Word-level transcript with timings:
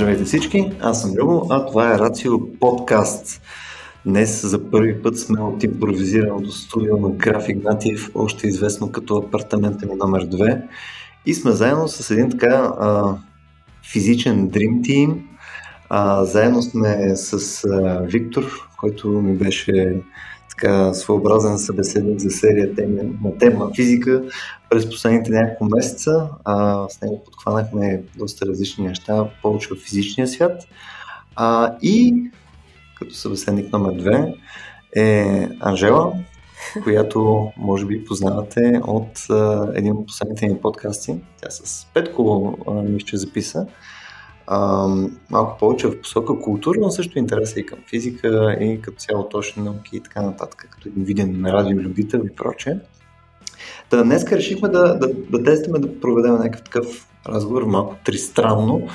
Здравейте 0.00 0.24
всички, 0.24 0.72
аз 0.80 1.02
съм 1.02 1.12
Любо, 1.14 1.46
а 1.50 1.66
това 1.66 1.94
е 1.94 1.98
Рацио 1.98 2.58
подкаст. 2.60 3.42
Днес 4.06 4.46
за 4.46 4.70
първи 4.70 5.02
път 5.02 5.18
сме 5.18 5.40
от 5.40 5.62
импровизираното 5.62 6.52
студио 6.52 6.96
на 6.96 7.10
Граф 7.10 7.48
Игнатиев, 7.48 8.10
още 8.14 8.46
известно 8.46 8.92
като 8.92 9.16
апартамента 9.16 9.86
ми 9.86 9.94
номер 9.94 10.26
2. 10.26 10.62
И 11.26 11.34
сме 11.34 11.50
заедно 11.50 11.88
с 11.88 12.10
един 12.10 12.30
така 12.30 12.72
а, 12.80 13.16
физичен 13.92 14.50
Dream 14.50 14.80
Team. 14.80 15.16
А, 15.88 16.24
заедно 16.24 16.62
сме 16.62 17.16
с 17.16 17.64
а, 17.64 18.00
Виктор, 18.00 18.68
който 18.76 19.08
ми 19.08 19.36
беше 19.36 20.02
така 20.60 20.94
своеобразен 20.94 21.58
събеседник 21.58 22.20
за 22.20 22.30
серия 22.30 22.74
теми, 22.74 23.02
на 23.24 23.38
тема 23.38 23.70
физика 23.76 24.22
през 24.70 24.90
последните 24.90 25.30
няколко 25.30 25.76
месеца. 25.76 26.28
А, 26.44 26.88
с 26.88 27.00
него 27.00 27.24
подхванахме 27.24 28.02
доста 28.16 28.46
различни 28.46 28.86
неща, 28.86 29.30
повече 29.42 29.68
в 29.74 29.76
физичния 29.76 30.28
свят. 30.28 30.62
А, 31.36 31.76
и 31.82 32.24
като 32.98 33.14
събеседник 33.14 33.72
номер 33.72 33.92
две 33.92 34.34
е 34.96 35.48
Анжела, 35.60 36.12
която 36.84 37.50
може 37.56 37.86
би 37.86 38.04
познавате 38.04 38.80
от 38.86 39.30
а, 39.30 39.68
един 39.74 39.92
от 39.92 40.06
последните 40.06 40.48
ми 40.48 40.60
подкасти. 40.60 41.14
Тя 41.42 41.50
с 41.50 41.86
Петко 41.94 42.56
мисля, 42.88 43.18
записа 43.18 43.66
малко 45.30 45.58
повече 45.58 45.86
в 45.86 46.00
посока 46.00 46.40
култура, 46.40 46.78
но 46.80 46.90
също 46.90 47.18
интереса 47.18 47.60
и 47.60 47.66
към 47.66 47.78
физика 47.90 48.56
и 48.60 48.80
като 48.82 48.96
цяло 48.96 49.28
точни 49.28 49.62
науки 49.62 49.96
и 49.96 50.00
така 50.00 50.22
нататък, 50.22 50.68
като 50.70 50.88
един 50.88 51.04
виден 51.04 51.46
радиолюбител 51.46 52.22
и 52.26 52.34
прочее. 52.36 52.76
Та 53.90 54.02
днес 54.02 54.32
решихме 54.32 54.68
да, 54.68 54.98
да, 54.98 55.08
да 55.30 55.42
тестваме 55.42 55.78
да 55.78 56.00
проведем 56.00 56.32
някакъв 56.32 56.62
такъв 56.62 57.06
разговор, 57.28 57.62
малко 57.62 57.96
тристранно, 58.04 58.88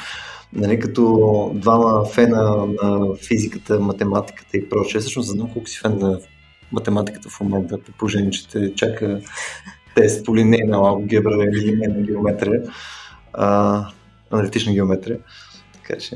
нали, 0.54 0.80
като 0.80 1.52
двама 1.56 2.06
фена 2.06 2.66
на 2.82 3.16
физиката, 3.16 3.80
математиката 3.80 4.58
и 4.58 4.70
прочее. 4.70 5.02
Всъщност 5.02 5.30
знам 5.30 5.50
колко 5.54 5.70
си 5.70 5.80
фен 5.80 5.98
на 5.98 6.20
математиката 6.72 7.30
в 7.30 7.40
момента, 7.40 7.78
по 7.78 7.92
положение, 7.92 8.32
че 8.32 8.50
те 8.50 8.76
чака 8.76 9.22
тест 9.96 10.26
по 10.26 10.36
линейна 10.36 10.78
алгебра 10.78 11.44
или 11.44 11.72
линейна 11.72 12.02
геометрия, 12.02 12.62
а, 13.34 13.86
аналитична 14.32 14.74
геометрия. 14.74 15.18
Така 15.88 16.00
че, 16.00 16.16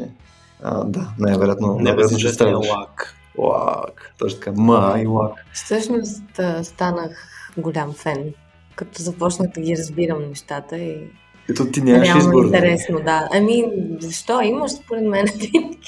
а, 0.64 0.84
да, 0.84 1.10
най-вероятно. 1.20 1.78
Не 1.80 2.20
ще 2.20 2.30
стане 2.30 2.54
лак. 2.54 3.16
Лак. 3.38 4.14
Точно 4.18 4.40
така. 4.40 4.52
Ма 4.52 4.96
и 5.04 5.08
лак. 5.08 5.32
Всъщност 5.54 6.24
станах 6.64 7.28
голям 7.58 7.94
фен, 7.94 8.34
като 8.76 9.02
започнах 9.02 9.50
да 9.50 9.62
ги 9.62 9.78
разбирам 9.78 10.30
нещата 10.30 10.78
и 10.78 11.08
ето 11.50 11.72
ти 11.72 11.82
нямаш 11.82 12.08
Реално 12.08 12.22
избор. 12.22 12.46
интересно, 12.46 13.00
да. 13.00 13.30
Ами, 13.34 13.66
защо? 14.00 14.42
Имаш 14.42 14.72
според 14.72 15.04
мен 15.04 15.26
винаги. 15.36 15.80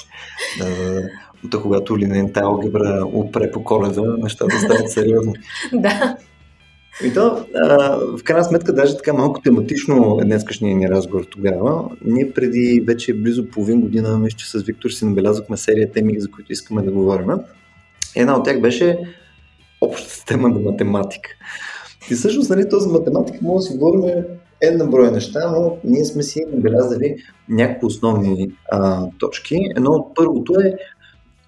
Да, 0.59 0.65
да, 0.65 0.93
да. 0.93 1.09
То, 1.52 1.61
когато 1.61 1.97
линейната 1.97 2.39
алгебра 2.39 3.05
опре 3.13 3.52
по 3.52 3.63
коледа, 3.63 4.02
нещата 4.17 4.59
стават 4.59 4.91
сериозни. 4.91 5.33
да. 5.73 6.17
И 7.03 7.13
то, 7.13 7.45
а, 7.55 7.97
в 8.17 8.23
крайна 8.23 8.44
сметка, 8.44 8.73
даже 8.73 8.97
така 8.97 9.13
малко 9.13 9.41
тематично 9.41 10.19
е 10.21 10.25
днескашния 10.25 10.75
ни 10.75 10.89
разговор 10.89 11.23
тогава. 11.23 11.89
Ние 12.05 12.31
преди 12.31 12.83
вече 12.88 13.13
близо 13.13 13.49
половин 13.49 13.81
година, 13.81 14.19
мисля, 14.19 14.38
че 14.38 14.49
с 14.49 14.63
Виктор 14.63 14.89
си 14.89 15.05
набелязахме 15.05 15.58
серия 15.58 15.91
теми, 15.91 16.19
за 16.19 16.31
които 16.31 16.52
искаме 16.52 16.81
да 16.81 16.91
говорим. 16.91 17.27
Една 18.16 18.38
от 18.38 18.45
тях 18.45 18.61
беше 18.61 18.99
общата 19.81 20.25
тема 20.25 20.49
на 20.49 20.59
математика. 20.59 21.30
И 22.11 22.15
всъщност, 22.15 22.49
нали, 22.49 22.70
този 22.70 22.89
математика 22.89 23.39
може 23.42 23.55
да 23.55 23.61
си 23.61 23.77
говорим 23.77 24.23
една 24.61 24.86
брой 24.86 25.11
неща, 25.11 25.52
но 25.52 25.77
ние 25.83 26.05
сме 26.05 26.23
си 26.23 26.45
набелязали 26.53 27.15
някакви 27.49 27.86
основни 27.86 28.52
а, 28.71 29.08
точки. 29.20 29.58
Едно 29.76 29.92
от 29.92 30.15
първото 30.15 30.53
е 30.53 30.73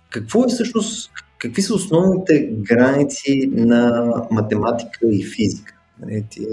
какво 0.09 0.43
е 0.43 0.47
всъщност 0.47 1.11
какви 1.43 1.61
са 1.61 1.75
основните 1.75 2.49
граници 2.51 3.49
на 3.53 4.03
математика 4.31 4.99
и 5.11 5.25
физика? 5.25 5.73
Нали, 6.01 6.25
ти, 6.29 6.45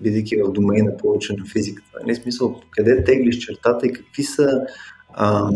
бидейки 0.00 0.36
в 0.36 0.52
домейна 0.52 0.96
повече 0.96 1.32
на 1.32 1.44
физиката, 1.52 1.98
нали, 2.02 2.14
смисъл, 2.14 2.60
къде 2.70 3.04
теглиш 3.04 3.38
чертата 3.38 3.86
и 3.86 3.92
какви 3.92 4.22
са 4.22 4.60
а, 5.12 5.50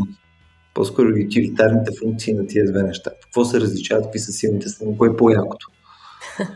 по-скоро 0.75 1.09
утилитарните 1.09 1.91
функции 1.99 2.35
на 2.35 2.47
тия 2.47 2.73
две 2.73 2.83
неща? 2.83 3.11
Какво 3.23 3.45
се 3.45 3.61
различават, 3.61 4.05
какви 4.05 4.19
са 4.19 4.33
силните 4.33 4.69
страни, 4.69 4.99
кое 4.99 5.09
е 5.09 5.17
по-якото? 5.17 5.67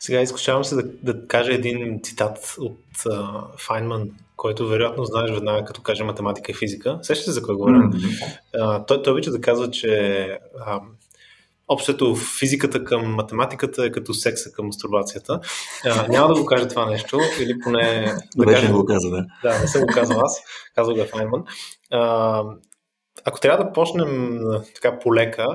Сега 0.00 0.20
изкушавам 0.20 0.64
се 0.64 0.74
да, 0.74 0.82
да 1.02 1.26
кажа 1.26 1.54
един 1.54 2.00
цитат 2.02 2.56
от 2.58 2.80
uh, 2.96 3.44
Файнман, 3.58 4.10
който 4.36 4.68
вероятно 4.68 5.04
знаеш 5.04 5.30
веднага, 5.30 5.64
като 5.64 5.82
каже 5.82 6.04
математика 6.04 6.52
и 6.52 6.54
физика. 6.54 6.98
Сещате 7.02 7.30
за 7.30 7.40
какво 7.40 7.56
говоря? 7.56 7.76
Mm-hmm. 7.76 8.38
Uh, 8.56 8.86
той, 8.86 9.02
той 9.02 9.12
обича 9.12 9.30
да 9.30 9.40
казва, 9.40 9.70
че 9.70 9.88
uh, 10.68 10.80
Общото 11.68 12.16
физиката 12.16 12.84
към 12.84 13.14
математиката 13.14 13.84
е 13.84 13.92
като 13.92 14.14
секса 14.14 14.52
към 14.52 14.66
мастурбацията. 14.66 15.40
А, 15.84 16.08
няма 16.08 16.34
да 16.34 16.40
го 16.40 16.46
кажа 16.46 16.68
това 16.68 16.86
нещо, 16.86 17.20
или 17.40 17.58
поне... 17.58 18.14
Да 18.36 18.46
кажа, 18.46 18.68
не 18.68 18.74
го 18.74 18.84
каза, 18.84 19.10
да. 19.10 19.26
Да, 19.42 19.58
не 19.60 19.68
съм 19.68 19.80
го 19.80 19.86
казал 19.86 20.20
аз, 20.20 20.40
казал 20.74 20.94
го 20.94 21.00
е 21.00 21.06
Файнман. 21.06 21.44
А, 21.92 22.42
ако 23.24 23.40
трябва 23.40 23.64
да 23.64 23.72
почнем 23.72 24.40
така 24.74 24.98
полека, 24.98 25.46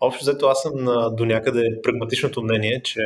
общо 0.00 0.24
взето 0.24 0.46
аз 0.46 0.62
съм 0.62 0.72
на, 0.84 1.10
до 1.10 1.24
някъде 1.24 1.62
прагматичното 1.82 2.42
мнение, 2.42 2.82
че 2.84 3.00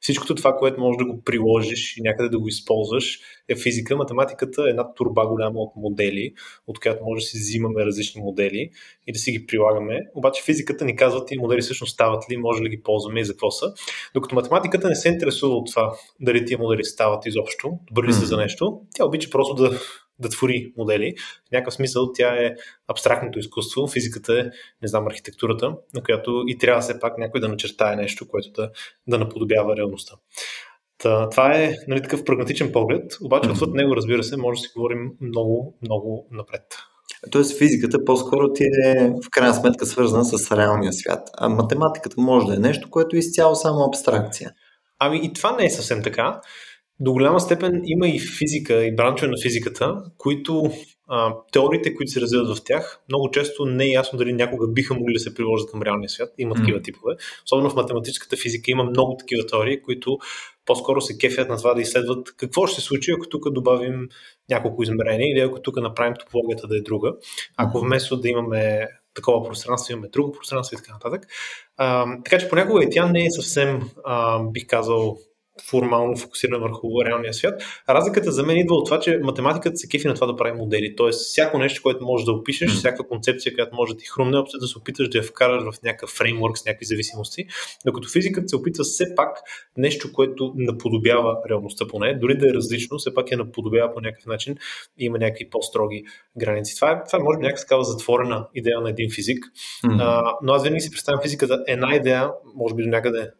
всичкото 0.00 0.34
това, 0.34 0.56
което 0.56 0.80
можеш 0.80 0.98
да 0.98 1.04
го 1.04 1.22
приложиш 1.24 1.96
и 1.96 2.02
някъде 2.02 2.28
да 2.28 2.38
го 2.38 2.48
използваш 2.48 3.18
е 3.48 3.56
физика. 3.56 3.96
Математиката 3.96 4.62
е 4.62 4.70
една 4.70 4.94
турба 4.94 5.26
голяма 5.26 5.60
от 5.60 5.72
модели, 5.76 6.32
от 6.66 6.80
която 6.80 7.04
може 7.04 7.20
да 7.20 7.26
си 7.26 7.38
взимаме 7.38 7.84
различни 7.84 8.22
модели 8.22 8.70
и 9.06 9.12
да 9.12 9.18
си 9.18 9.32
ги 9.32 9.46
прилагаме. 9.46 10.00
Обаче 10.14 10.42
физиката 10.42 10.84
ни 10.84 10.96
казва 10.96 11.24
тези 11.24 11.38
модели 11.38 11.60
всъщност 11.60 11.94
стават 11.94 12.30
ли, 12.30 12.36
може 12.36 12.62
ли 12.62 12.68
ги 12.68 12.82
ползваме 12.82 13.20
и 13.20 13.24
за 13.24 13.32
какво 13.32 13.50
са. 13.50 13.72
Докато 14.14 14.34
математиката 14.34 14.88
не 14.88 14.94
се 14.94 15.08
интересува 15.08 15.54
от 15.54 15.66
това 15.70 15.92
дали 16.20 16.44
тия 16.44 16.58
модели 16.58 16.84
стават 16.84 17.26
изобщо, 17.26 17.78
добри 17.90 18.08
ли 18.08 18.12
са 18.12 18.26
за 18.26 18.36
нещо. 18.36 18.80
Тя 18.94 19.04
обича 19.04 19.30
просто 19.30 19.54
да 19.54 19.80
да 20.20 20.28
твори 20.28 20.72
модели. 20.76 21.14
В 21.48 21.52
някакъв 21.52 21.74
смисъл 21.74 22.12
тя 22.12 22.34
е 22.34 22.54
абстрактното 22.88 23.38
изкуство, 23.38 23.86
физиката 23.86 24.40
е, 24.40 24.44
не 24.82 24.88
знам, 24.88 25.06
архитектурата, 25.06 25.74
на 25.94 26.02
която 26.02 26.44
и 26.46 26.58
трябва 26.58 26.80
все 26.80 27.00
пак 27.00 27.18
някой 27.18 27.40
да 27.40 27.48
начертае 27.48 27.96
нещо, 27.96 28.28
което 28.28 28.50
да, 28.50 28.70
да 29.06 29.18
наподобява 29.18 29.76
реалността. 29.76 30.14
Та, 30.98 31.28
това 31.28 31.54
е 31.54 31.74
нали, 31.88 32.02
такъв 32.02 32.24
прагматичен 32.24 32.72
поглед, 32.72 33.16
обаче 33.22 33.50
отвъд 33.50 33.74
него, 33.74 33.96
разбира 33.96 34.22
се, 34.22 34.36
може 34.36 34.58
да 34.58 34.62
си 34.62 34.72
говорим 34.76 35.12
много, 35.20 35.78
много 35.82 36.28
напред. 36.30 36.62
Тоест 37.30 37.58
физиката 37.58 38.04
по-скоро 38.04 38.52
ти 38.52 38.64
е 38.64 39.12
в 39.24 39.30
крайна 39.30 39.54
сметка 39.54 39.86
свързана 39.86 40.24
с 40.24 40.56
реалния 40.56 40.92
свят, 40.92 41.30
а 41.38 41.48
математиката 41.48 42.20
може 42.20 42.46
да 42.46 42.54
е 42.54 42.58
нещо, 42.58 42.90
което 42.90 43.16
е 43.16 43.18
изцяло 43.18 43.54
само 43.54 43.84
абстракция. 43.84 44.52
Ами 44.98 45.20
и 45.26 45.32
това 45.32 45.56
не 45.56 45.64
е 45.64 45.70
съвсем 45.70 46.02
така 46.02 46.40
до 47.00 47.12
голяма 47.12 47.40
степен 47.40 47.82
има 47.84 48.08
и 48.08 48.20
физика, 48.20 48.84
и 48.84 48.96
бранчове 48.96 49.30
на 49.30 49.36
физиката, 49.42 50.02
които 50.18 50.72
а, 51.08 51.34
теориите, 51.52 51.94
които 51.94 52.12
се 52.12 52.20
развиват 52.20 52.56
в 52.56 52.64
тях, 52.64 53.00
много 53.08 53.30
често 53.30 53.64
не 53.64 53.84
е 53.84 53.90
ясно 53.90 54.18
дали 54.18 54.32
някога 54.32 54.68
биха 54.68 54.94
могли 54.94 55.12
да 55.12 55.20
се 55.20 55.34
приложат 55.34 55.70
към 55.70 55.82
реалния 55.82 56.08
свят. 56.08 56.34
Има 56.38 56.54
такива 56.54 56.78
mm. 56.78 56.84
типове. 56.84 57.14
Особено 57.44 57.70
в 57.70 57.74
математическата 57.74 58.36
физика 58.36 58.70
има 58.70 58.84
много 58.84 59.16
такива 59.16 59.46
теории, 59.46 59.82
които 59.82 60.18
по-скоро 60.66 61.00
се 61.00 61.18
кефят 61.18 61.48
на 61.48 61.56
това 61.56 61.74
да 61.74 61.80
изследват 61.80 62.36
какво 62.36 62.66
ще 62.66 62.80
се 62.80 62.86
случи, 62.86 63.12
ако 63.12 63.28
тук 63.28 63.50
добавим 63.50 64.08
няколко 64.50 64.82
измерения 64.82 65.32
или 65.32 65.40
ако 65.40 65.62
тук 65.62 65.76
направим 65.76 66.14
топологията 66.20 66.66
да 66.66 66.76
е 66.76 66.80
друга. 66.80 67.12
Ако 67.56 67.80
вместо 67.80 68.20
да 68.20 68.28
имаме 68.28 68.88
такова 69.14 69.48
пространство, 69.48 69.92
имаме 69.92 70.08
друго 70.08 70.32
пространство 70.32 70.74
и 70.74 70.76
така 70.76 70.92
нататък. 70.92 71.26
А, 71.76 72.06
така 72.24 72.38
че 72.38 72.48
понякога 72.48 72.84
и 72.84 72.90
тя 72.90 73.08
не 73.08 73.24
е 73.24 73.30
съвсем, 73.30 73.80
а, 74.04 74.42
бих 74.42 74.66
казал, 74.66 75.18
формално 75.70 76.16
фокусирана 76.16 76.58
върху 76.58 77.04
реалния 77.04 77.34
свят. 77.34 77.62
А 77.86 77.94
разликата 77.94 78.32
за 78.32 78.42
мен 78.42 78.56
идва 78.56 78.74
от 78.74 78.86
това, 78.86 79.00
че 79.00 79.18
математиката 79.22 79.76
се 79.76 79.88
кефи 79.88 80.08
на 80.08 80.14
това 80.14 80.26
да 80.26 80.36
прави 80.36 80.58
модели. 80.58 80.96
Тоест, 80.96 81.20
всяко 81.20 81.58
нещо, 81.58 81.82
което 81.82 82.04
можеш 82.04 82.24
да 82.24 82.32
опишеш, 82.32 82.70
mm. 82.70 82.74
всяка 82.74 83.08
концепция, 83.08 83.54
която 83.54 83.76
може 83.76 83.92
да 83.92 83.98
ти 83.98 84.06
хрумне, 84.06 84.38
общо 84.38 84.58
да 84.58 84.66
се 84.66 84.78
опиташ 84.78 85.08
да 85.08 85.18
я 85.18 85.24
вкараш 85.24 85.62
в 85.62 85.82
някакъв 85.82 86.10
фреймворк 86.10 86.58
с 86.58 86.64
някакви 86.64 86.86
зависимости. 86.86 87.46
Докато 87.86 88.08
физиката 88.08 88.48
се 88.48 88.56
опитва 88.56 88.84
все 88.84 89.14
пак 89.16 89.38
нещо, 89.76 90.12
което 90.12 90.52
наподобява 90.56 91.36
реалността 91.50 91.86
поне, 91.86 92.14
дори 92.14 92.38
да 92.38 92.50
е 92.50 92.54
различно, 92.54 92.98
все 92.98 93.14
пак 93.14 93.30
я 93.30 93.38
наподобява 93.38 93.94
по 93.94 94.00
някакъв 94.00 94.26
начин 94.26 94.56
и 94.98 95.04
има 95.04 95.18
някакви 95.18 95.50
по-строги 95.50 96.04
граници. 96.38 96.76
Това 96.76 96.90
е, 96.90 97.04
това 97.04 97.18
е 97.18 97.22
може 97.22 97.38
би 97.38 97.42
някаква 97.42 97.60
такава 97.60 97.84
затворена 97.84 98.46
идея 98.54 98.80
на 98.80 98.90
един 98.90 99.10
физик. 99.14 99.44
Mm. 99.84 99.96
А, 100.00 100.34
но 100.42 100.52
аз 100.52 100.62
винаги 100.62 100.80
си 100.80 100.90
представям 100.90 101.22
физиката 101.22 101.64
една 101.66 101.94
идея, 101.94 102.30
може 102.54 102.74
би 102.74 102.82
до 102.82 102.88
някъде 102.88 103.30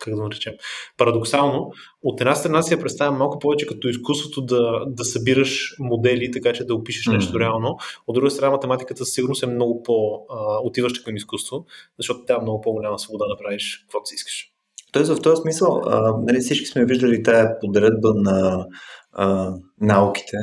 как 0.00 0.14
да 0.14 0.22
наречем, 0.22 0.52
парадоксално, 0.96 1.72
от 2.02 2.20
една 2.20 2.34
страна 2.34 2.62
си 2.62 2.74
я 2.74 2.80
представя 2.80 3.18
малко 3.18 3.38
повече 3.38 3.66
като 3.66 3.88
изкуството 3.88 4.42
да, 4.42 4.84
да 4.86 5.04
събираш 5.04 5.74
модели, 5.78 6.30
така 6.30 6.52
че 6.52 6.64
да 6.64 6.74
опишеш 6.74 7.04
mm-hmm. 7.04 7.14
нещо 7.14 7.40
реално. 7.40 7.78
От 8.06 8.14
друга 8.14 8.30
страна, 8.30 8.50
математиката 8.50 9.04
сигурно 9.04 9.34
е 9.42 9.46
много 9.46 9.82
по-отиваща 9.82 11.04
към 11.04 11.16
изкуство, 11.16 11.64
защото 11.98 12.24
тя 12.26 12.34
е 12.34 12.42
много 12.42 12.60
по-голяма 12.60 12.98
свобода 12.98 13.24
да 13.26 13.36
правиш 13.36 13.78
каквото 13.84 14.08
си 14.08 14.14
искаш. 14.14 14.50
Тоест, 14.92 15.12
в 15.12 15.22
този 15.22 15.42
смисъл, 15.42 15.82
а, 15.86 16.14
нали, 16.22 16.40
всички 16.40 16.66
сме 16.66 16.84
виждали 16.84 17.22
тая 17.22 17.58
подредба 17.60 18.14
на 18.14 18.66
а, 19.12 19.54
науките, 19.80 20.36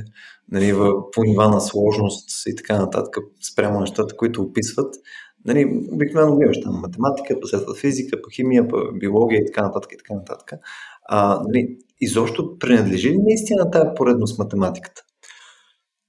нали, 0.51 0.73
в, 0.73 1.11
по 1.11 1.23
нива 1.23 1.49
на 1.49 1.61
сложност 1.61 2.29
и 2.47 2.55
така 2.55 2.79
нататък, 2.79 3.17
спрямо 3.51 3.79
нещата, 3.79 4.15
които 4.15 4.41
описват. 4.41 4.95
Нали, 5.47 5.87
обикновено 5.91 6.35
гледаш 6.35 6.61
там 6.63 6.73
математика, 6.73 7.35
по 7.39 7.73
физика, 7.73 8.21
по 8.21 8.29
химия, 8.29 8.67
по 8.67 8.77
биология 8.93 9.41
и 9.41 9.45
така 9.45 9.61
нататък. 9.61 9.91
И 9.93 9.97
така 9.97 10.13
нататък. 10.13 10.59
А, 11.09 11.41
нали, 11.47 11.77
изобщо 12.01 12.57
принадлежи 12.59 13.09
ли 13.09 13.17
наистина 13.17 13.71
тази 13.71 13.89
поредност 13.95 14.39
математиката? 14.39 15.01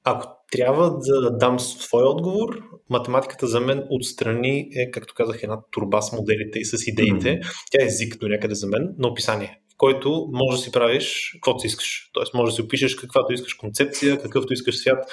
Ако 0.05 0.26
трябва 0.52 0.99
да 0.99 1.37
дам 1.38 1.61
свой 1.61 2.02
отговор, 2.02 2.62
математиката 2.90 3.46
за 3.46 3.61
мен 3.61 3.85
отстрани 3.90 4.58
е, 4.58 4.90
както 4.90 5.14
казах, 5.14 5.43
една 5.43 5.61
турба 5.70 6.02
с 6.02 6.12
моделите 6.12 6.58
и 6.58 6.64
с 6.64 6.87
идеите. 6.87 7.29
Mm-hmm. 7.29 7.67
Тя 7.70 7.82
е 7.82 7.87
език 7.87 8.19
до 8.20 8.29
някъде 8.29 8.55
за 8.55 8.67
мен 8.67 8.94
на 8.99 9.08
описание 9.08 9.61
който 9.78 10.28
може 10.32 10.56
да 10.56 10.62
си 10.62 10.72
правиш 10.72 11.30
каквото 11.34 11.60
си 11.60 11.66
искаш. 11.66 12.10
Тоест, 12.12 12.34
може 12.34 12.50
да 12.50 12.54
си 12.54 12.62
опишеш 12.62 12.94
каквато 12.94 13.32
искаш 13.32 13.54
концепция, 13.54 14.19
какъвто 14.22 14.52
искаш 14.52 14.78
свят. 14.78 15.04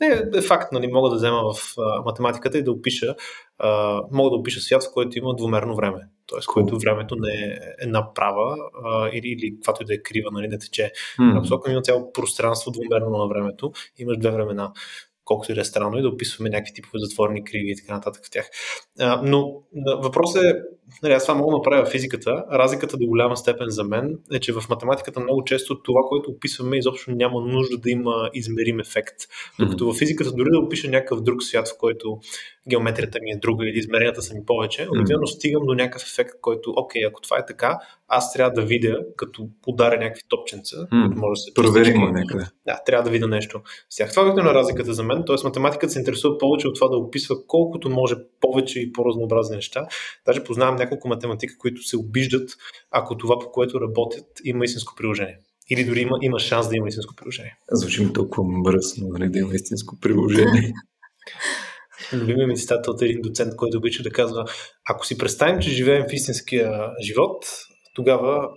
Не, 0.00 0.38
е 0.38 0.42
факт, 0.42 0.72
нали, 0.72 0.86
мога 0.86 1.10
да 1.10 1.16
взема 1.16 1.42
в 1.54 1.74
а, 1.78 2.02
математиката 2.02 2.58
и 2.58 2.64
да 2.64 2.72
опиша, 2.72 3.14
а, 3.58 4.00
мога 4.12 4.30
да 4.30 4.36
опиша 4.36 4.60
свят, 4.60 4.84
в 4.84 4.92
който 4.92 5.18
има 5.18 5.34
двумерно 5.36 5.76
време. 5.76 6.00
Тоест, 6.26 6.48
cool. 6.48 6.52
който 6.52 6.78
времето 6.78 7.16
не 7.18 7.32
е 7.32 7.58
една 7.80 8.14
права 8.14 8.56
а, 8.84 9.08
или, 9.08 9.28
или 9.28 9.54
каквато 9.54 9.82
и 9.82 9.86
да 9.86 9.94
е 9.94 10.02
крива, 10.02 10.30
нали, 10.32 10.48
не 10.48 10.58
тече. 10.58 10.92
Mm. 11.20 11.40
Посока 11.40 11.72
има 11.72 11.82
цяло 11.82 12.12
пространство 12.12 12.70
двумерно 12.70 13.10
на 13.10 13.28
времето. 13.28 13.72
Имаш 13.98 14.18
две 14.18 14.30
времена 14.30 14.72
колкото 15.24 15.52
и 15.52 15.54
да 15.54 15.60
е 15.60 15.64
странно, 15.64 15.98
и 15.98 16.02
да 16.02 16.08
описваме 16.08 16.50
някакви 16.50 16.74
типове 16.74 16.98
затворени 16.98 17.44
криви 17.44 17.70
и 17.70 17.76
така 17.76 17.94
нататък 17.94 18.26
в 18.26 18.30
тях. 18.30 18.50
А, 18.98 19.22
но 19.24 19.62
въпросът 20.02 20.44
е, 20.44 20.54
нали, 21.02 21.12
аз 21.12 21.26
това 21.26 21.34
мога 21.34 21.50
да 21.50 21.56
направя 21.56 21.86
физиката. 21.86 22.44
Разликата 22.52 22.96
до 22.96 23.06
голяма 23.06 23.36
степен 23.36 23.68
за 23.68 23.84
мен 23.84 24.18
е, 24.32 24.40
че 24.40 24.52
в 24.52 24.62
математиката 24.70 25.20
много 25.20 25.44
често 25.44 25.82
това, 25.82 26.00
което 26.08 26.30
описваме, 26.30 26.78
изобщо 26.78 27.10
няма 27.10 27.40
нужда 27.40 27.78
да 27.78 27.90
има 27.90 28.30
измерим 28.34 28.80
ефект. 28.80 29.16
Докато 29.60 29.84
mm-hmm. 29.84 29.94
в 29.94 29.98
физиката, 29.98 30.32
дори 30.32 30.48
да 30.50 30.58
опиша 30.58 30.90
някакъв 30.90 31.22
друг 31.22 31.42
свят, 31.42 31.68
в 31.68 31.78
който 31.78 32.18
геометрията 32.68 33.18
ми 33.22 33.30
е 33.30 33.36
друга 33.36 33.68
или 33.68 33.78
измеренията 33.78 34.22
са 34.22 34.34
ми 34.34 34.40
повече, 34.46 34.82
обикновено 34.90 35.26
mm-hmm. 35.26 35.36
стигам 35.36 35.62
до 35.66 35.74
някакъв 35.74 36.02
ефект, 36.02 36.30
който, 36.40 36.72
окей, 36.76 37.04
ако 37.06 37.20
това 37.20 37.38
е 37.38 37.46
така, 37.46 37.78
аз 38.08 38.32
трябва 38.32 38.52
да 38.52 38.66
видя, 38.66 38.98
като 39.16 39.48
ударя 39.66 39.98
някакви 39.98 40.22
топченца, 40.28 40.76
mm-hmm. 40.76 41.06
които 41.06 41.20
може 41.20 41.38
да 41.38 41.42
се 41.42 41.54
проверим 41.54 42.00
някъде. 42.00 42.44
Да, 42.66 42.80
трябва 42.86 43.04
да 43.04 43.10
видя 43.10 43.28
нещо. 43.28 43.60
Сега, 43.90 44.10
това 44.10 44.30
е 44.30 44.34
на 44.34 44.54
разликата 44.54 44.94
за 44.94 45.02
мен, 45.02 45.11
т.е. 45.26 45.36
математиката 45.44 45.92
се 45.92 45.98
интересува 45.98 46.38
повече 46.38 46.68
от 46.68 46.74
това 46.74 46.88
да 46.88 46.96
описва 46.96 47.36
колкото 47.46 47.90
може 47.90 48.14
повече 48.40 48.80
и 48.80 48.92
по-разнообразни 48.92 49.56
неща. 49.56 49.86
Даже 50.26 50.44
познавам 50.44 50.76
няколко 50.76 51.08
математика, 51.08 51.54
които 51.58 51.82
се 51.82 51.96
обиждат, 51.96 52.50
ако 52.90 53.16
това, 53.16 53.38
по 53.38 53.50
което 53.50 53.80
работят, 53.80 54.26
има 54.44 54.64
истинско 54.64 54.94
приложение. 54.96 55.38
Или 55.70 55.84
дори 55.84 56.00
има, 56.00 56.18
има 56.22 56.38
шанс 56.38 56.68
да 56.68 56.76
има 56.76 56.88
истинско 56.88 57.14
приложение. 57.16 57.56
Звучи 57.70 58.04
ми 58.04 58.12
толкова 58.12 58.44
мръсно, 58.44 59.08
нали, 59.08 59.30
да 59.30 59.38
има 59.38 59.54
истинско 59.54 59.98
приложение. 60.00 60.72
Любимия 62.12 62.46
ми 62.46 62.56
цитат 62.56 62.88
от 62.88 63.02
един 63.02 63.20
доцент, 63.22 63.56
който 63.56 63.78
обича 63.78 64.02
да 64.02 64.10
казва, 64.10 64.44
ако 64.88 65.06
си 65.06 65.18
представим, 65.18 65.60
че 65.60 65.70
живеем 65.70 66.04
в 66.10 66.12
истинския 66.12 66.90
живот, 67.02 67.46
тогава 67.94 68.48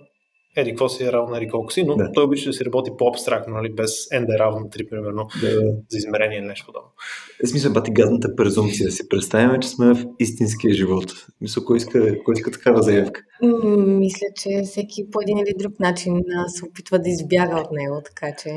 еди 0.56 0.70
какво 0.70 0.88
си 0.88 1.04
е 1.04 1.12
равно 1.12 1.36
еди 1.36 1.48
колко 1.48 1.72
си, 1.72 1.84
но 1.84 1.96
да. 1.96 2.12
той 2.12 2.24
обича 2.24 2.50
да 2.50 2.52
си 2.52 2.64
работи 2.64 2.90
по-абстрактно, 2.98 3.54
нали, 3.54 3.72
без 3.74 4.08
n 4.08 4.26
да 4.26 4.34
е 4.34 4.38
равно 4.38 4.60
на 4.60 4.66
3, 4.66 4.88
примерно, 4.88 5.28
да. 5.40 5.50
за 5.88 5.98
измерение 5.98 6.38
или 6.38 6.46
нещо 6.46 6.66
подобно. 6.66 6.90
Е, 7.44 7.46
смисъл, 7.46 7.72
бати 7.72 7.90
газната 7.90 8.36
презумпция, 8.36 8.86
да 8.86 8.92
си 8.92 9.08
представяме, 9.08 9.60
че 9.60 9.68
сме 9.68 9.94
в 9.94 10.06
истинския 10.18 10.74
живот. 10.74 11.12
Мисля, 11.40 11.64
кой 11.64 11.76
иска, 11.76 12.22
кой 12.24 12.32
иска 12.32 12.50
такава 12.50 12.82
заявка? 12.82 13.20
Мисля, 13.76 14.26
че 14.42 14.62
всеки 14.64 15.10
по 15.10 15.20
един 15.20 15.38
или 15.38 15.54
друг 15.58 15.80
начин 15.80 16.22
се 16.46 16.64
опитва 16.64 16.98
да 16.98 17.08
избяга 17.08 17.60
от 17.60 17.72
него, 17.72 18.02
така 18.04 18.36
че 18.42 18.50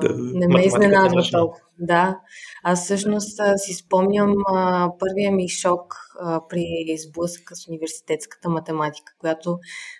да, 0.00 0.14
не 0.16 0.48
ме 0.48 0.62
изненадва 0.62 1.22
толкова. 1.32 1.62
Да, 1.78 2.18
аз 2.64 2.84
всъщност 2.84 3.40
си 3.56 3.74
спомням 3.74 4.34
а, 4.54 4.90
първия 4.98 5.32
ми 5.32 5.48
шок 5.48 5.94
а, 6.20 6.40
при 6.48 6.66
сблъсъка 6.98 7.56
с 7.56 7.68
университетската 7.68 8.48
математика, 8.48 9.12
която, 9.18 9.58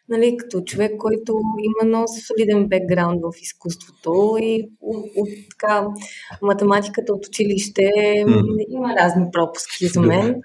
нали, 0.08 0.36
като 0.36 0.60
човек, 0.60 0.92
който 0.98 1.40
има 1.62 1.88
много 1.88 2.06
солиден 2.26 2.68
бекграунд 2.68 3.20
в 3.22 3.42
изкуството 3.42 4.36
и 4.40 4.70
от, 4.80 5.28
така, 5.50 5.86
математиката 6.42 7.12
от 7.12 7.26
училище 7.26 7.82
mm. 7.82 8.64
има 8.68 8.94
разни 8.96 9.24
пропуски 9.32 9.86
за 9.86 10.00
мен. 10.00 10.40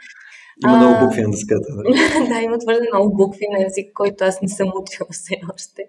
Има 0.63 0.78
много 0.78 1.06
букви 1.06 1.22
на 1.22 1.31
дъската. 1.31 1.75
Да? 1.75 1.84
да, 2.34 2.42
има 2.42 2.58
твърде 2.58 2.88
много 2.94 3.16
букви 3.16 3.46
на 3.52 3.66
език, 3.66 3.94
който 3.94 4.24
аз 4.24 4.42
не 4.42 4.48
съм 4.48 4.68
учила 4.75 5.08
все 5.12 5.34
още. 5.54 5.84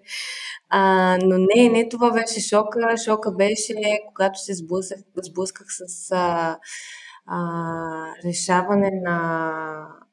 А, 0.69 1.17
но 1.23 1.37
не, 1.37 1.69
не 1.69 1.89
това 1.89 2.11
беше 2.11 2.39
шока. 2.39 2.95
Шока 3.05 3.31
беше, 3.31 3.75
когато 4.07 4.39
се 4.39 4.53
сблъсках, 4.53 4.99
сблъсках 5.23 5.67
с 5.69 6.11
а, 6.11 6.57
а, 7.25 7.39
решаване 8.25 8.91
на, 9.03 9.17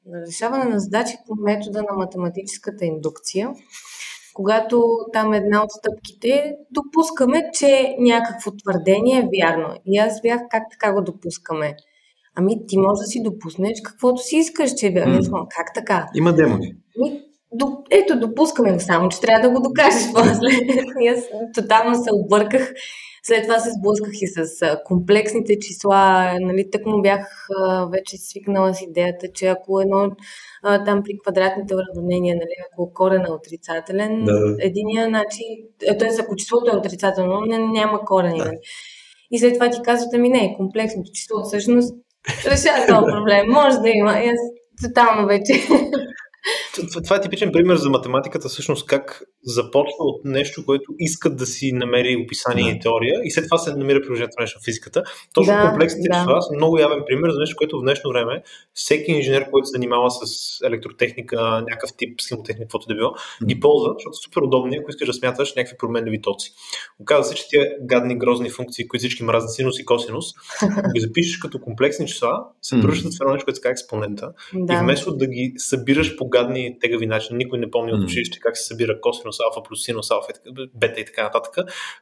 на 0.07 0.21
решаване 0.27 0.65
на 0.65 0.81
задачи 0.81 1.15
по 1.27 1.35
метода 1.35 1.83
на 1.83 1.97
математическата 1.97 2.85
индукция 2.85 3.51
когато 4.35 4.99
там 5.13 5.33
една 5.33 5.63
от 5.63 5.71
стъпките 5.71 6.57
допускаме, 6.71 7.51
че 7.53 7.97
някакво 7.99 8.51
твърдение 8.51 9.19
е 9.19 9.29
вярно. 9.39 9.75
И 9.87 9.99
аз 9.99 10.21
бях 10.23 10.41
как 10.51 10.63
така 10.71 10.93
го 10.93 11.03
допускаме. 11.03 11.77
Ами 12.37 12.67
ти 12.67 12.79
можеш 12.79 13.01
да 13.01 13.07
си 13.07 13.23
допуснеш 13.23 13.81
каквото 13.85 14.23
си 14.23 14.37
искаш, 14.37 14.75
че 14.75 14.87
е 14.87 14.91
вярно. 14.91 15.23
Mm. 15.23 15.47
Как 15.57 15.75
така? 15.75 16.07
Има 16.15 16.33
демони. 16.33 16.75
Ми, 16.99 17.21
до, 17.53 17.83
ето, 17.91 18.21
допускаме 18.21 18.73
го 18.73 18.81
само, 18.81 19.09
че 19.09 19.21
трябва 19.21 19.49
да 19.49 19.55
го 19.55 19.63
докажеш 19.63 20.13
после. 20.15 20.49
аз 21.13 21.25
тотално 21.55 21.95
се 21.95 22.11
обърках. 22.13 22.73
След 23.23 23.43
това 23.43 23.59
се 23.59 23.71
сблъсках 23.71 24.13
и 24.21 24.27
с 24.27 24.77
комплексните 24.85 25.59
числа. 25.59 26.33
Нали, 26.41 26.71
так 26.73 26.87
му 26.87 27.03
бях 27.03 27.49
вече 27.93 28.17
свикнала 28.17 28.75
с 28.75 28.83
идеята, 28.83 29.27
че 29.35 29.47
ако 29.47 29.81
едно 29.81 30.11
там 30.63 31.03
при 31.05 31.19
квадратните 31.23 31.75
уравнения, 31.75 32.35
нали, 32.35 32.55
ако 32.73 32.93
корен 32.95 33.25
е 33.27 33.33
отрицателен, 33.33 34.25
да. 34.25 34.57
единия 34.61 35.09
начин, 35.09 35.47
т.е. 35.99 36.09
ако 36.21 36.37
числото 36.37 36.71
е 36.71 36.79
отрицателно, 36.79 37.41
не, 37.41 37.59
няма 37.59 38.05
корени. 38.05 38.39
Да. 38.39 38.45
Нали. 38.45 38.59
И 39.31 39.39
след 39.39 39.55
това 39.55 39.71
ти 39.71 39.83
казват, 39.83 40.15
ами 40.15 40.29
не, 40.29 40.55
комплексното 40.57 41.11
число 41.15 41.43
всъщност 41.45 41.95
решава 42.47 42.87
този 42.87 43.07
проблем. 43.13 43.47
Може 43.49 43.77
да 43.79 43.89
има. 43.89 44.13
Аз 44.13 44.39
тотално 44.83 45.27
вече 45.27 45.53
това 47.05 47.17
е 47.17 47.21
типичен 47.21 47.53
пример 47.53 47.77
за 47.77 47.91
математиката, 47.91 48.49
всъщност 48.49 48.87
как 48.87 49.23
започва 49.45 49.99
от 49.99 50.25
нещо, 50.25 50.65
което 50.67 50.93
искат 50.99 51.37
да 51.37 51.47
си 51.47 51.73
намери 51.73 52.23
описание 52.25 52.65
да. 52.65 52.71
и 52.71 52.81
теория 52.81 53.21
и 53.25 53.31
след 53.31 53.45
това 53.45 53.59
се 53.59 53.77
намира 53.77 54.01
приложението 54.03 54.35
на 54.39 54.43
нещо 54.43 54.59
в 54.63 54.65
физиката. 54.65 55.03
Точно 55.35 55.53
да, 55.55 55.69
комплексните 55.69 56.09
да. 56.09 56.19
числа 56.19 56.43
са 56.43 56.57
много 56.57 56.79
явен 56.79 57.03
пример 57.07 57.31
за 57.31 57.39
нещо, 57.39 57.57
което 57.57 57.79
в 57.79 57.83
днешно 57.83 58.11
време 58.11 58.43
всеки 58.75 59.13
инженер, 59.13 59.51
който 59.51 59.67
се 59.67 59.71
занимава 59.71 60.11
с 60.11 60.25
електротехника, 60.65 61.65
някакъв 61.71 61.91
тип 61.97 62.21
схемотехника, 62.21 62.65
каквото 62.65 62.87
да 62.87 62.95
било, 62.95 63.13
ги 63.47 63.61
ползва, 63.61 63.95
защото 63.97 64.15
е 64.15 64.23
супер 64.25 64.41
удобно, 64.41 64.73
ако 64.81 64.91
искаш 64.91 65.07
да 65.07 65.15
смяташ 65.15 65.55
някакви 65.55 65.77
променливи 65.77 66.23
тоци. 66.23 66.53
Оказва 66.99 67.25
се, 67.25 67.35
че 67.35 67.49
тия 67.49 67.67
гадни, 67.83 68.19
грозни 68.19 68.51
функции, 68.51 68.89
които 68.89 69.01
всички 69.01 69.23
мразят 69.23 69.55
синус 69.55 69.79
и 69.79 69.85
косинус, 69.85 70.25
ги 70.95 71.01
запишеш 71.01 71.39
като 71.39 71.61
комплексни 71.61 72.07
числа, 72.07 72.45
се 72.63 72.81
превръщат 72.81 73.13
в 73.13 73.21
едно 73.21 73.33
нещо, 73.33 73.45
което 73.45 73.57
се 73.57 73.63
казва 73.63 73.73
експонента. 73.73 74.33
Да. 74.55 74.75
И 74.75 74.77
вместо 74.77 75.17
да 75.17 75.27
ги 75.27 75.55
събираш 75.57 76.17
по 76.17 76.29
гадни 76.29 76.60
тегави 76.81 77.07
начини, 77.07 77.39
никой 77.39 77.59
не 77.59 77.71
помни 77.71 77.93
от 77.93 78.05
училище 78.05 78.39
как 78.41 78.57
се 78.57 78.65
събира 78.65 79.01
косинус 79.01 79.37
алфа 79.41 79.63
плюс 79.69 79.85
синус 79.85 80.11
алфа, 80.11 80.33
бета 80.75 81.01
и 81.01 81.05
така 81.05 81.23
нататък. 81.23 81.55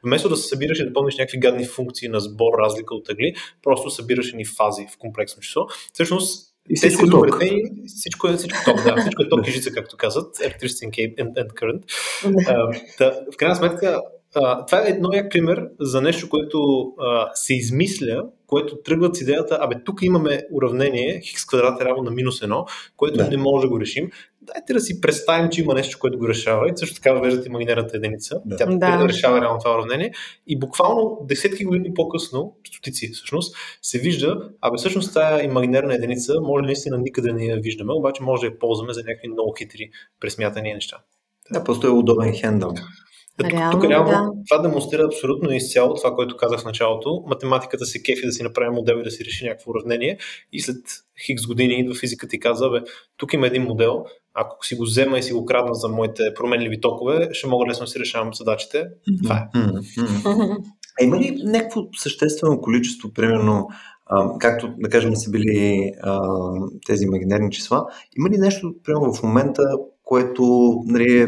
Вместо 0.03 0.29
да 0.29 0.37
се 0.37 0.47
събираш 0.47 0.79
и 0.79 0.85
да 0.85 0.93
помниш 0.93 1.17
някакви 1.17 1.39
гадни 1.39 1.65
функции 1.65 2.09
на 2.09 2.19
сбор, 2.19 2.53
разлика 2.59 2.95
от 2.95 3.09
ъгли, 3.09 3.33
просто 3.63 3.89
събираш 3.89 4.33
ни 4.33 4.45
фази 4.45 4.87
в 4.93 4.97
комплексно 4.97 5.41
число. 5.41 5.67
Всъщност 5.93 6.49
и 6.69 6.75
всичко 6.75 7.05
е 7.05 7.09
ток. 7.09 7.41
Всичко 7.87 8.27
е, 8.27 8.33
всичко 8.33 8.59
ток, 8.65 8.83
да. 8.83 9.01
Всичко 9.01 9.23
е 9.23 9.29
ток 9.29 9.47
и 9.47 9.51
жица, 9.51 9.71
както 9.71 9.97
казват. 9.97 10.35
Electricity 10.35 11.15
and, 11.15 11.33
and 11.33 11.53
current. 11.53 11.83
Uh, 12.23 12.97
да, 12.97 13.25
в 13.33 13.37
крайна 13.37 13.55
сметка, 13.55 14.01
uh, 14.35 14.67
това 14.67 14.87
е 14.87 14.97
новия 14.99 15.29
пример 15.29 15.67
за 15.79 16.01
нещо, 16.01 16.29
което 16.29 16.57
uh, 16.57 17.29
се 17.33 17.53
измисля 17.53 18.23
което 18.49 18.77
тръгват 18.77 19.15
с 19.15 19.21
идеята, 19.21 19.57
абе 19.61 19.75
тук 19.85 19.99
имаме 20.01 20.41
уравнение, 20.53 21.21
хикс 21.21 21.45
квадрат 21.45 21.81
е 21.81 21.85
равно 21.85 22.03
на 22.03 22.11
минус 22.11 22.39
1, 22.39 22.69
което 22.97 23.17
да. 23.17 23.27
не 23.27 23.37
може 23.37 23.61
да 23.61 23.69
го 23.69 23.79
решим. 23.79 24.11
Дайте 24.55 24.73
да 24.73 24.79
си 24.79 25.01
представим, 25.01 25.49
че 25.49 25.61
има 25.61 25.73
нещо, 25.73 25.99
което 25.99 26.17
го 26.17 26.27
решава 26.27 26.69
и 26.69 26.77
също 26.77 26.95
така 26.95 27.13
въвеждат 27.13 27.45
имагинерната 27.45 27.97
единица. 27.97 28.41
Да. 28.45 28.57
Тя 28.57 28.65
да. 28.65 29.07
решава 29.07 29.41
реално 29.41 29.59
това 29.59 29.75
уравнение 29.75 30.13
и 30.47 30.59
буквално 30.59 31.17
десетки 31.23 31.65
години 31.65 31.93
по-късно, 31.93 32.55
стотици 32.67 33.11
всъщност, 33.13 33.55
се 33.81 33.99
вижда, 33.99 34.49
абе 34.61 34.77
всъщност 34.77 35.13
тази 35.13 35.45
имагинерна 35.45 35.95
единица 35.95 36.33
може 36.41 36.65
наистина 36.65 36.97
никъде 36.97 37.33
не 37.33 37.45
я 37.45 37.57
виждаме, 37.57 37.93
обаче 37.93 38.23
може 38.23 38.41
да 38.41 38.47
я 38.47 38.59
ползваме 38.59 38.93
за 38.93 38.99
някакви 38.99 39.27
много 39.27 39.53
хитри 39.57 39.89
пресмятани 40.19 40.73
неща. 40.73 40.97
Да, 41.51 41.63
просто 41.63 41.87
е 41.87 41.89
удобен 41.89 42.33
хендъл. 42.33 42.73
Реално, 43.43 43.71
тук 43.71 43.89
реално 43.89 44.11
да. 44.11 44.31
това 44.49 44.61
демонстрира 44.61 45.03
абсолютно 45.03 45.51
изцяло 45.51 45.93
това, 45.93 46.15
което 46.15 46.37
казах 46.37 46.59
в 46.59 46.65
началото. 46.65 47.23
Математиката 47.27 47.85
се 47.85 48.03
кефи 48.03 48.25
да 48.25 48.31
си 48.31 48.43
направи 48.43 48.69
модел 48.69 48.95
и 48.99 49.03
да 49.03 49.11
си 49.11 49.25
реши 49.25 49.45
някакво 49.45 49.71
уравнение 49.71 50.17
и 50.51 50.61
след 50.61 50.77
хикс 51.25 51.45
години 51.45 51.79
идва 51.79 51.95
физиката 51.95 52.35
и 52.35 52.39
казва, 52.39 52.69
бе, 52.69 52.79
тук 53.17 53.33
има 53.33 53.47
един 53.47 53.63
модел, 53.63 54.05
ако 54.33 54.65
си 54.65 54.75
го 54.75 54.83
взема 54.83 55.19
и 55.19 55.23
си 55.23 55.33
го 55.33 55.45
крадна 55.45 55.73
за 55.73 55.87
моите 55.87 56.23
променливи 56.35 56.81
токове, 56.81 57.29
ще 57.31 57.47
мога 57.47 57.65
лесно 57.69 57.83
да 57.83 57.91
си 57.91 57.99
решавам 57.99 58.33
задачите. 58.33 58.85
Това 59.23 59.35
е. 59.35 59.59
А 60.99 61.03
има 61.03 61.19
ли 61.19 61.41
някакво 61.43 61.81
съществено 61.97 62.61
количество, 62.61 63.13
примерно, 63.13 63.67
а, 64.05 64.37
както 64.39 64.73
да 64.77 64.89
кажем 64.89 65.15
са 65.15 65.31
били 65.31 65.91
а, 66.03 66.21
тези 66.85 67.03
имагинерни 67.03 67.51
числа, 67.51 67.85
има 68.17 68.29
ли 68.29 68.37
нещо, 68.37 68.73
примерно 68.83 69.13
в 69.13 69.23
момента, 69.23 69.63
което 70.03 70.73
нали, 70.85 71.21
е 71.21 71.27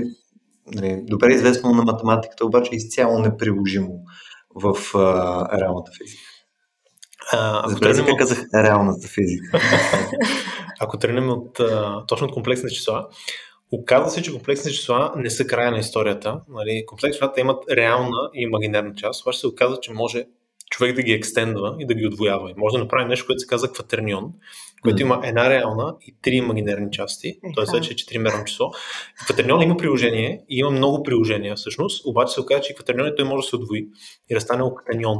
нали, 0.76 1.04
добре 1.08 1.34
известно 1.34 1.70
на 1.70 1.84
математиката, 1.84 2.46
обаче 2.46 2.76
изцяло 2.76 3.20
неприложимо 3.20 4.00
в 4.56 4.98
а, 4.98 5.60
реалната 5.60 5.92
физика? 5.98 6.31
А, 7.34 7.62
ако 7.72 7.80
тръгнем 7.80 8.06
от... 8.06 8.20
казах 8.20 8.46
реалната 8.56 9.08
физика. 9.08 9.60
ако 10.80 10.98
тръгнем 10.98 11.30
от 11.30 11.60
а, 11.60 12.06
точно 12.08 12.28
от 12.28 12.34
комплексни 12.34 12.70
числа, 12.70 13.08
оказва 13.72 14.10
се, 14.10 14.22
че 14.22 14.32
комплексни 14.32 14.72
числа 14.72 15.14
не 15.16 15.30
са 15.30 15.48
края 15.48 15.72
на 15.72 15.78
историята. 15.78 16.42
Нали? 16.50 16.84
Комплексни 16.88 17.14
числата 17.14 17.42
имат 17.42 17.64
реална 17.72 18.30
и 18.34 18.42
имагинерна 18.42 18.96
част, 18.96 19.22
обаче 19.22 19.40
се 19.40 19.48
оказва, 19.48 19.78
че 19.82 19.94
може 19.94 20.26
човек 20.72 20.96
да 20.96 21.02
ги 21.02 21.12
екстендва 21.12 21.76
и 21.80 21.86
да 21.86 21.94
ги 21.94 22.08
отвоява. 22.08 22.52
И 22.52 22.54
може 22.58 22.74
да 22.74 22.84
направи 22.84 23.10
нещо, 23.10 23.26
което 23.26 23.40
се 23.40 23.48
казва 23.48 23.72
кватернион, 23.72 24.34
което 24.82 24.98
mm. 24.98 25.02
има 25.02 25.22
една 25.24 25.50
реална 25.50 25.96
и 26.02 26.16
три 26.22 26.36
имагинерни 26.36 26.92
части, 26.92 27.28
е, 27.28 27.36
т.е. 27.56 27.78
вече 27.78 27.94
е 27.94 27.96
четиримерно 27.96 28.46
число. 28.46 28.72
Кватернион 29.26 29.62
има 29.62 29.78
приложение 29.78 30.44
и 30.50 30.60
има 30.60 30.72
много 30.72 31.04
приложения 31.04 31.56
всъщност, 31.56 32.06
обаче 32.06 32.34
се 32.34 32.42
оказва, 32.42 32.62
че 32.62 32.76
кватернионът 32.76 33.18
той 33.18 33.26
може 33.26 33.46
да 33.46 33.50
се 33.50 33.56
отвои 33.56 33.88
и 34.30 34.34
да 34.34 34.42
стане 34.42 34.64
октанион, 34.64 35.18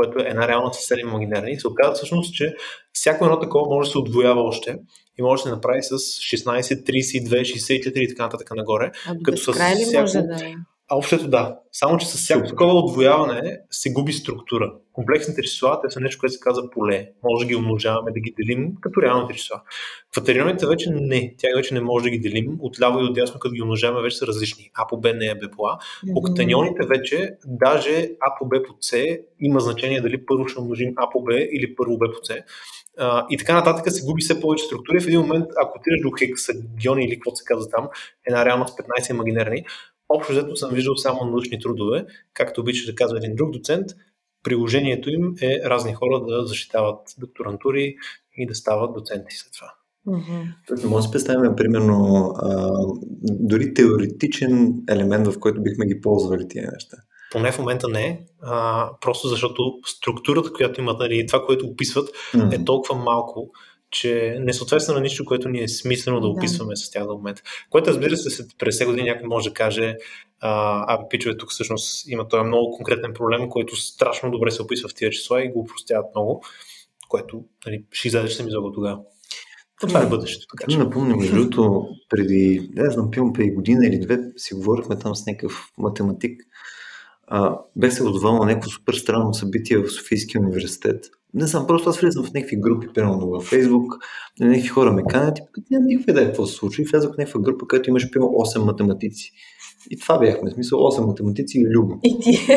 което 0.00 0.18
е 0.18 0.28
една 0.28 0.48
реална 0.48 0.74
с 0.74 0.88
7 0.88 1.00
имагинерни. 1.00 1.52
И 1.52 1.60
се 1.60 1.68
оказва 1.68 1.94
всъщност, 1.94 2.34
че 2.34 2.54
всяко 2.92 3.24
едно 3.24 3.40
такова 3.40 3.74
може 3.74 3.88
да 3.88 3.92
се 3.92 3.98
отвоява 3.98 4.42
още 4.42 4.76
и 5.18 5.22
може 5.22 5.42
да 5.42 5.48
се 5.48 5.54
направи 5.54 5.82
с 5.82 5.92
16, 5.92 6.60
32, 6.60 7.40
64 7.40 7.98
и 7.98 8.08
така 8.08 8.22
нататък 8.22 8.50
нагоре. 8.56 8.90
А 9.06 9.14
като 9.22 9.38
с 9.38 9.52
всяко... 9.52 10.00
може 10.00 10.18
да 10.18 10.46
е? 10.46 10.54
Общото 10.92 11.28
да. 11.28 11.58
Само, 11.72 11.98
че 11.98 12.06
с 12.06 12.14
всяко 12.14 12.48
такова 12.48 12.72
отвояване 12.72 13.58
се 13.70 13.92
губи 13.92 14.12
структура. 14.12 14.72
Комплексните 14.92 15.42
числа, 15.42 15.80
те 15.82 15.90
са 15.90 16.00
нещо, 16.00 16.20
което 16.20 16.32
се 16.32 16.40
казва 16.40 16.70
поле. 16.70 17.08
Може 17.24 17.44
да 17.44 17.48
ги 17.48 17.56
умножаваме, 17.56 18.12
да 18.12 18.20
ги 18.20 18.34
делим 18.38 18.72
като 18.80 19.02
реалните 19.02 19.34
числа. 19.34 19.62
Кватерионите 20.12 20.66
вече 20.66 20.90
не. 20.90 21.34
Тя 21.38 21.48
вече 21.56 21.74
не 21.74 21.80
може 21.80 22.02
да 22.02 22.10
ги 22.10 22.18
делим. 22.18 22.56
Отляво 22.60 23.00
и 23.00 23.04
отдясно, 23.04 23.40
като 23.40 23.54
ги 23.54 23.62
умножаваме, 23.62 24.02
вече 24.02 24.16
са 24.16 24.26
различни. 24.26 24.70
А 24.74 24.86
по 24.86 24.96
Б 24.96 25.12
не 25.14 25.26
е 25.26 25.34
Б 25.34 25.50
по 25.56 25.66
А. 25.66 25.78
Mm-hmm. 26.06 26.88
вече, 26.88 27.30
даже 27.46 28.10
А 28.20 28.34
по 28.38 28.46
Б 28.46 28.62
по 28.62 28.74
С 28.80 28.96
има 29.40 29.60
значение 29.60 30.00
дали 30.00 30.26
първо 30.26 30.48
ще 30.48 30.60
умножим 30.60 30.92
А 30.96 31.10
по 31.10 31.22
Б 31.22 31.34
или 31.34 31.74
първо 31.76 31.98
Б 31.98 32.06
по 32.06 32.24
С. 32.24 32.34
Uh, 33.00 33.26
и 33.30 33.36
така 33.36 33.54
нататък 33.54 33.92
се 33.92 34.06
губи 34.06 34.22
все 34.22 34.40
повече 34.40 34.64
структури. 34.64 35.00
В 35.00 35.06
един 35.06 35.20
момент, 35.20 35.46
ако 35.62 35.78
отидеш 35.78 36.00
до 36.02 36.10
хексагиони 36.18 37.04
или 37.04 37.14
какво 37.14 37.36
се 37.36 37.44
казва 37.44 37.70
там, 37.70 37.88
една 38.26 38.44
реална 38.44 38.68
с 38.68 38.70
15 38.70 39.10
имагинерни, 39.10 39.64
общо 40.10 40.32
взето 40.32 40.56
съм 40.56 40.70
виждал 40.74 40.96
само 40.96 41.24
научни 41.24 41.60
трудове, 41.60 42.06
както 42.34 42.60
обича 42.60 42.90
да 42.90 42.94
казва 42.94 43.18
един 43.18 43.36
друг 43.36 43.50
доцент, 43.50 43.86
приложението 44.42 45.10
им 45.10 45.34
е 45.42 45.60
разни 45.64 45.94
хора 45.94 46.24
да 46.28 46.46
защитават 46.46 46.98
докторантури 47.18 47.94
и 48.36 48.46
да 48.46 48.54
стават 48.54 48.94
доценти 48.94 49.36
след 49.36 49.52
това. 49.52 49.72
Mm-hmm. 50.08 50.84
Може 50.84 51.02
да 51.02 51.02
си 51.02 51.12
представим, 51.12 51.56
примерно, 51.56 52.30
а, 52.36 52.70
дори 53.22 53.74
теоретичен 53.74 54.74
елемент, 54.88 55.26
в 55.26 55.38
който 55.40 55.62
бихме 55.62 55.86
ги 55.86 56.00
ползвали 56.00 56.48
тия 56.48 56.70
неща. 56.72 56.96
Поне 57.32 57.52
в 57.52 57.58
момента 57.58 57.88
не, 57.88 58.26
а, 58.42 58.88
просто 59.00 59.28
защото 59.28 59.62
структурата, 59.86 60.52
която 60.52 60.80
имат, 60.80 60.98
нали, 60.98 61.26
това, 61.26 61.44
което 61.46 61.66
описват, 61.66 62.08
mm-hmm. 62.08 62.60
е 62.60 62.64
толкова 62.64 62.94
малко, 62.94 63.50
че 63.90 64.36
не 64.40 64.52
съответства 64.52 64.94
на 64.94 65.00
нищо, 65.00 65.24
което 65.24 65.48
ни 65.48 65.62
е 65.62 65.68
смислено 65.68 66.20
да 66.20 66.28
описваме 66.28 66.72
да. 66.72 66.76
с 66.76 66.90
тях 66.90 67.06
до 67.06 67.14
момента. 67.14 67.42
Което 67.70 67.90
разбира 67.90 68.16
се, 68.16 68.30
след 68.30 68.46
50 68.46 68.86
години 68.86 69.08
някой 69.08 69.28
може 69.28 69.48
да 69.48 69.54
каже, 69.54 69.96
а, 70.40 70.84
а 70.88 71.08
пичове, 71.08 71.36
тук 71.36 71.50
всъщност 71.50 72.08
има 72.08 72.28
този 72.28 72.44
много 72.44 72.76
конкретен 72.76 73.12
проблем, 73.14 73.48
който 73.48 73.76
страшно 73.76 74.30
добре 74.30 74.50
се 74.50 74.62
описва 74.62 74.88
в 74.88 74.94
тия 74.94 75.10
числа 75.10 75.44
и 75.44 75.50
го 75.50 75.60
упростяват 75.60 76.06
много, 76.14 76.44
което 77.08 77.44
нали, 77.66 77.84
ще 77.92 78.08
излезеш 78.08 78.32
съм 78.32 78.48
изобщо 78.48 78.72
тогава. 78.72 78.98
Това 79.80 80.02
е 80.02 80.06
бъдещето. 80.06 80.46
Така, 80.56 80.70
че. 80.70 80.78
Напомня, 80.78 81.16
между 81.16 81.34
другото, 81.34 81.88
преди, 82.08 82.70
не 82.74 82.90
знам, 82.90 83.10
пилно 83.10 83.32
преди 83.32 83.50
година 83.50 83.86
или 83.86 83.98
две, 83.98 84.18
си 84.36 84.54
говорихме 84.54 84.98
там 84.98 85.16
с 85.16 85.26
някакъв 85.26 85.68
математик. 85.78 86.42
А, 87.26 87.58
бях 87.76 87.94
се 87.94 88.04
отзвал 88.04 88.38
на 88.38 88.46
някакво 88.46 88.70
супер 88.70 88.92
странно 88.92 89.34
събитие 89.34 89.78
в 89.78 89.88
Софийския 89.88 90.40
университет 90.40 91.04
не 91.34 91.46
знам, 91.46 91.66
просто 91.66 91.90
аз 91.90 92.00
влизам 92.00 92.24
в 92.24 92.32
някакви 92.32 92.60
групи, 92.60 92.86
примерно 92.94 93.30
във 93.30 93.44
Фейсбук, 93.44 93.94
някакви 94.40 94.68
хора 94.68 94.92
ме 94.92 95.02
канят 95.08 95.38
и 95.38 95.42
нямам 95.70 95.86
никаква 95.86 96.10
идея 96.10 96.26
какво 96.26 96.46
се 96.46 96.54
случва. 96.54 96.82
И 96.82 96.86
влязох 96.86 97.14
в 97.14 97.18
някаква 97.18 97.40
група, 97.40 97.66
където 97.66 97.90
имаш 97.90 98.10
пилно 98.10 98.28
8 98.28 98.64
математици. 98.64 99.32
И 99.90 99.98
това 99.98 100.18
бяхме, 100.18 100.50
в 100.50 100.54
смисъл 100.54 100.78
8 100.78 101.06
математици 101.06 101.58
и 101.58 101.66
Любо. 101.70 101.98
И 102.02 102.18
ти. 102.20 102.30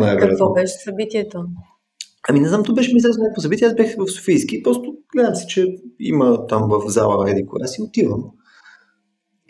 Някой 0.00 0.28
Какво 0.28 0.52
беше 0.52 0.74
събитието? 0.84 1.44
Ами 2.28 2.40
не 2.40 2.48
знам, 2.48 2.62
то 2.64 2.74
беше 2.74 2.94
мисля 2.94 3.12
за 3.12 3.20
някакво 3.20 3.40
събитие, 3.40 3.68
аз 3.68 3.74
бях 3.74 3.94
в 3.98 4.10
Софийски, 4.10 4.62
просто 4.62 4.94
гледам 5.12 5.34
си, 5.34 5.46
че 5.48 5.66
има 6.00 6.46
там 6.46 6.68
в 6.68 6.90
зала 6.90 7.30
еди 7.30 7.46
коя 7.46 7.66
си 7.66 7.82
отивам. 7.82 8.24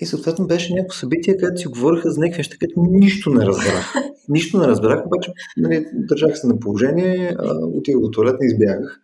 И 0.03 0.07
съответно 0.07 0.47
беше 0.47 0.75
някакво 0.75 0.97
събитие, 0.97 1.37
където 1.37 1.61
си 1.61 1.69
говориха 1.69 2.11
за 2.11 2.21
някакви 2.21 2.39
неща, 2.39 2.57
където 2.61 2.81
нищо 2.91 3.31
не 3.31 3.47
разбрах. 3.47 3.95
Нищо 4.29 4.59
не 4.59 4.67
разбрах, 4.67 5.07
обаче 5.07 5.33
нали, 5.57 5.87
държах 5.95 6.39
се 6.39 6.47
на 6.47 6.59
положение, 6.59 7.37
отидох 7.63 8.03
до 8.03 8.11
туалет 8.11 8.37
и 8.43 8.47
избягах. 8.47 9.01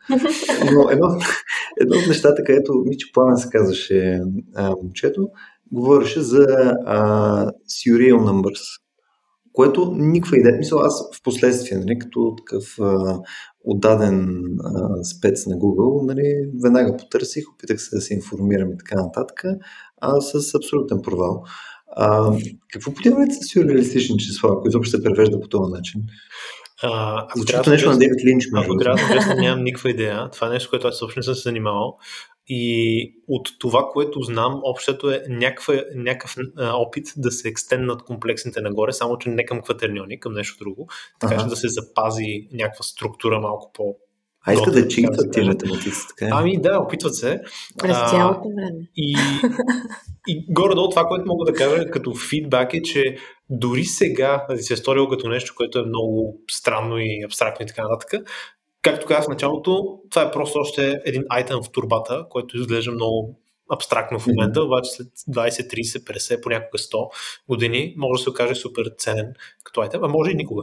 Но 0.74 0.90
едно, 0.90 1.06
едно 1.80 1.96
от 1.96 2.06
нещата, 2.08 2.44
където 2.44 2.72
Мичо 2.86 3.08
Пламен 3.14 3.36
се 3.36 3.48
казваше 3.50 4.20
а, 4.54 4.70
момчето, 4.82 5.28
говореше 5.72 6.20
за 6.20 6.46
а, 6.86 7.46
serial 7.46 8.16
numbers, 8.16 8.80
което 9.52 9.92
никаква 9.96 10.36
идея. 10.38 10.56
Мисля, 10.58 10.80
аз 10.82 11.16
в 11.16 11.22
последствие, 11.22 11.78
нали, 11.78 11.98
като 11.98 12.34
такъв 12.36 12.78
а, 12.80 13.18
отдаден 13.64 14.42
а, 14.64 15.04
спец 15.04 15.46
на 15.46 15.56
Google, 15.56 16.06
нали, 16.06 16.50
веднага 16.64 16.96
потърсих, 16.96 17.44
опитах 17.54 17.80
се 17.80 17.96
да 17.96 18.00
се 18.00 18.14
информирам 18.14 18.72
и 18.72 18.78
така 18.78 19.02
нататък, 19.02 19.44
а 20.00 20.20
с 20.20 20.54
абсолютен 20.54 21.02
провал. 21.02 21.44
А, 21.96 22.32
какво 22.72 22.94
подявате 22.94 23.34
с 23.34 23.52
сюрреалистични 23.52 24.18
числа, 24.18 24.50
ако 24.52 24.68
изобщо 24.68 24.90
се 24.96 25.02
превежда 25.02 25.40
по 25.40 25.48
този 25.48 25.72
начин? 25.72 26.02
А, 26.82 27.22
ако 27.28 27.44
трябва 27.44 27.70
нещо 27.70 27.90
на 27.90 27.98
Дейвид 27.98 28.24
Линч, 28.24 28.44
Ако 28.54 28.76
трябва 28.76 28.98
да 29.14 29.34
нямам 29.40 29.64
никаква 29.64 29.90
идея. 29.90 30.30
Това 30.30 30.46
е 30.46 30.50
нещо, 30.50 30.70
което 30.70 30.88
аз 30.88 30.98
също 30.98 31.18
не 31.18 31.22
съм 31.22 31.34
се 31.34 31.42
занимавал. 31.42 31.98
И 32.50 33.14
от 33.28 33.48
това, 33.58 33.88
което 33.92 34.20
знам, 34.20 34.60
общото 34.62 35.10
е 35.10 35.22
някаква, 35.28 35.74
някакъв 35.94 36.36
а, 36.56 36.72
опит 36.72 37.04
да 37.16 37.30
се 37.30 37.48
екстенднат 37.48 38.02
комплексните 38.02 38.60
нагоре, 38.60 38.92
само 38.92 39.18
че 39.18 39.28
не 39.28 39.44
към 39.44 39.62
кватерниони, 39.62 40.20
към 40.20 40.32
нещо 40.32 40.64
друго. 40.64 40.88
Така 41.20 41.34
ага. 41.34 41.42
че 41.42 41.48
да 41.48 41.56
се 41.56 41.68
запази 41.68 42.48
някаква 42.52 42.82
структура 42.82 43.40
малко 43.40 43.70
по 43.74 43.96
а 44.46 44.52
искат 44.52 44.74
да 44.74 44.88
читат 44.88 45.32
тия 45.32 45.46
математици, 45.46 46.00
така 46.08 46.26
е? 46.26 46.30
Ами 46.32 46.60
да, 46.60 46.78
опитват 46.78 47.14
се. 47.14 47.40
През 47.78 47.96
цялото 48.10 48.48
време. 48.56 48.80
И, 48.96 49.16
и 50.28 50.46
горе-долу 50.48 50.88
това, 50.90 51.04
което 51.04 51.26
мога 51.26 51.44
да 51.44 51.52
кажа 51.52 51.90
като 51.90 52.14
фидбак 52.14 52.74
е, 52.74 52.82
че 52.82 53.16
дори 53.50 53.84
сега 53.84 54.46
да 54.50 54.58
се 54.58 54.74
е 54.74 54.76
сторило 54.76 55.08
като 55.08 55.28
нещо, 55.28 55.54
което 55.56 55.78
е 55.78 55.86
много 55.86 56.40
странно 56.50 56.98
и 56.98 57.22
абстрактно 57.24 57.64
и 57.64 57.66
така 57.66 57.82
нататък, 57.82 58.12
както 58.82 59.06
казах 59.06 59.24
в 59.24 59.28
началото, 59.28 59.98
това 60.10 60.22
е 60.22 60.30
просто 60.30 60.58
още 60.58 61.00
един 61.04 61.24
айтем 61.28 61.58
в 61.62 61.70
турбата, 61.72 62.26
който 62.30 62.56
изглежда 62.56 62.92
много 62.92 63.40
абстрактно 63.74 64.18
в 64.18 64.26
момента, 64.26 64.62
обаче 64.62 64.90
след 64.90 65.06
20, 65.06 65.48
30, 65.48 66.18
50, 66.18 66.42
понякога 66.42 66.78
100 66.78 67.10
години 67.48 67.94
може 67.96 68.20
да 68.20 68.22
се 68.22 68.30
окаже 68.30 68.54
супер 68.54 68.84
ценен 68.98 69.32
като 69.64 69.80
айтем, 69.80 70.04
а 70.04 70.08
може 70.08 70.30
и 70.30 70.34
никога. 70.34 70.62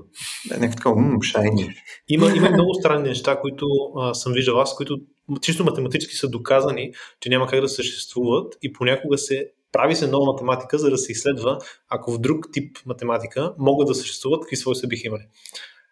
Да, 0.50 0.58
не 0.58 0.72
такова, 0.72 1.24
шайни. 1.24 1.76
Има, 2.08 2.32
има 2.36 2.50
много 2.54 2.74
странни 2.74 3.10
неща, 3.10 3.40
които 3.40 3.68
а, 3.98 4.14
съм 4.14 4.34
виждал 4.34 4.62
аз, 4.62 4.76
които 4.76 4.98
чисто 5.42 5.64
математически 5.64 6.16
са 6.16 6.30
доказани, 6.30 6.94
че 7.20 7.30
няма 7.30 7.48
как 7.48 7.62
да 7.62 7.70
съществуват 7.70 8.58
и 8.62 8.74
понякога 8.74 9.18
се 9.18 9.52
прави 9.72 9.96
се 9.96 10.08
нова 10.08 10.32
математика, 10.34 10.78
за 10.78 10.90
да 10.90 10.98
се 10.98 11.12
изследва, 11.12 11.58
ако 11.90 12.12
в 12.12 12.20
друг 12.20 12.46
тип 12.54 12.78
математика 12.86 13.54
могат 13.60 13.88
да 13.88 13.96
съществуват, 13.96 14.42
какви 14.42 14.56
свойства 14.56 14.88
биха 14.88 15.08
имали. 15.08 15.24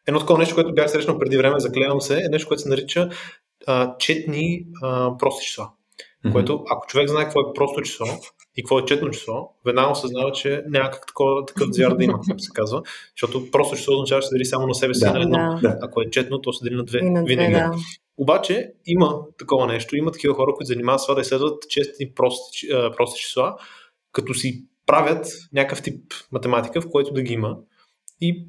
Едно 0.08 0.20
такова 0.20 0.40
нещо, 0.40 0.56
което 0.56 0.74
бях 0.74 0.92
срещнал 0.92 1.20
преди 1.20 1.38
време, 1.38 1.60
заклевам 1.60 2.02
се, 2.02 2.18
е 2.18 2.30
нещо, 2.30 2.48
което 2.48 2.62
се 2.62 2.70
нарича 2.70 3.10
а, 3.68 3.98
четни 3.98 4.66
а, 4.82 5.18
прости 5.18 5.46
числа. 5.46 5.70
Mm-hmm. 6.26 6.32
Което, 6.32 6.64
ако 6.72 6.88
човек 6.88 7.10
знае 7.10 7.24
какво 7.24 7.40
е 7.40 7.54
просто 7.56 7.82
число 7.82 8.06
и 8.56 8.64
какво 8.64 8.80
е 8.80 8.86
четно 8.86 9.10
число, 9.10 9.50
веднага 9.66 9.92
осъзнава, 9.92 10.32
че 10.32 10.64
няма 10.68 10.92
как 10.92 11.08
такова, 11.08 11.46
такъв 11.46 11.68
звяр 11.72 11.96
да 11.96 12.04
има, 12.04 12.20
както 12.28 12.44
се 12.44 12.52
казва. 12.54 12.82
Защото 13.16 13.52
просто 13.52 13.76
число 13.76 13.94
означава, 13.94 14.22
че 14.22 14.28
се 14.28 14.36
дели 14.36 14.46
само 14.46 14.68
на 14.68 14.76
себе 14.76 14.94
си 14.94 15.00
да, 15.00 15.14
на 15.14 15.22
едно. 15.22 15.60
Да. 15.62 15.78
Ако 15.82 16.02
е 16.02 16.10
четно, 16.10 16.42
то 16.42 16.54
се 16.54 16.64
дели 16.64 16.76
на 16.76 16.84
две. 16.84 17.00
И 17.00 17.10
на 17.10 17.24
две 17.24 17.36
винаги. 17.36 17.54
Да. 17.54 17.72
Обаче 18.18 18.74
има 18.86 19.20
такова 19.38 19.68
нещо. 19.68 19.96
Има 19.96 20.12
такива 20.12 20.34
хора, 20.34 20.54
които 20.56 20.68
занимават 20.68 21.02
с 21.02 21.06
това 21.06 21.16
да 21.16 21.22
изследват 21.22 21.70
честни 21.70 22.12
прости, 22.16 22.68
прости 22.98 23.22
числа, 23.22 23.56
като 24.12 24.34
си 24.34 24.66
правят 24.86 25.28
някакъв 25.54 25.84
тип 25.84 26.14
математика, 26.32 26.82
в 26.82 26.90
който 26.92 27.14
да 27.14 27.22
ги 27.22 27.34
има. 27.34 27.58
И 28.22 28.48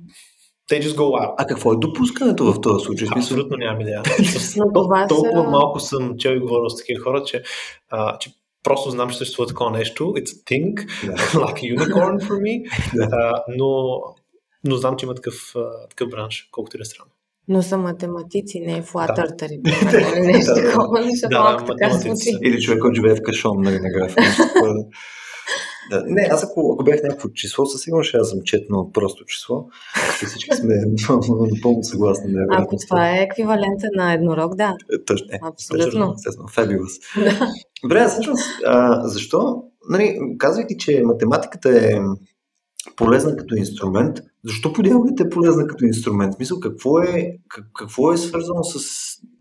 They 0.71 0.81
just 0.81 0.97
go 0.97 1.03
out. 1.03 1.35
А 1.39 1.47
какво 1.47 1.73
е 1.73 1.77
допускането 1.77 2.53
в 2.53 2.61
този 2.61 2.85
случай? 2.85 3.09
Абсолютно 3.17 3.57
нямам 3.57 3.81
идея. 3.81 4.03
Толкова 5.09 5.43
малко 5.43 5.81
съм 5.81 6.17
чел 6.19 6.31
и 6.31 6.41
говорил 6.41 6.71
с 6.71 6.77
такива 6.77 7.03
хора, 7.03 7.23
че, 7.25 7.43
а, 7.91 8.19
че 8.19 8.31
просто 8.63 8.91
знам, 8.91 9.11
че 9.11 9.19
съществува 9.19 9.47
такова 9.47 9.71
нещо. 9.71 10.05
It's 10.05 10.29
a 10.29 10.45
thing, 10.45 10.87
yeah. 10.87 11.17
like 11.45 11.59
a 11.63 11.77
unicorn 11.77 12.27
for 12.29 12.39
me. 12.41 12.65
Yeah. 12.95 13.09
А, 13.13 13.43
но 13.49 14.01
но 14.65 14.77
знам, 14.77 14.97
че 14.97 15.07
има 15.07 15.15
такъв, 15.15 15.55
такъв 15.91 16.11
бранш, 16.11 16.49
колкото 16.51 16.77
и 16.77 16.79
да 16.79 16.83
е 16.83 16.85
странно. 16.85 17.11
Но 17.49 17.63
са 17.63 17.79
математици, 17.79 18.61
не 18.61 18.79
е 18.79 18.83
флатъртари. 18.83 19.59
Да. 19.59 20.21
нещо 20.21 20.53
такова, 20.55 21.03
защото 21.03 21.31
да, 21.31 21.41
малко 21.41 21.65
така 21.65 21.91
звучи. 21.91 22.39
Или 22.43 22.61
човек, 22.61 22.81
който 22.81 22.95
живее 22.95 23.15
в 23.15 23.23
кашон, 23.23 23.61
нали, 23.61 23.79
на 23.81 23.91
графика. 23.91 24.23
Да. 25.91 26.05
Не, 26.07 26.29
аз 26.31 26.45
ако, 26.45 26.73
ако 26.75 26.85
бях 26.85 27.03
някакво 27.03 27.29
число, 27.29 27.67
със 27.67 27.83
сигурност 27.83 28.09
ще 28.09 28.17
аз 28.17 28.31
съм 28.31 28.39
четно 28.45 28.91
просто 28.93 29.25
число. 29.25 29.67
Всички 30.27 30.57
сме 30.57 30.75
напълно 31.55 31.83
съгласни. 31.83 32.33
Не, 32.33 32.47
ако 32.51 32.77
това 32.89 33.11
е 33.11 33.23
еквивалента 33.23 33.89
на 33.97 34.13
еднорог, 34.13 34.55
да. 34.55 34.77
Е, 34.93 35.05
точно. 35.05 35.29
Е, 35.33 35.39
Абсолютно. 35.43 36.15
Естествено. 36.17 36.87
Да. 37.17 37.49
Добре, 37.83 38.09
всъщност, 38.09 38.45
а, 38.67 39.09
защо, 39.09 39.63
нали, 39.91 40.19
казвайки, 40.39 40.77
че 40.79 41.03
математиката 41.05 41.69
е 41.69 42.01
полезна 42.97 43.37
като 43.37 43.55
инструмент, 43.55 44.17
защо 44.45 44.73
подяването 44.73 45.23
е 45.23 45.31
полезна 45.31 45.67
като 45.67 45.85
инструмент? 45.85 46.39
Мисъл, 46.39 46.61
какво 46.61 46.99
е, 46.99 47.37
какво 47.75 48.13
е 48.13 48.17
свързано 48.17 48.65
с, 48.65 48.79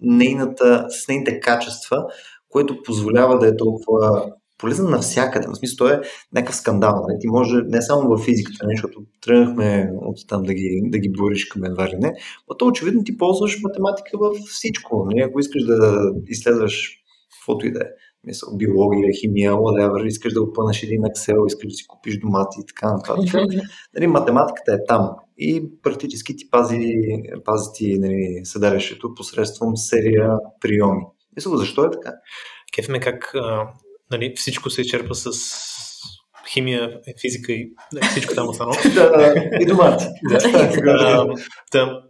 нейната, 0.02 0.86
с 0.90 1.08
нейните 1.08 1.40
качества, 1.40 2.06
което 2.50 2.84
позволява 2.84 3.40
да 3.40 3.48
е 3.48 3.58
толкова 3.58 4.34
полезен 4.58 4.90
навсякъде. 4.90 5.48
В 5.48 5.56
смисъл, 5.56 5.78
той 5.78 5.94
е 5.94 6.02
някакъв 6.34 6.56
скандал. 6.56 6.94
Нали? 7.08 7.18
Ти 7.20 7.28
може 7.28 7.56
не 7.68 7.82
само 7.82 8.10
в 8.10 8.24
физиката, 8.26 8.68
не, 8.68 8.76
защото 8.76 9.04
тръгнахме 9.22 9.92
от 10.02 10.18
там 10.28 10.44
да 10.44 10.54
ги, 10.54 10.82
да 10.84 10.98
ги 10.98 11.10
бориш 11.10 11.46
към 11.46 11.64
едва 11.64 11.88
ли 11.88 11.96
не, 12.00 12.14
но 12.50 12.58
то 12.58 12.66
очевидно 12.66 13.04
ти 13.04 13.18
ползваш 13.18 13.60
математика 13.64 14.18
във 14.18 14.38
всичко. 14.38 15.06
Нали? 15.06 15.22
Ако 15.22 15.40
искаш 15.40 15.64
да 15.64 16.12
изследваш 16.28 17.04
каквото 17.40 17.68
и 17.68 17.72
да 17.72 17.80
е, 17.80 17.88
мисъл, 18.24 18.58
биология, 18.58 19.10
химия, 19.22 19.54
whatever, 19.54 20.06
искаш 20.06 20.34
да 20.34 20.42
опънеш 20.42 20.84
един 20.84 21.02
Excel, 21.02 21.48
искаш 21.48 21.68
да 21.68 21.74
си 21.74 21.88
купиш 21.88 22.20
домати 22.20 22.58
и 22.62 22.66
така 22.66 22.94
нататък. 22.94 23.42
нали, 23.96 24.08
математиката 24.08 24.74
е 24.74 24.86
там 24.88 25.10
и 25.38 25.64
практически 25.82 26.36
ти 26.36 26.50
пази, 26.50 26.94
пази 27.46 27.70
ти 27.74 28.00
нали, 28.00 28.42
съдалището 28.44 29.14
посредством 29.16 29.78
серия 29.78 30.32
приеми. 30.62 31.02
Мисля, 31.36 31.58
защо 31.58 31.86
е 31.86 31.92
така? 31.92 32.12
Кеф 32.76 32.90
ме 32.90 33.00
как 33.00 33.36
нали, 34.14 34.34
всичко 34.36 34.70
се 34.70 34.82
изчерпва 34.82 35.16
с 35.16 35.30
химия, 36.54 37.00
физика 37.22 37.54
и 37.54 37.72
всичко 38.12 38.36
там 38.36 38.50
останало. 38.50 38.76
да, 38.96 39.34
и 39.62 39.66
домати. 39.66 40.06
да, 41.74 42.04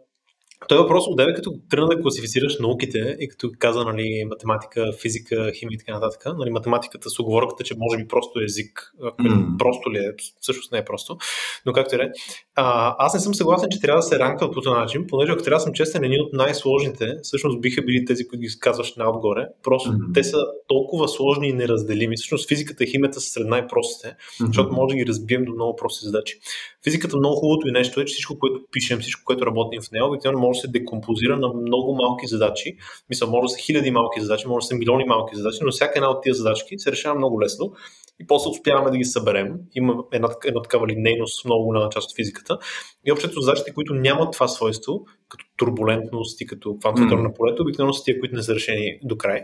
той 0.67 0.77
въпрос 0.77 1.03
отдеве 1.07 1.33
като 1.33 1.53
тръгна 1.69 1.87
да 1.87 2.01
класифицираш 2.01 2.59
науките 2.59 3.17
и 3.19 3.27
като 3.29 3.51
каза 3.59 3.83
нали, 3.83 4.25
математика, 4.29 4.91
физика, 5.01 5.51
химия 5.59 5.75
и 5.75 5.77
така 5.77 5.93
нататък. 5.93 6.23
Нали, 6.37 6.49
математиката 6.49 7.09
с 7.09 7.19
оговорката, 7.19 7.63
че 7.63 7.75
може 7.77 7.97
би 7.97 8.07
просто 8.07 8.39
е 8.39 8.43
език. 8.43 8.93
Mm. 9.01 9.57
Просто 9.57 9.91
ли 9.91 9.97
е? 9.97 10.11
Всъщност 10.39 10.71
не 10.71 10.77
е 10.77 10.85
просто. 10.85 11.17
Но 11.65 11.73
както 11.73 11.95
и 11.95 11.99
е. 11.99 12.11
Аз 12.55 13.13
не 13.13 13.19
съм 13.19 13.35
съгласен, 13.35 13.69
че 13.71 13.81
трябва 13.81 13.99
да 13.99 14.03
се 14.03 14.19
ранка 14.19 14.51
по 14.51 14.61
този 14.61 14.75
начин, 14.75 15.07
понеже 15.07 15.31
ако 15.31 15.43
трябва 15.43 15.57
да 15.57 15.63
съм 15.63 15.73
честен, 15.73 16.03
едни 16.03 16.19
от 16.19 16.33
най-сложните 16.33 17.15
всъщност 17.23 17.61
биха 17.61 17.81
били 17.81 18.05
тези, 18.05 18.27
които 18.27 18.41
ги 18.41 18.59
казваш 18.59 18.95
най-отгоре. 18.95 19.47
Просто 19.63 19.89
mm. 19.91 20.13
те 20.13 20.23
са 20.23 20.37
толкова 20.67 21.07
сложни 21.07 21.47
и 21.47 21.53
неразделими. 21.53 22.15
Всъщност 22.15 22.49
физиката 22.49 22.83
и 22.83 22.87
химията 22.87 23.21
са 23.21 23.29
сред 23.29 23.47
най-простите, 23.47 24.07
mm-hmm. 24.07 24.45
защото 24.45 24.73
може 24.73 24.93
да 24.93 24.97
ги 24.97 25.07
разбием 25.07 25.45
до 25.45 25.51
много 25.51 25.75
прости 25.75 26.05
задачи. 26.05 26.39
Физиката 26.83 27.17
много 27.17 27.35
хубавото 27.35 27.67
и 27.67 27.71
нещо 27.71 28.01
е, 28.01 28.05
че 28.05 28.13
всичко, 28.13 28.39
което 28.39 28.59
пишем, 28.71 28.99
всичко, 28.99 29.21
което 29.25 29.45
работим 29.45 29.81
в 29.81 29.91
нея, 29.91 30.05
обикновено 30.05 30.39
може 30.39 30.57
да 30.57 30.61
се 30.61 30.67
декомпозира 30.67 31.37
на 31.37 31.53
много 31.53 31.95
малки 31.95 32.27
задачи. 32.27 32.77
Мисля, 33.09 33.27
може 33.27 33.41
да 33.41 33.49
са 33.49 33.57
хиляди 33.57 33.91
малки 33.91 34.21
задачи, 34.21 34.47
може 34.47 34.63
да 34.63 34.67
са 34.67 34.75
милиони 34.75 35.03
малки 35.03 35.35
задачи, 35.35 35.59
но 35.61 35.71
всяка 35.71 35.93
една 35.95 36.09
от 36.09 36.23
тези 36.23 36.37
задачки 36.37 36.79
се 36.79 36.91
решава 36.91 37.15
много 37.15 37.41
лесно 37.41 37.73
и 38.19 38.27
после 38.27 38.49
успяваме 38.49 38.91
да 38.91 38.97
ги 38.97 39.05
съберем. 39.05 39.53
Има 39.75 40.03
една, 40.11 40.29
една 40.45 40.61
такава 40.61 40.87
линейност, 40.87 41.45
много 41.45 41.65
голяма 41.65 41.89
част 41.89 42.09
от 42.09 42.15
физиката. 42.15 42.57
И 43.05 43.11
общото 43.11 43.41
задачите, 43.41 43.73
които 43.73 43.93
нямат 43.93 44.33
това 44.33 44.47
свойство, 44.47 45.05
като 45.29 45.45
турбулентност 45.57 46.41
и 46.41 46.45
като 46.45 46.77
квантове 46.77 47.07
mm. 47.07 47.21
на 47.21 47.33
полето, 47.33 47.61
обикновено 47.61 47.93
са 47.93 48.03
тия, 48.03 48.19
които 48.19 48.35
не 48.35 48.43
са 48.43 48.55
решени 48.55 48.99
до 49.03 49.17
край. 49.17 49.41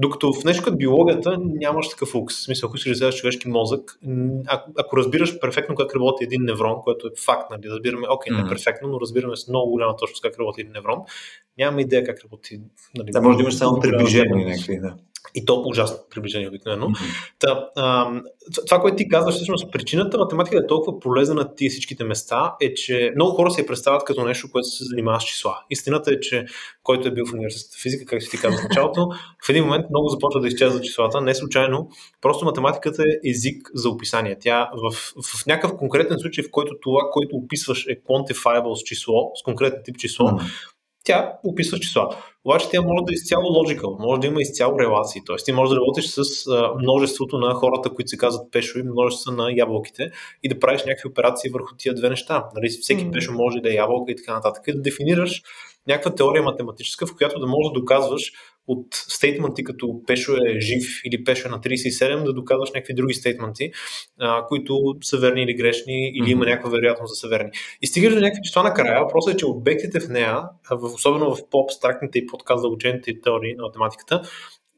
Докато 0.00 0.32
в 0.32 0.44
нещо 0.44 0.64
като 0.64 0.76
биологията 0.76 1.38
нямаш 1.40 1.88
такъв 1.88 2.08
фокус. 2.08 2.34
В 2.38 2.44
смисъл, 2.44 2.66
ако 2.66 2.76
искаш 2.76 2.98
да 2.98 3.12
човешки 3.12 3.48
мозък, 3.48 3.98
ако, 4.46 4.72
ако 4.78 4.96
разбираш 4.96 5.40
перфектно 5.40 5.74
как 5.74 5.94
работи 5.94 6.24
един 6.24 6.42
неврон, 6.42 6.76
което 6.84 7.06
е 7.06 7.10
факт, 7.24 7.50
нали, 7.50 7.62
разбираме, 7.70 8.06
окей, 8.10 8.36
не 8.36 8.42
е 8.42 8.48
перфектно, 8.48 8.88
но 8.88 9.00
разбираме 9.00 9.36
с 9.36 9.48
много 9.48 9.70
голяма 9.70 9.96
точност 9.96 10.22
как 10.22 10.38
работи 10.38 10.60
един 10.60 10.72
неврон, 10.72 10.98
нямаме 11.58 11.82
идея 11.82 12.04
как 12.04 12.24
работи. 12.24 12.60
Нали, 12.96 13.10
да, 13.10 13.20
може 13.20 13.36
да 13.36 13.42
имаш 13.42 13.54
само 13.54 13.80
приближение 13.80 14.44
някакви, 14.44 14.80
да. 14.80 14.94
И 15.38 15.44
то 15.44 15.62
приближение 15.62 15.96
приближени 16.10 16.48
обикновено. 16.48 16.86
Mm-hmm. 16.86 17.32
Та, 17.38 17.68
а, 17.76 18.10
това, 18.66 18.80
което 18.80 18.96
ти 18.96 19.08
казваш, 19.08 19.34
всъщност 19.34 19.72
причината 19.72 20.18
математика 20.18 20.56
е 20.56 20.66
толкова 20.66 21.00
полезна 21.00 21.34
на 21.34 21.54
тия 21.54 21.70
всичките 21.70 22.04
места, 22.04 22.54
е, 22.60 22.74
че 22.74 23.12
много 23.14 23.30
хора 23.30 23.50
се 23.50 23.60
я 23.60 23.66
представят 23.66 24.04
като 24.04 24.24
нещо, 24.24 24.48
което 24.52 24.68
се 24.68 24.84
занимава 24.84 25.20
с 25.20 25.24
числа. 25.24 25.58
Истината 25.70 26.10
е, 26.12 26.20
че 26.20 26.46
който 26.82 27.08
е 27.08 27.10
бил 27.10 27.26
в 27.26 27.32
университета 27.32 27.76
физика, 27.82 28.04
както 28.06 28.30
ти 28.30 28.38
казах 28.38 28.60
в 28.60 28.68
началото, 28.68 29.08
в 29.46 29.48
един 29.48 29.64
момент 29.64 29.86
много 29.90 30.08
започва 30.08 30.40
да 30.40 30.48
изчезва 30.48 30.80
числата. 30.80 31.20
Не 31.20 31.34
случайно, 31.34 31.88
просто 32.20 32.44
математиката 32.44 33.02
е 33.02 33.28
език 33.30 33.70
за 33.74 33.88
описание. 33.88 34.36
Тя 34.40 34.70
в, 34.72 34.92
в 35.22 35.46
някакъв 35.46 35.76
конкретен 35.78 36.18
случай, 36.18 36.44
в 36.44 36.50
който 36.50 36.74
това, 36.82 37.00
което 37.12 37.36
описваш 37.36 37.86
е 37.86 38.00
quantifiable 38.00 38.74
с 38.74 38.82
число, 38.82 39.30
с 39.34 39.42
конкретен 39.42 39.80
тип 39.84 39.96
число, 39.96 40.26
mm-hmm 40.26 40.74
тя 41.08 41.32
описва 41.44 41.78
числа. 41.78 42.16
Обаче 42.44 42.68
тя 42.70 42.80
може 42.80 43.04
да 43.06 43.12
е 43.12 43.14
изцяло 43.14 43.44
logical, 43.44 44.06
може 44.06 44.20
да 44.20 44.26
има 44.26 44.40
изцяло 44.40 44.78
релации. 44.78 45.22
Тоест 45.26 45.44
ти 45.44 45.52
можеш 45.52 45.70
да 45.70 45.80
работиш 45.80 46.06
с 46.06 46.46
а, 46.46 46.74
множеството 46.82 47.38
на 47.38 47.54
хората, 47.54 47.90
които 47.90 48.08
се 48.08 48.16
казват 48.16 48.52
пешо 48.52 48.78
и 48.78 48.82
множество 48.82 49.32
на 49.32 49.52
ябълките 49.56 50.10
и 50.42 50.48
да 50.48 50.58
правиш 50.58 50.84
някакви 50.84 51.08
операции 51.08 51.50
върху 51.50 51.76
тия 51.78 51.94
две 51.94 52.10
неща. 52.10 52.44
Нали, 52.54 52.68
всеки 52.68 53.06
mm. 53.06 53.12
пешо 53.12 53.32
може 53.32 53.60
да 53.60 53.70
е 53.70 53.74
ябълка 53.74 54.12
и 54.12 54.16
така 54.16 54.34
нататък. 54.34 54.62
И 54.66 54.72
да 54.72 54.82
дефинираш 54.82 55.42
някаква 55.88 56.14
теория 56.14 56.42
математическа, 56.42 57.06
в 57.06 57.16
която 57.16 57.40
да 57.40 57.46
можеш 57.46 57.72
да 57.72 57.80
доказваш 57.80 58.32
от 58.68 58.86
стейтменти 58.90 59.64
като 59.64 60.02
Пешо 60.06 60.32
е 60.32 60.60
жив 60.60 61.00
или 61.04 61.24
Пешо 61.24 61.48
е 61.48 61.50
на 61.50 61.60
37, 61.60 62.24
да 62.24 62.32
доказваш 62.32 62.70
някакви 62.74 62.94
други 62.94 63.14
стейтменти, 63.14 63.70
а, 64.18 64.46
които 64.46 64.96
са 65.02 65.18
верни 65.18 65.42
или 65.42 65.54
грешни, 65.54 66.12
или 66.14 66.30
има 66.30 66.44
някаква 66.44 66.70
вероятност 66.70 67.12
да 67.12 67.16
са 67.16 67.28
верни. 67.28 67.50
И 67.82 67.86
стигаш 67.86 68.14
до 68.14 68.20
някакви 68.20 68.42
числа 68.44 68.62
накрая. 68.62 69.02
Въпросът 69.02 69.34
е, 69.34 69.36
че 69.36 69.46
обектите 69.46 70.00
в 70.00 70.08
нея, 70.08 70.42
особено 70.94 71.34
в 71.34 71.48
по-абстрактните 71.50 72.18
и 72.18 72.26
по-задълбочените 72.26 73.20
теории 73.20 73.54
на 73.54 73.62
математиката, 73.62 74.22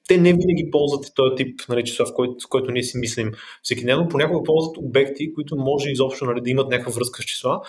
те 0.09 0.18
не 0.18 0.33
винаги 0.33 0.70
ползват 0.70 1.07
този 1.14 1.35
тип 1.37 1.61
нали, 1.68 1.85
числа, 1.85 2.07
в 2.07 2.14
който, 2.14 2.44
в 2.46 2.49
който 2.49 2.73
ние 2.73 2.83
си 2.83 2.99
мислим 2.99 3.33
всеки 3.62 3.85
ден, 3.85 3.99
но 3.99 4.09
понякога 4.09 4.42
ползват 4.42 4.77
обекти, 4.79 5.35
които 5.35 5.57
може 5.57 5.90
изобщо 5.90 6.25
нали, 6.25 6.40
да 6.40 6.51
имат 6.51 6.68
някаква 6.68 6.92
връзка 6.92 7.23
с 7.23 7.25
числа 7.25 7.61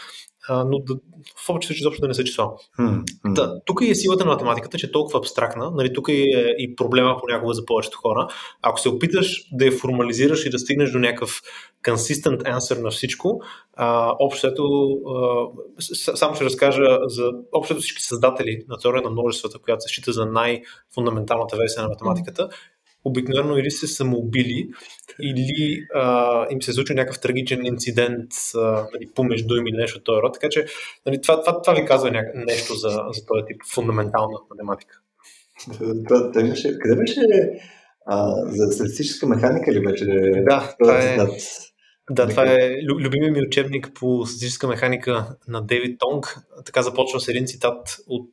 а, 0.50 0.64
но 0.64 0.80
да, 0.80 0.96
в 1.38 1.48
повече 1.48 1.68
случаи 1.68 1.82
изобщо 1.82 2.02
да 2.02 2.08
не 2.08 2.14
са 2.14 2.24
числа. 2.24 2.52
Да, 3.26 3.62
тук 3.66 3.82
е 3.82 3.96
силата 3.96 4.26
на 4.26 4.32
математиката, 4.32 4.78
че 4.78 4.86
е 4.86 4.92
толкова 4.92 5.20
абстрактна, 5.20 5.72
нали, 5.72 5.94
тук 5.94 6.10
е 6.10 6.14
и 6.58 6.76
проблема 6.76 7.18
понякога 7.20 7.54
за 7.54 7.66
повечето 7.66 7.98
хора. 7.98 8.28
Ако 8.62 8.80
се 8.80 8.90
опиташ 8.90 9.44
да 9.52 9.66
я 9.66 9.72
формализираш 9.72 10.46
и 10.46 10.50
да 10.50 10.60
стигнеш 10.60 10.92
до 10.92 11.00
някакъв 11.00 11.42
consistent 11.84 12.44
answer 12.44 12.82
на 12.82 12.92
всичко, 12.92 13.42
а, 13.74 14.16
общото, 14.20 14.90
а, 15.08 16.16
само 16.16 16.36
ще 16.36 16.46
разкажа 16.46 17.00
за 17.06 17.32
общото 17.52 17.82
всички 17.82 18.04
създатели 18.04 18.64
на 18.70 18.78
теория 18.78 19.02
на 19.02 19.10
множествата, 19.10 19.60
която 19.60 19.82
се 19.82 19.90
счита 19.90 20.12
за 20.12 20.26
най-фундаменталната 20.26 21.58
версия 21.58 21.84
на 21.84 21.90
математиката, 21.90 22.50
обикновено 23.06 23.58
или 23.58 23.72
се 23.72 23.88
самоубили, 23.88 24.70
или 25.22 25.86
а, 25.96 26.46
им 26.52 26.62
се 26.62 26.74
случва 26.74 26.96
някакъв 26.96 27.22
трагичен 27.22 27.66
инцидент 27.66 28.32
а, 28.56 28.60
нали, 28.94 29.10
помежду 29.16 29.56
им 29.56 29.68
или 29.68 29.78
нещо 29.78 29.98
от 29.98 30.04
този 30.04 30.22
род. 30.22 30.34
Така 30.34 30.50
че 30.50 30.66
нали, 31.06 31.22
това, 31.22 31.42
това, 31.42 31.62
това 31.62 31.74
ви 31.74 31.86
казва 31.86 32.12
ня... 32.12 32.24
нещо 32.36 32.74
за, 32.76 32.90
за 32.90 33.26
този 33.26 33.46
тип 33.48 33.62
фундаментална 33.74 34.38
математика. 34.50 35.00
Това, 36.08 36.32
това 36.32 36.44
беше, 36.44 36.80
къде 36.80 36.96
беше 36.96 37.22
а, 38.06 38.46
за 38.46 38.72
статистическа 38.72 39.28
механика 39.28 39.72
ли 39.72 39.84
беше? 39.84 40.06
Да, 40.50 40.76
това 40.80 41.00
е, 41.00 41.18
да, 42.10 42.28
това 42.28 42.44
е 42.44 42.82
любимият 42.84 43.36
ми 43.36 43.48
учебник 43.48 43.92
по 43.94 44.26
статистическа 44.26 44.68
механика 44.68 45.36
на 45.48 45.62
Дейвид 45.62 46.00
Тонг. 46.00 46.40
Така 46.66 46.82
започва 46.82 47.20
с 47.20 47.28
един 47.28 47.46
цитат 47.46 47.98
от 48.08 48.32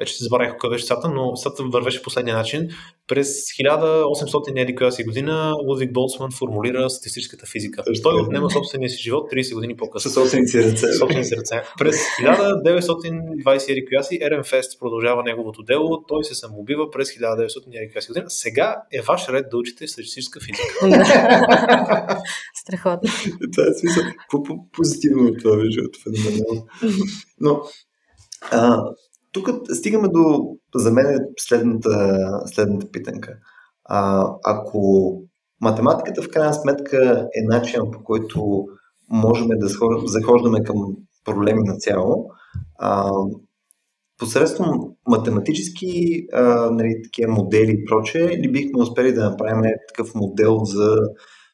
вече 0.00 0.14
се 0.14 0.24
забравих 0.24 0.50
какъв 0.50 0.70
беше 0.70 0.84
цитата, 0.84 1.08
но 1.08 1.32
цитата 1.36 1.62
вървеше 1.62 2.02
последния 2.02 2.36
начин. 2.36 2.68
През 3.06 3.28
1800 3.28 4.62
еди 4.62 4.74
коя 4.74 4.90
си 4.90 5.04
година 5.04 5.54
Лудвиг 5.66 5.92
Болцман 5.92 6.30
формулира 6.38 6.90
статистическата 6.90 7.46
физика. 7.46 7.82
Той 8.02 8.20
отнема 8.20 8.50
собствения 8.50 8.90
си 8.90 9.02
живот 9.02 9.32
30 9.32 9.54
години 9.54 9.76
по-късно. 9.76 10.10
Със 10.10 10.14
собственици 10.14 10.64
ръце. 10.64 10.92
Собственици 10.92 11.36
ръце. 11.36 11.62
През 11.78 11.96
1920 11.96 13.70
еди 13.70 13.84
коя 13.84 14.02
си 14.02 14.18
Ерен 14.22 14.44
Фест 14.44 14.80
продължава 14.80 15.22
неговото 15.22 15.62
дело. 15.62 16.04
Той 16.08 16.24
се 16.24 16.34
самоубива 16.34 16.90
през 16.90 17.08
1900 17.08 17.82
еди 17.82 17.92
коя 17.92 18.02
си 18.02 18.08
година. 18.08 18.30
Сега 18.30 18.76
е 18.92 19.00
ваш 19.02 19.28
ред 19.28 19.46
да 19.50 19.56
учите 19.56 19.88
статистическа 19.88 20.40
физика. 20.40 20.62
Страхотно. 22.54 23.10
Това 23.52 23.64
е 23.68 23.74
смисъл. 23.80 24.04
По-позитивно 24.30 25.28
от 25.28 25.38
това, 25.42 25.56
защото 25.64 25.98
феноменално. 26.02 26.66
Но 27.40 27.62
а, 28.50 28.82
тук 29.32 29.48
стигаме 29.72 30.08
до, 30.08 30.56
за 30.74 30.92
мен, 30.92 31.18
следната, 31.38 32.18
следната 32.46 32.90
питанка. 32.90 33.34
А, 33.84 34.28
ако 34.44 35.12
математиката 35.60 36.22
в 36.22 36.28
крайна 36.28 36.54
сметка 36.54 37.28
е 37.34 37.54
начин 37.54 37.80
по 37.92 38.04
който 38.04 38.64
можем 39.10 39.48
да 39.48 39.68
захождаме 40.06 40.64
към 40.64 40.76
проблеми 41.24 41.60
на 41.64 41.76
цяло. 41.76 42.30
А, 42.78 43.10
посредством 44.18 44.80
математически 45.08 46.22
а, 46.32 46.70
нали, 46.70 47.02
такива 47.04 47.32
модели 47.32 47.72
и 47.72 47.84
прочее, 47.84 48.28
ли 48.28 48.52
бихме 48.52 48.82
успели 48.82 49.12
да 49.12 49.30
направим 49.30 49.72
такъв 49.88 50.14
модел 50.14 50.64
за 50.64 50.96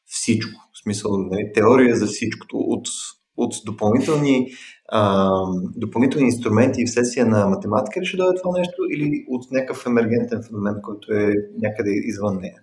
всичко? 0.05 0.61
В 0.73 0.83
смисъл, 0.83 1.17
нали, 1.17 1.51
теория 1.53 1.95
за 1.95 2.05
всичкото. 2.05 2.57
От, 2.57 2.87
от 3.37 3.53
допълнителни, 3.65 4.47
а, 4.87 5.31
допълнителни 5.75 6.25
инструменти 6.25 6.81
и 6.81 6.85
вследствие 6.85 7.25
на 7.25 7.47
математика 7.47 8.01
ли 8.01 8.05
ще 8.05 8.17
дойде 8.17 8.41
това 8.41 8.57
нещо 8.57 8.81
или 8.91 9.25
от 9.29 9.51
някакъв 9.51 9.85
емергентен 9.85 10.43
феномен, 10.47 10.75
който 10.83 11.13
е 11.13 11.33
някъде 11.61 11.91
извън 11.91 12.37
нея? 12.41 12.61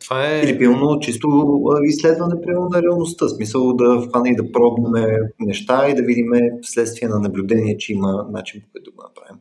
Това 0.00 0.26
е... 0.30 0.40
Или 0.40 0.58
пилно 0.58 1.00
чисто 1.00 1.28
изследване 1.84 2.40
примерно 2.40 2.68
на 2.68 2.82
реалността, 2.82 3.28
смисъл 3.28 3.72
да 3.76 4.06
хване 4.08 4.30
и 4.30 4.36
да 4.36 4.52
пробваме 4.52 5.18
неща 5.40 5.88
и 5.88 5.94
да 5.94 6.02
видим 6.02 6.30
вследствие 6.62 7.08
на 7.08 7.18
наблюдение, 7.18 7.76
че 7.76 7.92
има 7.92 8.26
начин 8.30 8.60
по 8.60 8.66
който 8.72 8.90
да 8.90 8.96
го 8.96 9.02
направим. 9.02 9.40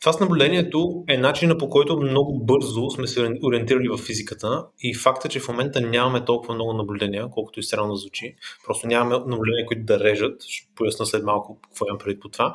Това 0.00 0.12
с 0.12 0.20
наблюдението 0.20 1.04
е 1.08 1.16
начина 1.16 1.58
по 1.58 1.68
който 1.68 1.96
много 1.96 2.44
бързо 2.44 2.90
сме 2.90 3.06
се 3.06 3.30
ориентирали 3.44 3.88
в 3.88 3.98
физиката 3.98 4.66
и 4.80 4.94
факта, 4.94 5.28
че 5.28 5.40
в 5.40 5.48
момента 5.48 5.80
нямаме 5.80 6.24
толкова 6.24 6.54
много 6.54 6.72
наблюдения, 6.72 7.28
колкото 7.30 7.60
и 7.60 7.62
странно 7.62 7.94
звучи. 7.94 8.36
Просто 8.66 8.86
нямаме 8.86 9.14
наблюдения, 9.26 9.66
които 9.66 9.82
да 9.84 10.00
режат. 10.00 10.42
Ще 10.42 10.68
поясна 10.74 11.06
след 11.06 11.24
малко 11.24 11.58
какво 11.62 11.86
имам 11.86 11.98
преди 11.98 12.20
по 12.20 12.28
това. 12.28 12.54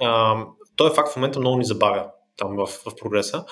А, 0.00 0.36
той 0.76 0.90
е 0.90 0.94
факт 0.94 1.12
в 1.12 1.16
момента 1.16 1.40
много 1.40 1.58
ни 1.58 1.64
забавя 1.64 2.06
там 2.36 2.56
в, 2.56 2.66
в 2.66 2.96
прогреса. 3.00 3.44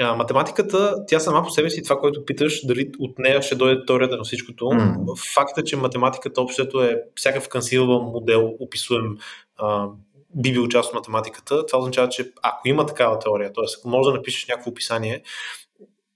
А, 0.00 0.14
математиката, 0.14 0.94
тя 1.08 1.20
сама 1.20 1.42
по 1.42 1.50
себе 1.50 1.70
си, 1.70 1.82
това, 1.82 1.96
което 1.96 2.24
питаш, 2.24 2.66
дали 2.66 2.90
от 2.98 3.18
нея 3.18 3.42
ще 3.42 3.54
дойде 3.54 3.84
теорията 3.86 4.16
на 4.16 4.24
всичкото. 4.24 4.64
Mm. 4.64 5.34
Факта, 5.34 5.64
че 5.64 5.76
математиката 5.76 6.42
общото 6.42 6.82
е 6.82 7.02
всякакъв 7.14 7.48
кансилван 7.48 8.02
модел, 8.02 8.52
описуем, 8.60 9.16
а, 9.56 9.88
би 10.34 10.52
бил 10.52 10.68
част 10.68 10.88
от 10.88 10.94
математиката, 10.94 11.66
това 11.66 11.78
означава, 11.78 12.08
че 12.08 12.32
ако 12.42 12.68
има 12.68 12.86
такава 12.86 13.18
теория, 13.18 13.52
т.е. 13.52 13.64
ако 13.78 13.88
може 13.88 14.08
да 14.10 14.16
напишеш 14.16 14.46
някакво 14.48 14.70
описание, 14.70 15.22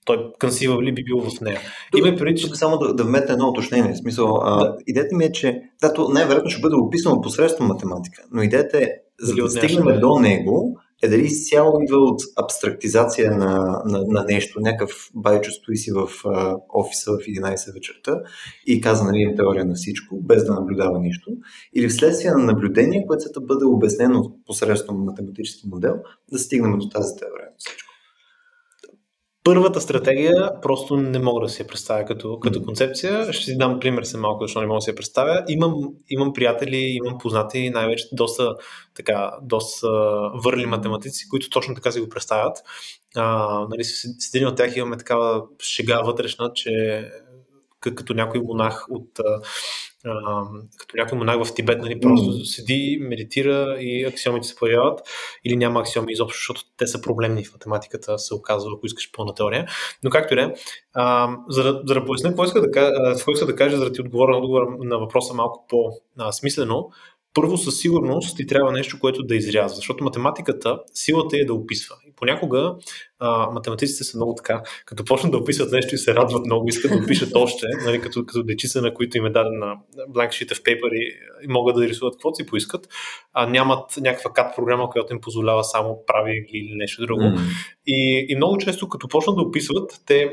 той 0.05 0.33
кансива 0.39 0.83
ли 0.83 0.93
би 0.95 1.05
бил 1.05 1.21
в 1.21 1.41
нея. 1.41 1.61
Има 1.97 2.17
преди, 2.17 2.41
че... 2.41 2.49
само 2.55 2.79
да, 2.79 2.95
да 2.95 3.05
вметна 3.05 3.33
едно 3.33 3.49
уточнение. 3.49 3.93
В 3.93 3.99
смисъл, 3.99 4.37
а, 4.43 4.57
да. 4.57 4.77
идеята 4.87 5.17
ми 5.17 5.25
е, 5.25 5.33
че 5.33 5.63
да, 5.81 5.93
то 5.93 6.09
най-вероятно 6.09 6.51
ще 6.51 6.61
бъде 6.61 6.77
описано 6.77 7.21
посредством 7.21 7.67
математика, 7.67 8.23
но 8.33 8.43
идеята 8.43 8.79
е, 8.79 8.91
за 9.21 9.35
да 9.35 9.51
стигнем 9.51 10.01
до 10.01 10.19
него, 10.19 10.79
е 11.03 11.09
дали 11.09 11.23
изцяло 11.23 11.83
идва 11.83 11.97
от 11.97 12.21
абстрактизация 12.37 13.31
на, 13.31 13.83
на, 13.85 14.05
на 14.07 14.25
нещо, 14.25 14.61
някакъв 14.61 15.11
байчо 15.15 15.51
стои 15.51 15.77
си 15.77 15.93
в 15.93 16.09
а, 16.25 16.57
офиса 16.75 17.13
в 17.13 17.17
11 17.17 17.75
вечерта 17.75 18.21
и 18.67 18.81
каза, 18.81 19.05
нали, 19.05 19.35
теория 19.37 19.65
на 19.65 19.75
всичко, 19.75 20.21
без 20.23 20.45
да 20.45 20.55
наблюдава 20.55 20.99
нищо, 20.99 21.31
или 21.75 21.89
вследствие 21.89 22.31
на 22.31 22.45
наблюдение, 22.45 23.05
което 23.07 23.23
се 23.23 23.33
да 23.33 23.41
бъде 23.41 23.65
обяснено 23.65 24.33
посредством 24.47 25.05
математически 25.05 25.69
модел, 25.69 25.95
да 26.33 26.39
стигнем 26.39 26.79
до 26.79 26.89
тази 26.89 27.17
теория 27.17 27.47
на 27.47 27.57
всичко. 27.59 27.86
Първата 29.47 29.81
стратегия 29.81 30.61
просто 30.63 30.97
не 30.97 31.19
мога 31.19 31.47
да 31.47 31.49
си 31.49 31.63
я 31.63 31.67
представя 31.67 32.05
като, 32.05 32.41
като 32.41 32.63
концепция. 32.63 33.33
Ще 33.33 33.45
си 33.45 33.59
дам 33.59 33.81
пример 33.81 34.03
се 34.03 34.19
малко, 34.19 34.45
защото 34.45 34.61
не 34.61 34.67
мога 34.67 34.77
да 34.77 34.81
си 34.81 34.91
я 34.91 34.97
представя. 34.97 35.45
Имам, 35.49 35.75
имам 36.09 36.33
приятели, 36.33 36.77
имам 36.77 37.19
познати, 37.19 37.71
най-вече 37.71 38.09
доста, 38.13 38.55
така, 38.95 39.33
доста 39.43 39.89
върли 40.45 40.67
математици, 40.67 41.29
които 41.29 41.51
точно 41.51 41.75
така 41.75 41.91
си 41.91 42.01
го 42.01 42.09
представят. 42.09 42.57
А, 43.17 43.59
нали, 43.71 43.85
с, 43.85 44.09
с 44.19 44.35
един 44.35 44.49
от 44.49 44.57
тях 44.57 44.77
имаме 44.77 44.97
такава 44.97 45.43
шега 45.63 46.01
вътрешна, 46.01 46.51
че 46.55 47.05
като 47.81 48.15
някой 48.15 48.41
монах 48.41 48.87
от 48.91 49.19
а, 49.19 50.43
като 50.79 50.97
някой 50.97 51.19
монах 51.19 51.45
в 51.45 51.55
Тибет, 51.55 51.83
нали, 51.83 52.01
просто 52.01 52.31
mm. 52.31 52.45
седи, 52.45 52.99
медитира 53.01 53.77
и 53.81 54.05
аксиомите 54.05 54.47
се 54.47 54.57
появяват 54.57 55.01
или 55.45 55.57
няма 55.57 55.81
аксиоми 55.81 56.12
изобщо, 56.12 56.39
защото 56.39 56.61
те 56.77 56.87
са 56.87 57.03
проблемни 57.03 57.45
в 57.45 57.53
математиката, 57.53 58.19
се 58.19 58.35
оказва, 58.35 58.71
ако 58.77 58.87
искаш 58.87 59.11
пълна 59.12 59.35
теория. 59.35 59.67
Но 60.03 60.11
както 60.11 60.35
и 60.35 60.37
да 60.37 60.43
е, 60.43 60.53
за, 61.49 61.62
да, 61.62 61.83
за 61.87 61.95
да 61.95 62.05
поясня 62.05 62.31
какво 62.31 62.45
иска 62.45 62.61
да, 62.61 62.71
какво 63.17 63.33
иска 63.33 63.47
да 63.47 63.57
кажа, 63.57 63.77
за 63.77 63.85
да 63.85 63.93
ти 63.93 64.01
отговоря 64.01 64.31
на, 64.31 64.37
отговор 64.37 64.62
на 64.79 64.99
въпроса 64.99 65.35
малко 65.35 65.67
по-смислено, 65.69 66.91
първо 67.37 67.57
със 67.57 67.79
сигурност 67.79 68.37
ти 68.37 68.46
трябва 68.46 68.72
нещо, 68.72 68.99
което 69.01 69.22
да 69.22 69.37
изрязва, 69.37 69.77
защото 69.77 70.05
математиката, 70.05 70.79
силата 70.94 71.37
е 71.37 71.44
да 71.44 71.55
описва. 71.55 71.96
И 72.09 72.12
понякога 72.16 72.75
а, 73.18 73.51
математиците 73.51 74.05
са 74.05 74.18
много 74.18 74.35
така, 74.35 74.62
като 74.87 75.05
почнат 75.05 75.33
да 75.33 75.38
описват 75.38 75.72
нещо 75.72 75.94
и 75.94 75.99
се 75.99 76.14
радват 76.14 76.46
много, 76.46 76.68
искат 76.68 76.90
да 76.90 76.96
опишат 76.96 77.35
още, 77.35 77.66
нали, 77.85 78.01
като, 78.01 78.27
като 78.27 78.42
дечица, 78.42 78.83
на 78.83 78.94
които 78.94 79.18
им 79.18 79.27
е 79.27 79.31
дадена 79.31 79.75
blank 80.11 80.29
sheet 80.29 80.53
of 80.53 80.62
paper 80.62 80.92
и, 80.92 81.12
и 81.42 81.49
могат 81.49 81.77
да 81.77 81.88
рисуват 81.88 82.14
каквото 82.14 82.37
си 82.37 82.46
поискат, 82.46 82.88
а 83.33 83.46
нямат 83.46 83.96
някаква 83.96 84.33
кат 84.33 84.57
програма, 84.57 84.90
която 84.90 85.14
им 85.14 85.20
позволява 85.20 85.64
само 85.64 85.99
прави 86.07 86.46
или 86.55 86.75
нещо 86.75 87.07
друго. 87.07 87.22
Mm. 87.22 87.38
И, 87.87 88.27
и 88.29 88.37
много 88.37 88.59
често, 88.59 88.88
като 88.88 89.09
почнат 89.09 89.37
да 89.37 89.42
описват, 89.42 90.01
те 90.07 90.31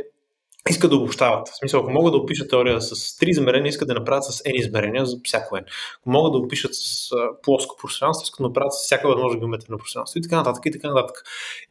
искат 0.70 0.90
да 0.90 0.96
обобщават. 0.98 1.50
В 1.50 1.58
смисъл, 1.58 1.80
ако 1.80 1.92
могат 1.92 2.14
да 2.14 2.18
опишат 2.18 2.50
теория 2.50 2.82
с 2.82 3.18
три 3.18 3.30
измерения, 3.30 3.70
искат 3.70 3.88
да 3.88 3.94
направят 3.94 4.24
с 4.24 4.44
n 4.44 4.52
измерения 4.54 5.06
за 5.06 5.18
всяко 5.24 5.56
n. 5.56 5.64
Ако 6.00 6.10
могат 6.10 6.34
да 6.34 6.38
опишат 6.38 6.72
с 6.74 7.10
плоско 7.44 7.76
пространство, 7.82 8.24
искат 8.24 8.38
да 8.38 8.48
направят 8.48 8.74
с 8.74 8.84
всяка 8.84 9.08
възможна 9.08 9.40
геометрия 9.40 9.68
на 9.72 9.78
пространство 9.78 10.20
и 10.20 10.22
така 10.22 10.36
нататък 10.36 10.66
и 10.66 10.72
така 10.72 10.88
нататък. 10.88 11.24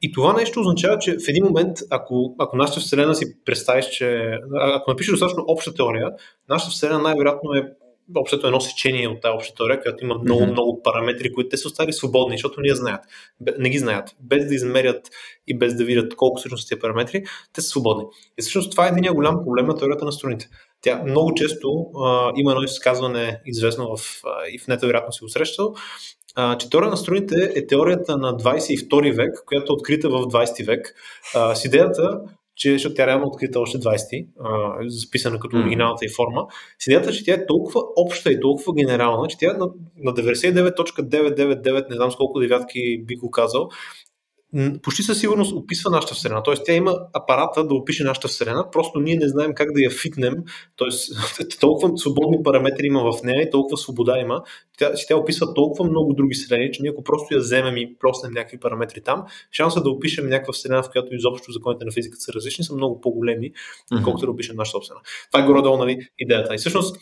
И 0.03 0.13
това 0.13 0.33
нещо 0.33 0.61
означава, 0.61 0.99
че 0.99 1.13
в 1.13 1.29
един 1.29 1.45
момент, 1.45 1.79
ако, 1.91 2.35
ако 2.39 2.57
нашата 2.57 2.81
Вселена 2.81 3.15
си 3.15 3.45
представиш, 3.45 3.87
че 3.87 4.39
ако 4.61 4.91
напишеш 4.91 5.11
достатъчно 5.11 5.45
обща 5.47 5.75
теория, 5.75 6.11
нашата 6.49 6.71
Вселена 6.71 6.99
най-вероятно 6.99 7.53
е 7.53 7.73
общото 8.15 8.47
едно 8.47 8.61
сечение 8.61 9.09
от 9.09 9.21
тази 9.21 9.35
обща 9.35 9.55
теория, 9.55 9.81
която 9.81 10.05
има 10.05 10.15
много, 10.15 10.41
mm-hmm. 10.41 10.51
много 10.51 10.83
параметри, 10.83 11.33
които 11.33 11.49
те 11.49 11.57
са 11.57 11.69
оставили 11.69 11.93
свободни, 11.93 12.37
защото 12.37 12.61
не, 12.61 12.75
знаят, 12.75 13.01
не 13.59 13.71
ги 13.71 13.79
знаят. 13.79 14.17
Без 14.21 14.47
да 14.47 14.55
измерят 14.55 15.11
и 15.47 15.59
без 15.59 15.77
да 15.77 15.85
видят 15.85 16.17
колко 16.17 16.39
всъщност 16.39 16.69
тези 16.69 16.79
параметри, 16.79 17.25
те 17.53 17.61
са 17.61 17.69
свободни. 17.69 18.05
И 18.39 18.43
всъщност 18.43 18.71
това 18.71 18.87
е 18.87 18.89
един 18.89 19.13
голям 19.15 19.45
проблем 19.45 19.67
на 19.67 19.77
теорията 19.77 20.05
на 20.05 20.13
струните. 20.13 20.49
Тя 20.81 21.03
много 21.07 21.35
често 21.35 21.87
а, 22.05 22.33
има 22.37 22.51
едно 22.51 22.63
изказване, 22.63 23.41
известно 23.47 23.97
в, 23.97 24.21
а, 24.25 24.31
и 24.53 24.59
в 24.59 24.69
нета 24.69 24.87
вероятно 24.87 25.13
си 25.13 25.25
го 25.25 25.29
срещал, 25.29 25.75
а, 26.35 26.59
че 26.59 26.71
теория 26.71 26.91
на 26.91 26.97
струните 26.97 27.53
е 27.57 27.67
теорията 27.67 28.17
на 28.17 28.37
22 28.37 29.17
век, 29.17 29.43
която 29.47 29.73
е 29.73 29.75
открита 29.75 30.09
в 30.09 30.23
20 30.23 30.67
век, 30.67 30.95
а, 31.35 31.55
с 31.55 31.65
идеята, 31.65 32.21
че, 32.63 32.73
защото 32.73 32.95
тя 32.95 33.07
реално 33.07 33.27
открита 33.27 33.61
още 33.61 33.79
20-ти, 33.79 34.27
а, 34.41 34.77
записана 34.87 35.39
като 35.39 35.57
оригиналната 35.57 36.05
и 36.05 36.09
форма, 36.09 36.47
с 36.79 36.87
идеята, 36.87 37.13
че 37.13 37.25
тя 37.25 37.35
е 37.35 37.47
толкова 37.47 37.81
обща 37.97 38.33
и 38.33 38.41
толкова 38.41 38.75
генерална, 38.75 39.29
че 39.29 39.39
тя 39.39 39.53
на, 39.53 39.69
на 39.99 40.13
99.999, 40.13 41.91
не 41.91 41.97
знам 41.97 42.11
с 42.11 42.17
колко 42.17 42.41
девятки 42.41 43.03
би 43.05 43.17
го 43.17 43.31
казал, 43.31 43.69
почти 44.83 45.03
със 45.03 45.21
сигурност 45.21 45.53
описва 45.53 45.91
нашата 45.91 46.15
Вселена. 46.15 46.43
Тоест, 46.43 46.63
тя 46.67 46.73
има 46.73 46.99
апарата 47.13 47.67
да 47.67 47.75
опише 47.75 48.05
нашата 48.05 48.29
Вселена, 48.29 48.71
просто 48.71 49.01
ние 49.01 49.17
не 49.17 49.29
знаем 49.29 49.55
как 49.55 49.73
да 49.73 49.81
я 49.81 49.91
фитнем. 49.91 50.35
Тоест, 50.77 51.13
толкова 51.61 51.99
свободни 51.99 52.43
параметри 52.43 52.87
има 52.87 53.13
в 53.13 53.23
нея 53.23 53.43
и 53.43 53.51
толкова 53.51 53.77
свобода 53.77 54.19
има, 54.19 54.43
тя, 54.79 54.93
тя 55.09 55.17
описва 55.17 55.55
толкова 55.55 55.91
много 55.91 56.15
други 56.15 56.35
Вселени, 56.35 56.73
че 56.73 56.83
ние 56.83 56.91
ако 56.91 57.05
просто 57.05 57.35
я 57.35 57.41
вземем 57.41 57.77
и 57.77 57.97
проснем 57.99 58.33
някакви 58.33 58.61
параметри 58.61 59.01
там, 59.01 59.25
шанса 59.53 59.83
да 59.83 59.91
опишем 59.91 60.29
някаква 60.29 60.53
Вселена, 60.53 60.83
в 60.83 60.91
която 60.91 61.15
изобщо 61.15 61.53
законите 61.53 61.85
на 61.85 61.93
физиката 61.93 62.21
са 62.21 62.33
различни, 62.33 62.65
са 62.65 62.75
много 62.75 63.01
по-големи, 63.01 63.51
mm-hmm. 63.53 64.05
колкото 64.05 64.27
да 64.27 64.33
опишем 64.33 64.57
нашата 64.57 64.77
собствена. 64.77 65.01
Това 65.33 65.45
е 65.45 65.47
горе-долу 65.47 65.77
нали, 65.77 66.09
идеята. 66.19 66.55
И 66.55 66.59
всъщност, 66.59 66.97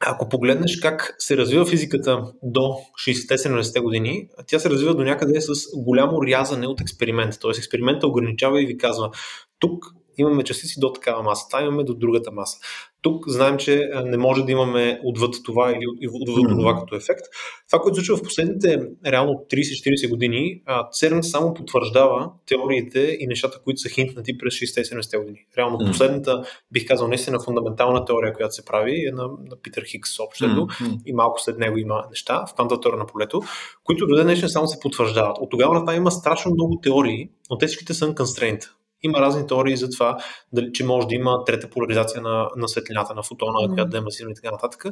ако 0.00 0.28
погледнеш 0.28 0.78
как 0.80 1.14
се 1.18 1.36
развива 1.36 1.66
физиката 1.66 2.32
до 2.42 2.76
60-70 3.08 3.82
години, 3.82 4.28
тя 4.46 4.58
се 4.58 4.70
развива 4.70 4.94
до 4.94 5.04
някъде 5.04 5.40
с 5.40 5.52
голямо 5.76 6.26
рязане 6.26 6.66
от 6.66 6.80
експеримента. 6.80 7.38
Тоест 7.38 7.58
експеримента 7.58 8.06
ограничава 8.06 8.62
и 8.62 8.66
ви 8.66 8.78
казва, 8.78 9.10
тук 9.58 9.84
имаме 10.18 10.44
частици 10.44 10.80
до 10.80 10.92
такава 10.92 11.22
маса, 11.22 11.48
там 11.50 11.64
имаме 11.64 11.84
до 11.84 11.94
другата 11.94 12.30
маса. 12.30 12.58
Тук 13.02 13.28
знаем, 13.28 13.56
че 13.56 13.90
не 14.04 14.16
може 14.16 14.42
да 14.42 14.52
имаме 14.52 15.00
отвъд 15.04 15.34
това 15.44 15.70
или 15.70 16.08
отвъд 16.12 16.58
това 16.58 16.76
като 16.80 16.96
ефект. 16.96 17.24
Това, 17.66 17.82
което 17.82 17.96
случва 17.96 18.16
в 18.16 18.22
последните 18.22 18.80
реално 19.06 19.32
30-40 19.32 20.10
години, 20.10 20.62
ЦЕРН 20.92 21.22
само 21.22 21.54
потвърждава 21.54 22.30
теориите 22.46 23.16
и 23.20 23.26
нещата, 23.26 23.60
които 23.64 23.80
са 23.80 23.88
хинтнати 23.88 24.38
през 24.38 24.54
60-70 24.54 25.18
години. 25.18 25.38
Реално 25.56 25.78
последната, 25.78 26.44
бих 26.72 26.86
казал, 26.86 27.08
наистина 27.08 27.40
фундаментална 27.40 28.04
теория, 28.04 28.34
която 28.34 28.54
се 28.54 28.64
прави 28.64 29.06
е 29.06 29.12
на, 29.12 29.22
на 29.22 29.56
Питър 29.62 29.84
Хикс 29.84 30.18
общото 30.20 30.68
и 31.06 31.12
малко 31.12 31.42
след 31.42 31.58
него 31.58 31.78
има 31.78 32.04
неща 32.10 32.46
в 32.46 32.54
квантовата 32.54 32.96
на 32.96 33.06
полето, 33.06 33.42
които 33.84 34.06
до 34.06 34.22
днес 34.22 34.52
само 34.52 34.68
се 34.68 34.80
потвърждават. 34.80 35.38
От 35.40 35.50
тогава 35.50 35.74
на 35.74 35.80
това 35.80 35.94
има 35.94 36.10
страшно 36.10 36.54
много 36.54 36.80
теории, 36.82 37.28
но 37.50 37.58
те 37.58 37.66
всичките 37.66 37.94
са 37.94 38.14
constraint. 38.14 38.70
Има 39.02 39.20
разни 39.20 39.46
теории 39.46 39.76
за 39.76 39.90
това, 39.90 40.16
дали, 40.52 40.72
че 40.72 40.84
може 40.84 41.06
да 41.06 41.14
има 41.14 41.44
трета 41.44 41.70
поляризация 41.70 42.22
на, 42.22 42.48
на 42.56 42.68
светлината 42.68 43.14
на 43.14 43.22
фотона, 43.22 43.52
mm-hmm. 43.52 43.74
която 43.74 43.90
да 43.90 43.98
е 43.98 44.00
масивна 44.00 44.32
и 44.32 44.34
така 44.34 44.50
нататък. 44.50 44.84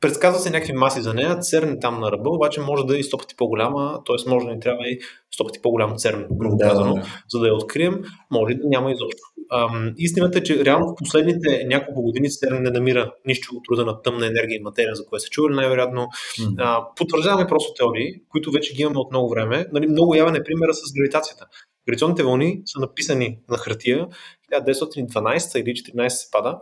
Предсказва 0.00 0.40
се 0.40 0.50
някакви 0.50 0.72
маси 0.72 1.00
за 1.00 1.14
нея, 1.14 1.38
церн 1.38 1.68
е 1.68 1.78
там 1.78 2.00
на 2.00 2.12
ръба, 2.12 2.30
обаче 2.30 2.60
може 2.60 2.84
да 2.84 2.96
е 2.96 2.98
и 2.98 3.04
100 3.04 3.18
пъти 3.18 3.36
по-голяма, 3.36 4.00
т.е. 4.06 4.30
може 4.30 4.46
да 4.46 4.52
ни 4.52 4.60
трябва 4.60 4.88
и 4.88 4.98
100 5.40 5.46
пъти 5.46 5.62
по-голям 5.62 5.96
церн, 5.96 6.26
грубо 6.30 6.56
да, 6.56 6.68
казано, 6.68 6.94
да. 6.94 7.02
за 7.30 7.38
да 7.38 7.46
я 7.46 7.54
открием, 7.54 8.02
може 8.30 8.54
да 8.54 8.60
няма 8.64 8.92
изобщо. 8.92 9.20
Ам, 9.52 9.92
истината 9.96 10.38
е, 10.38 10.42
че 10.42 10.64
реално 10.64 10.86
в 10.86 10.94
последните 10.98 11.64
няколко 11.66 12.02
години 12.02 12.28
CERN 12.28 12.58
не 12.58 12.70
намира 12.70 13.12
нищо 13.26 13.54
от 13.54 13.62
рода 13.70 13.84
на 13.84 14.02
тъмна 14.02 14.26
енергия 14.26 14.56
и 14.56 14.62
материя, 14.62 14.94
за 14.94 15.06
което 15.06 15.22
се 15.22 15.30
чували 15.30 15.54
най-вероятно. 15.54 16.08
Mm-hmm. 16.40 16.96
потвърждаваме 16.96 17.46
просто 17.46 17.74
теории, 17.74 18.14
които 18.28 18.50
вече 18.50 18.74
ги 18.74 18.82
имаме 18.82 18.98
от 18.98 19.10
много 19.10 19.30
време. 19.30 19.66
Нали, 19.72 19.86
много 19.86 20.14
явен 20.14 20.34
е 20.34 20.42
примера 20.42 20.74
с 20.74 20.92
гравитацията. 20.96 21.46
Гравитационните 21.86 22.22
вълни 22.22 22.62
са 22.64 22.80
написани 22.80 23.38
на 23.48 23.58
хартия 23.58 24.08
1912 24.52 25.58
или 25.58 25.70
14 25.70 26.08
се 26.08 26.30
пада. 26.30 26.58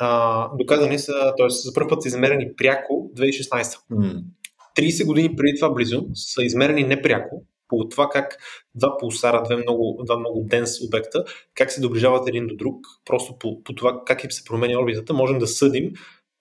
А, 0.00 0.48
доказани 0.56 0.98
са, 0.98 1.12
т.е. 1.12 1.48
за 1.48 1.74
първ 1.74 1.88
път 1.88 2.02
са 2.02 2.08
измерени 2.08 2.46
пряко 2.56 3.10
2016. 3.16 3.78
Mm. 3.92 4.22
30 4.78 5.06
години 5.06 5.36
преди 5.36 5.58
това 5.60 5.70
близо 5.70 6.06
са 6.14 6.42
измерени 6.44 6.84
непряко 6.84 7.44
по 7.72 7.88
това 7.88 8.08
как 8.08 8.36
два 8.74 8.96
пулсара, 8.98 9.42
два 9.42 9.56
много, 9.56 10.02
два 10.04 10.18
много 10.18 10.44
денс 10.44 10.70
обекта, 10.86 11.24
как 11.54 11.72
се 11.72 11.80
доближават 11.80 12.28
един 12.28 12.46
до 12.46 12.56
друг, 12.56 12.76
просто 13.04 13.38
по, 13.38 13.62
по 13.62 13.74
това 13.74 14.02
как 14.06 14.24
им 14.24 14.30
се 14.30 14.44
променя 14.44 14.80
орбитата, 14.80 15.14
можем 15.14 15.38
да 15.38 15.46
съдим 15.46 15.92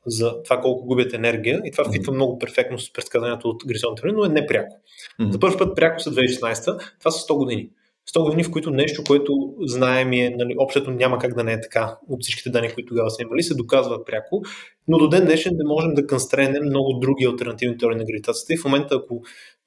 за 0.06 0.44
това 0.44 0.62
колко 0.62 0.86
губят 0.86 1.14
енергия 1.14 1.62
и 1.66 1.72
това 1.72 1.84
mm-hmm. 1.84 1.94
фитва 1.94 2.14
много 2.14 2.40
перфектно 2.40 2.80
с 2.80 2.94
предсказанието 2.94 3.50
от 3.50 3.64
гризонта, 3.68 4.04
но 4.06 4.26
е 4.26 4.30
непряко. 4.30 4.76
Mm-hmm. 5.20 5.32
За 5.32 5.40
първ 5.40 5.58
път 5.58 5.76
пряко 5.76 6.00
са 6.00 6.12
2016, 6.12 6.64
това 7.00 7.12
са 7.12 7.28
100 7.28 7.38
години. 7.38 7.70
100 8.10 8.24
години, 8.24 8.44
в 8.44 8.52
които 8.52 8.72
нещо, 8.72 9.04
което 9.08 9.34
знаем 9.62 10.14
е, 10.14 10.36
нали, 10.38 10.56
общото 10.58 10.92
няма 10.92 11.18
как 11.18 11.36
да 11.36 11.44
не 11.44 11.54
е 11.54 11.62
така 11.62 11.98
от 12.10 12.22
всичките 12.22 12.50
данни, 12.50 12.74
които 12.74 12.88
тогава 12.88 13.12
са 13.12 13.22
имали, 13.22 13.44
се 13.44 13.56
доказва 13.56 14.06
пряко, 14.06 14.42
но 14.88 14.98
до 14.98 15.10
ден 15.10 15.26
днешен 15.26 15.52
не 15.56 15.74
можем 15.74 15.94
да 15.94 16.08
констренем 16.08 16.64
много 16.66 16.94
други 16.94 17.26
альтернативни 17.26 17.78
теории 17.78 17.98
на 17.98 18.06
гравитацията 18.06 18.54
и 18.54 18.58
в 18.58 18.66
момента, 18.66 18.96
ако 18.96 19.22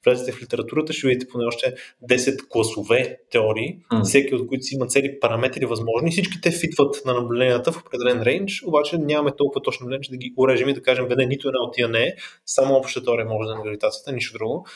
влезете 0.05 0.33
в 0.33 0.43
литературата, 0.43 0.93
ще 0.93 1.09
видите 1.09 1.27
поне 1.33 1.45
още 1.45 1.75
10 2.11 2.49
класове 2.49 3.19
теории, 3.31 3.79
mm. 3.93 4.05
всеки 4.05 4.35
от 4.35 4.47
които 4.47 4.65
си 4.65 4.75
има 4.75 4.87
цели 4.87 5.21
параметри 5.21 5.67
възможни. 5.67 6.11
Всички 6.11 6.41
те 6.41 6.51
фитват 6.51 7.03
на 7.07 7.15
наблюденията 7.15 7.73
в 7.73 7.81
определен 7.87 8.23
рейндж, 8.23 8.63
обаче 8.67 8.99
нямаме 8.99 9.37
толкова 9.37 9.63
точно 9.63 10.01
че 10.01 10.11
да 10.11 10.17
ги 10.17 10.35
урежем 10.37 10.69
и 10.69 10.75
да 10.75 10.83
кажем, 10.83 11.09
бе, 11.09 11.17
не, 11.17 11.27
нито 11.27 11.49
една 11.49 11.61
от 11.61 11.75
тия 11.75 11.89
не 11.89 12.03
е, 12.03 12.15
само 12.47 12.75
обща 12.75 13.05
теория 13.05 13.27
може 13.27 13.47
да 13.47 13.53
е 13.53 13.57
на 13.57 13.63
гравитацията, 13.63 14.13
нищо 14.13 14.39
друго. 14.39 14.67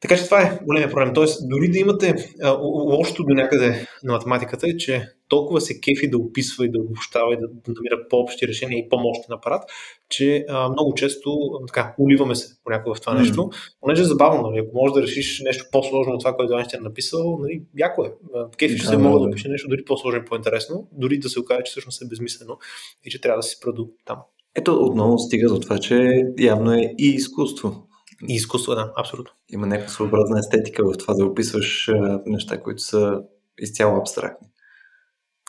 Така 0.00 0.16
че 0.16 0.24
това 0.24 0.42
е 0.42 0.58
големия 0.66 0.90
проблем. 0.90 1.14
Тоест, 1.14 1.48
дори 1.48 1.68
да 1.68 1.78
имате 1.78 2.14
лошото 2.60 3.24
до 3.24 3.34
някъде 3.34 3.86
на 4.04 4.12
математиката 4.12 4.66
е, 4.68 4.76
че 4.76 5.08
толкова 5.28 5.60
се 5.60 5.80
кефи 5.80 6.10
да 6.10 6.18
описва 6.18 6.66
и 6.66 6.70
да 6.70 6.80
обобщава 6.80 7.34
и 7.34 7.36
да, 7.36 7.48
да 7.48 7.72
намира 7.76 8.08
по-общи 8.10 8.48
решения 8.48 8.78
и 8.78 8.88
по-мощен 8.88 9.34
апарат, 9.34 9.62
че 10.08 10.44
а, 10.48 10.68
много 10.68 10.94
често 10.94 11.38
така, 11.66 11.94
уливаме 11.98 12.34
се 12.34 12.56
понякога 12.64 12.94
в 12.94 13.00
това 13.00 13.14
mm. 13.14 13.18
нещо. 13.18 13.50
Понеже 13.80 14.02
е 14.02 14.04
забавно, 14.04 14.42
нали? 14.42 14.58
ако 14.58 14.76
можеш 14.76 14.94
да 14.94 15.02
решиш 15.02 15.40
нещо 15.44 15.64
по-сложно 15.72 16.12
от 16.12 16.20
това, 16.20 16.36
което 16.36 16.54
Айнщайн 16.54 16.82
е 16.82 16.88
написал, 16.88 17.38
нали, 17.40 17.62
яко 17.78 18.04
е. 18.04 18.12
Кефи 18.58 18.78
ще 18.78 18.86
се 18.86 18.96
мога 18.96 19.20
да 19.20 19.26
опише 19.26 19.48
нещо 19.48 19.68
дори 19.68 19.84
по-сложно 19.84 20.20
и 20.20 20.24
по-интересно, 20.24 20.88
дори 20.92 21.18
да 21.18 21.28
се 21.28 21.40
окаже, 21.40 21.60
че 21.64 21.70
всъщност 21.70 22.02
е 22.02 22.08
безмислено 22.08 22.58
и 23.04 23.10
че 23.10 23.20
трябва 23.20 23.38
да 23.38 23.42
се 23.42 23.56
спра 23.56 23.72
там. 24.06 24.18
Ето 24.54 24.84
отново 24.84 25.18
стига 25.18 25.48
до 25.48 25.60
това, 25.60 25.78
че 25.78 26.24
явно 26.38 26.72
е 26.72 26.94
и 26.98 27.08
изкуство. 27.08 27.86
И 28.28 28.34
изкуство, 28.34 28.74
да, 28.74 28.92
абсолютно. 28.96 29.32
Има 29.48 29.66
някаква 29.66 29.92
своеобразна 29.92 30.38
естетика 30.38 30.84
в 30.84 30.98
това 30.98 31.14
да 31.14 31.24
описваш 31.24 31.90
неща, 32.26 32.62
които 32.62 32.82
са 32.82 33.22
изцяло 33.58 33.98
абстрактни. 33.98 34.48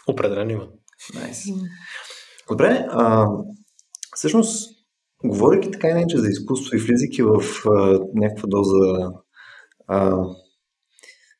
Определено 0.08 0.52
има. 0.52 0.68
Nice. 1.14 1.70
Добре, 2.50 2.86
а, 2.90 3.28
всъщност, 4.16 4.70
говоряки 5.26 5.72
така 5.72 5.90
иначе 5.90 6.18
за 6.18 6.28
изкуство 6.28 6.76
и 6.76 6.80
влизайки 6.80 7.24
в 7.24 7.44
а, 7.66 8.00
някаква 8.14 8.48
доза 8.48 9.12
а, 9.88 10.26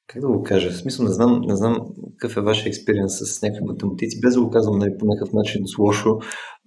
как 0.08 0.22
да 0.22 0.28
го 0.28 0.44
кажа, 0.44 0.72
в 0.72 0.78
смисъл 0.78 1.06
не 1.06 1.12
знам, 1.12 1.42
не 1.42 1.56
знам 1.56 1.80
какъв 2.18 2.38
е 2.38 2.42
вашия 2.42 2.70
експириенс 2.70 3.18
с 3.18 3.42
някакви 3.42 3.66
математици, 3.66 4.22
без 4.22 4.34
да 4.34 4.42
го 4.42 4.50
казвам 4.50 4.80
нали, 4.80 4.98
по 5.00 5.06
някакъв 5.06 5.34
начин 5.34 5.62
с 5.68 5.78
лошо, 5.78 6.20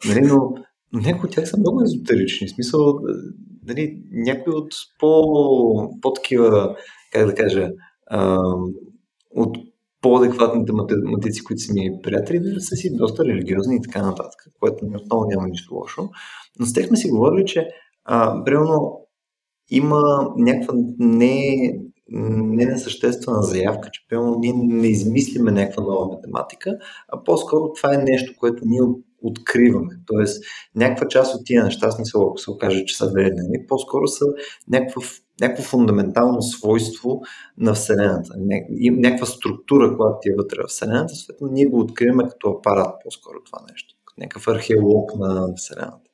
нали, 0.08 0.20
но 0.20 0.54
някои 0.92 1.28
от 1.28 1.34
тях 1.34 1.48
са 1.48 1.58
много 1.58 1.82
езотерични. 1.82 2.46
В 2.46 2.50
смисъл, 2.50 2.98
нали, 3.66 4.02
някои 4.10 4.54
от 4.54 4.74
по, 4.98 6.00
по-такива, 6.00 6.76
как 7.12 7.26
да 7.26 7.34
кажа, 7.34 7.70
а, 8.06 8.38
от 9.30 9.56
по-адекватните 10.00 10.72
математици, 10.72 11.44
които 11.44 11.62
са 11.62 11.72
ми 11.72 11.90
приятели, 12.02 12.38
да 12.40 12.60
са 12.60 12.76
си 12.76 12.96
доста 12.96 13.24
религиозни 13.24 13.76
и 13.76 13.82
така 13.82 14.02
нататък, 14.02 14.40
което 14.60 14.84
отново 14.84 15.24
няма 15.24 15.48
нищо 15.48 15.74
лошо. 15.74 16.08
Но 16.60 16.66
с 16.66 16.72
тях 16.72 16.86
сме 16.86 16.96
си 16.96 17.10
говорили, 17.10 17.46
че 17.46 17.68
а, 18.04 18.44
примерно 18.44 19.00
има 19.70 20.30
някаква 20.36 20.74
не, 20.98 21.74
не 22.08 22.66
несъществена 22.66 23.42
заявка, 23.42 23.88
че 23.92 24.06
примерно 24.08 24.38
ние 24.38 24.52
не 24.56 24.86
измислиме 24.86 25.50
някаква 25.50 25.82
нова 25.82 26.06
математика, 26.06 26.70
а 27.08 27.24
по-скоро 27.24 27.72
това 27.76 27.94
е 27.94 28.04
нещо, 28.04 28.32
което 28.38 28.62
ние 28.66 28.80
откриваме. 29.24 29.94
Тоест, 30.06 30.44
някаква 30.74 31.08
част 31.08 31.34
от 31.34 31.40
тия 31.44 31.64
неща, 31.64 31.90
смисъл, 31.90 32.22
ако 32.22 32.38
се 32.38 32.50
окаже, 32.50 32.84
че 32.84 32.96
са 32.96 33.10
верни, 33.10 33.66
по-скоро 33.68 34.06
са 34.06 34.26
някакво, 34.68 35.00
някакво 35.40 35.62
фундаментално 35.62 36.42
свойство 36.42 37.20
на 37.58 37.74
Вселената. 37.74 38.34
Някаква 38.80 39.26
структура, 39.26 39.96
която 39.96 40.18
ти 40.22 40.28
е 40.28 40.36
вътре 40.36 40.58
в 40.62 40.68
Вселената, 40.68 41.14
съответно 41.14 41.48
ние 41.52 41.66
го 41.66 41.80
откриваме 41.80 42.28
като 42.28 42.50
апарат 42.50 42.94
по-скоро 43.04 43.36
това 43.46 43.58
нещо. 43.70 43.94
Като 44.06 44.20
някакъв 44.20 44.48
археолог 44.48 45.16
на 45.18 45.54
Вселената. 45.56 46.10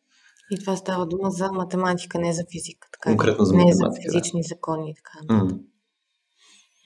И 0.50 0.58
това 0.58 0.76
става 0.76 1.06
дума 1.06 1.30
за 1.30 1.52
математика, 1.52 2.18
не 2.18 2.32
за 2.32 2.42
физика. 2.52 2.88
Така, 2.92 3.10
Конкретно 3.10 3.44
за 3.44 3.54
математика. 3.54 3.88
Не 3.88 3.94
за 3.94 4.02
физични 4.02 4.40
да. 4.40 4.48
закони 4.48 4.94
така. 4.94 5.34
Mm. 5.34 5.58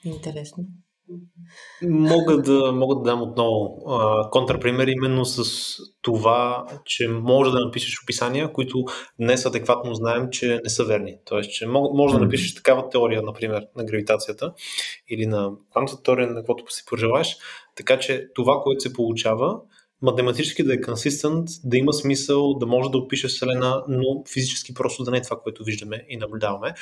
Интересно. 0.05 0.65
Мога 1.83 2.43
да, 2.43 2.73
мога 2.73 2.95
да 2.95 3.03
дам 3.03 3.23
отново 3.23 3.83
а, 3.89 4.31
контрапример 4.31 4.87
именно 4.87 5.25
с 5.25 5.45
това, 6.03 6.67
че 6.85 7.09
може 7.09 7.51
да 7.51 7.65
напишеш 7.65 8.03
описания, 8.03 8.53
които 8.53 8.85
днес 9.21 9.47
адекватно 9.47 9.95
знаем, 9.95 10.29
че 10.31 10.61
не 10.65 10.71
са 10.71 10.85
верни. 10.85 11.17
Тоест, 11.25 11.51
че 11.51 11.67
може 11.67 12.15
да 12.15 12.21
напишеш 12.21 12.55
такава 12.55 12.89
теория, 12.89 13.23
например, 13.23 13.67
на 13.77 13.85
гравитацията 13.85 14.53
или 15.09 15.27
на 15.27 15.51
квантовата 15.71 16.03
теория, 16.03 16.29
на 16.29 16.35
каквото 16.35 16.73
си 16.75 16.85
пожелаеш, 16.87 17.37
така 17.77 17.99
че 17.99 18.29
това, 18.35 18.61
което 18.63 18.81
се 18.81 18.93
получава, 18.93 19.61
математически 20.03 20.63
да 20.65 20.75
е 20.75 20.81
консистент, 20.81 21.49
да 21.65 21.77
има 21.77 21.93
смисъл, 21.93 22.55
да 22.55 22.67
може 22.67 22.91
да 22.91 22.99
опише 22.99 23.29
Вселена, 23.29 23.85
но 23.89 24.25
физически 24.33 24.75
просто 24.75 25.05
да 25.05 25.11
не 25.11 25.17
е 25.17 25.23
това, 25.23 25.41
което 25.43 25.65
виждаме 25.65 26.05
и 26.09 26.17
наблюдаваме. 26.17 26.75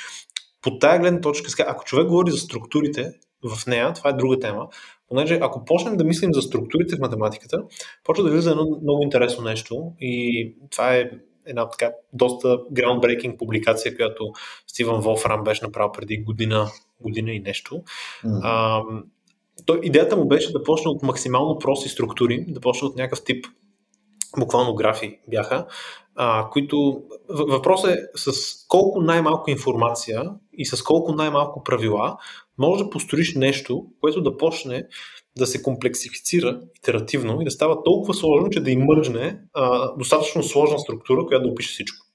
По 0.61 0.77
тая 0.77 0.99
гледна 0.99 1.21
точка, 1.21 1.65
ако 1.67 1.83
човек 1.83 2.07
говори 2.07 2.31
за 2.31 2.37
структурите, 2.37 3.13
в 3.43 3.67
нея, 3.67 3.93
това 3.93 4.09
е 4.09 4.13
друга 4.13 4.39
тема, 4.39 4.67
понеже 5.09 5.39
ако 5.41 5.65
почнем 5.65 5.97
да 5.97 6.03
мислим 6.03 6.33
за 6.33 6.41
структурите 6.41 6.95
в 6.95 6.99
математиката, 6.99 7.63
почва 8.03 8.23
да 8.23 8.31
влиза 8.31 8.51
едно 8.51 8.79
много 8.81 9.03
интересно 9.03 9.43
нещо 9.43 9.91
и 9.99 10.55
това 10.71 10.95
е 10.95 11.09
една 11.45 11.69
така 11.69 11.91
доста 12.13 12.47
groundbreaking 12.47 13.37
публикация, 13.37 13.95
която 13.95 14.31
Стивън 14.67 15.01
Волфрам 15.01 15.43
беше 15.43 15.65
направил 15.65 15.91
преди 15.91 16.17
година, 16.17 16.67
година 17.01 17.31
и 17.31 17.39
нещо. 17.39 17.75
Mm-hmm. 17.75 18.39
А, 18.43 18.81
то, 19.65 19.79
идеята 19.83 20.17
му 20.17 20.27
беше 20.27 20.51
да 20.51 20.63
почне 20.63 20.91
от 20.91 21.03
максимално 21.03 21.59
прости 21.59 21.89
структури, 21.89 22.45
да 22.47 22.59
почне 22.59 22.87
от 22.87 22.95
някакъв 22.95 23.23
тип 23.23 23.45
буквално 24.39 24.75
графи 24.75 25.19
бяха, 25.27 25.65
а, 26.15 26.49
които 26.49 27.03
въпросът 27.29 27.91
е 27.91 27.97
с 28.15 28.31
колко 28.67 29.01
най-малко 29.01 29.49
информация 29.49 30.23
и 30.53 30.65
с 30.65 30.83
колко 30.83 31.15
най-малко 31.15 31.63
правила 31.63 32.17
може 32.57 32.83
да 32.83 32.89
построиш 32.89 33.35
нещо, 33.35 33.85
което 34.01 34.21
да 34.21 34.37
почне 34.37 34.83
да 35.37 35.47
се 35.47 35.63
комплексифицира 35.63 36.61
итеративно 36.77 37.41
и 37.41 37.45
да 37.45 37.51
става 37.51 37.83
толкова 37.83 38.13
сложно, 38.13 38.49
че 38.49 38.63
да 38.63 38.71
имържне 38.71 39.39
а, 39.53 39.95
достатъчно 39.97 40.43
сложна 40.43 40.79
структура, 40.79 41.25
която 41.25 41.45
да 41.45 41.51
опише 41.51 41.69
всичко. 41.69 42.05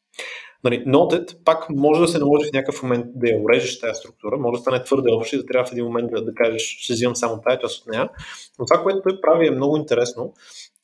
Нали, 0.64 0.84
Noded 0.84 1.44
пак 1.44 1.70
може 1.70 2.00
да 2.00 2.08
се 2.08 2.18
наложи 2.18 2.48
в 2.48 2.52
някакъв 2.52 2.82
момент 2.82 3.06
да 3.14 3.28
я 3.28 3.42
урежеш 3.42 3.80
тази 3.80 3.98
структура, 3.98 4.38
може 4.38 4.56
да 4.56 4.60
стане 4.60 4.84
твърде 4.84 5.12
общо 5.12 5.36
и 5.36 5.38
да 5.38 5.46
трябва 5.46 5.68
в 5.68 5.72
един 5.72 5.84
момент 5.84 6.10
да, 6.10 6.24
да 6.24 6.34
кажеш, 6.34 6.62
ще 6.62 6.92
взимам 6.92 7.16
само 7.16 7.40
тази 7.40 7.60
част 7.60 7.80
от 7.80 7.86
нея. 7.86 8.08
Но 8.58 8.66
това, 8.66 8.82
което 8.82 9.02
той 9.02 9.20
прави 9.20 9.46
е 9.46 9.50
много 9.50 9.76
интересно, 9.76 10.32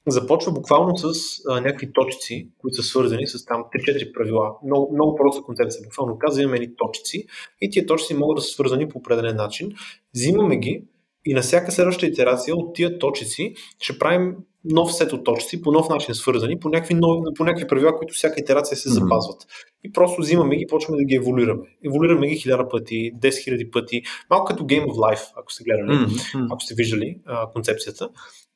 започва 0.06 0.52
буквално 0.52 0.96
с 0.96 1.14
а, 1.48 1.60
някакви 1.60 1.92
точици, 1.92 2.48
които 2.58 2.76
са 2.76 2.82
свързани 2.82 3.26
с 3.26 3.44
там 3.44 3.64
3-4 3.88 4.12
правила. 4.12 4.56
Много, 4.64 4.94
много 4.94 5.14
проста 5.14 5.42
концепция. 5.42 5.82
Буквално 5.84 6.18
казва, 6.18 6.42
имаме 6.42 6.56
едни 6.56 6.76
точици 6.76 7.26
и 7.60 7.70
тия 7.70 7.86
точици 7.86 8.14
могат 8.14 8.36
да 8.36 8.42
са 8.42 8.48
свързани 8.48 8.88
по 8.88 8.98
определен 8.98 9.36
начин. 9.36 9.72
Взимаме 10.14 10.56
ги 10.56 10.84
и 11.24 11.34
на 11.34 11.42
всяка 11.42 11.72
следваща 11.72 12.06
итерация 12.06 12.56
от 12.56 12.74
тия 12.74 12.98
точици 12.98 13.54
ще 13.80 13.98
правим 13.98 14.36
нов 14.64 14.94
сет 14.94 15.12
от 15.12 15.24
точици, 15.24 15.62
по 15.62 15.72
нов 15.72 15.88
начин 15.88 16.14
свързани, 16.14 16.60
по 16.60 16.68
някакви, 16.68 16.94
нови, 16.94 17.20
по 17.36 17.44
някакви 17.44 17.66
правила, 17.66 17.96
които 17.96 18.14
всяка 18.14 18.40
итерация 18.40 18.76
се 18.76 18.88
запазват. 18.88 19.46
И 19.84 19.92
просто 19.92 20.20
взимаме 20.20 20.56
ги 20.56 20.62
и 20.62 20.66
почваме 20.66 20.98
да 20.98 21.04
ги 21.04 21.14
еволюираме. 21.14 21.62
Еволюираме 21.86 22.28
ги 22.28 22.36
хиляда 22.36 22.68
пъти, 22.68 23.12
10 23.20 23.44
хиляди 23.44 23.70
пъти, 23.70 24.02
малко 24.30 24.44
като 24.44 24.64
Game 24.64 24.86
of 24.86 24.94
Life, 24.94 25.32
ако 25.36 25.52
сте 25.52 25.64
гледали, 25.64 25.96
mm-hmm. 25.96 26.46
ако 26.50 26.60
сте 26.60 26.74
виждали 26.74 27.18
а, 27.26 27.50
концепцията 27.50 28.08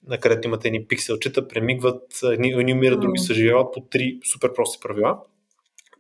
на 0.09 0.19
където 0.19 0.49
имате 0.49 0.69
едни 0.69 0.87
пикселчета, 0.87 1.49
премигват, 1.49 2.03
едни, 2.23 2.49
едни 2.49 2.73
умират, 2.73 3.01
други 3.01 3.19
съживяват 3.19 3.75
по 3.75 3.81
три 3.81 4.19
супер 4.33 4.53
прости 4.55 4.79
правила. 4.83 5.19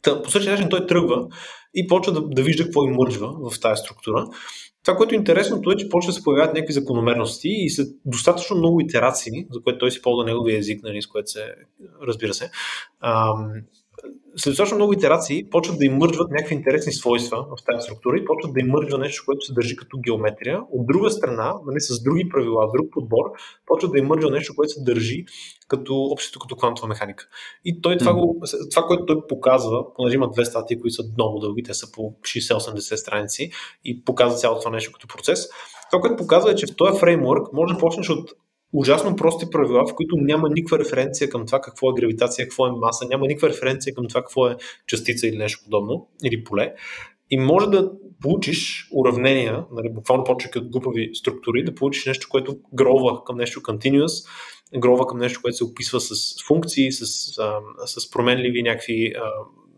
Та, 0.02 0.22
по 0.22 0.30
същия 0.30 0.52
начин 0.52 0.68
той 0.68 0.86
тръгва 0.86 1.26
и 1.74 1.86
почва 1.86 2.12
да, 2.12 2.20
да 2.20 2.42
вижда 2.42 2.64
какво 2.64 2.84
им 2.84 2.94
мържва 2.94 3.50
в 3.50 3.60
тази 3.60 3.80
структура. 3.80 4.26
Това, 4.84 4.96
което 4.96 5.14
е 5.14 5.18
интересното 5.18 5.70
е, 5.70 5.76
че 5.76 5.88
почва 5.88 6.08
да 6.10 6.12
се 6.12 6.22
появяват 6.22 6.54
някакви 6.54 6.72
закономерности 6.72 7.48
и 7.48 7.70
след 7.70 7.88
достатъчно 8.04 8.56
много 8.56 8.80
итерации, 8.80 9.46
за 9.50 9.62
което 9.62 9.78
той 9.78 9.90
си 9.90 10.02
ползва 10.02 10.24
неговия 10.24 10.58
език, 10.58 10.82
нали, 10.82 11.02
с 11.02 11.06
което 11.06 11.30
се, 11.30 11.54
разбира 12.02 12.34
се, 12.34 12.50
ам, 13.00 13.52
след 14.36 14.52
достатъчно 14.52 14.76
много 14.76 14.92
итерации 14.92 15.50
почват 15.50 15.78
да 15.78 15.84
имърджват 15.84 16.30
някакви 16.30 16.54
интересни 16.54 16.92
свойства 16.92 17.36
в 17.36 17.64
тази 17.64 17.84
структура 17.84 18.16
и 18.18 18.24
почват 18.24 18.54
да 18.54 18.60
имърджва 18.60 18.98
нещо, 18.98 19.22
което 19.26 19.40
се 19.40 19.52
държи 19.52 19.76
като 19.76 19.98
геометрия. 19.98 20.60
От 20.72 20.86
друга 20.86 21.10
страна, 21.10 21.54
нали, 21.66 21.80
с 21.80 22.02
други 22.02 22.28
правила, 22.28 22.70
друг 22.76 22.92
подбор, 22.92 23.24
почват 23.66 23.92
да 23.92 23.98
имърджва 23.98 24.30
нещо, 24.30 24.54
което 24.56 24.72
се 24.72 24.82
държи 24.82 25.24
като 25.68 25.94
общото 25.94 26.38
като 26.38 26.56
квантова 26.56 26.88
механика. 26.88 27.24
И 27.64 27.80
той 27.80 27.96
това, 27.96 28.14
го, 28.14 28.42
това, 28.70 28.82
което 28.82 29.06
той 29.06 29.26
показва, 29.28 29.94
понеже 29.94 30.14
има 30.14 30.30
две 30.30 30.44
статии, 30.44 30.80
които 30.80 30.94
са 30.94 31.02
много 31.18 31.38
дълги, 31.38 31.62
те 31.62 31.74
са 31.74 31.92
по 31.92 32.02
60-80 32.02 32.94
страници 32.94 33.50
и 33.84 34.04
показва 34.04 34.38
цялото 34.38 34.60
това 34.60 34.70
нещо 34.70 34.92
като 34.92 35.06
процес. 35.08 35.48
Това, 35.90 36.00
което 36.00 36.16
показва 36.16 36.50
е, 36.50 36.54
че 36.54 36.66
в 36.66 36.76
този 36.76 37.00
фреймворк 37.00 37.52
може 37.52 37.74
да 37.74 37.80
почнеш 37.80 38.10
от 38.10 38.30
ужасно 38.72 39.16
прости 39.16 39.50
правила, 39.50 39.87
в 39.87 39.94
които 39.94 40.16
няма 40.16 40.48
никаква 40.48 40.78
референция 40.78 41.28
към 41.28 41.46
това 41.46 41.61
какво 41.61 41.90
е 41.90 41.94
гравитация, 42.00 42.44
какво 42.44 42.66
е 42.66 42.72
маса, 42.72 43.07
няма 43.09 43.26
никаква 43.26 43.48
референция 43.48 43.94
към 43.94 44.09
това 44.09 44.20
какво 44.20 44.48
е 44.48 44.57
частица 44.87 45.26
или 45.26 45.37
нещо 45.37 45.64
подобно, 45.64 46.09
или 46.24 46.44
поле. 46.44 46.74
И 47.31 47.38
може 47.38 47.66
да 47.66 47.92
получиш 48.22 48.88
уравнения, 48.92 49.64
нали, 49.72 49.90
буквално 49.90 50.24
почвайки 50.24 50.59
от 50.59 50.70
глупави 50.70 51.11
структури, 51.14 51.64
да 51.64 51.74
получиш 51.74 52.07
нещо, 52.07 52.26
което 52.31 52.59
грова 52.74 53.24
към 53.24 53.37
нещо 53.37 53.61
continuous, 53.61 54.28
грова 54.78 55.07
към 55.07 55.18
нещо, 55.18 55.40
което 55.42 55.57
се 55.57 55.64
описва 55.64 56.00
с 56.00 56.44
функции, 56.46 56.92
с, 56.92 57.07
с 57.87 58.11
променливи 58.11 58.62
някакви, 58.62 59.12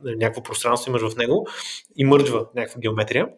някакво 0.04 0.42
пространство 0.42 0.90
имаш 0.90 1.02
в 1.02 1.16
него 1.16 1.46
и 1.96 2.04
мърджва 2.04 2.46
някаква 2.56 2.80
геометрия. 2.80 3.28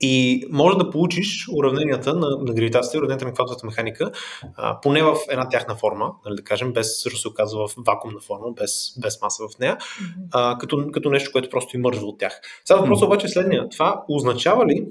И 0.00 0.44
може 0.50 0.78
да 0.78 0.90
получиш 0.90 1.48
уравненията 1.52 2.14
на, 2.14 2.28
на 2.30 2.54
гравитацията 2.54 2.96
и 2.96 2.98
уравненията 2.98 3.24
на 3.24 3.32
квантовата 3.32 3.66
механика, 3.66 4.10
а, 4.56 4.80
поне 4.80 5.02
в 5.02 5.16
една 5.30 5.48
тяхна 5.48 5.74
форма, 5.74 6.12
нали 6.26 6.36
да 6.36 6.42
кажем, 6.42 6.72
без 6.72 7.02
също 7.02 7.18
се 7.18 7.28
оказва 7.28 7.68
в 7.68 7.74
вакуумна 7.86 8.20
форма, 8.20 8.46
без, 8.60 8.98
без 9.02 9.22
маса 9.22 9.42
в 9.54 9.58
нея, 9.58 9.78
а, 10.32 10.58
като, 10.58 10.86
като 10.92 11.10
нещо, 11.10 11.32
което 11.32 11.50
просто 11.50 11.76
имържва 11.76 12.06
от 12.06 12.18
тях. 12.18 12.40
Сега 12.64 12.80
въпросът 12.80 13.06
обаче 13.06 13.26
е 13.26 13.30
следния. 13.30 13.68
Това 13.68 14.04
означава 14.08 14.66
ли, 14.66 14.86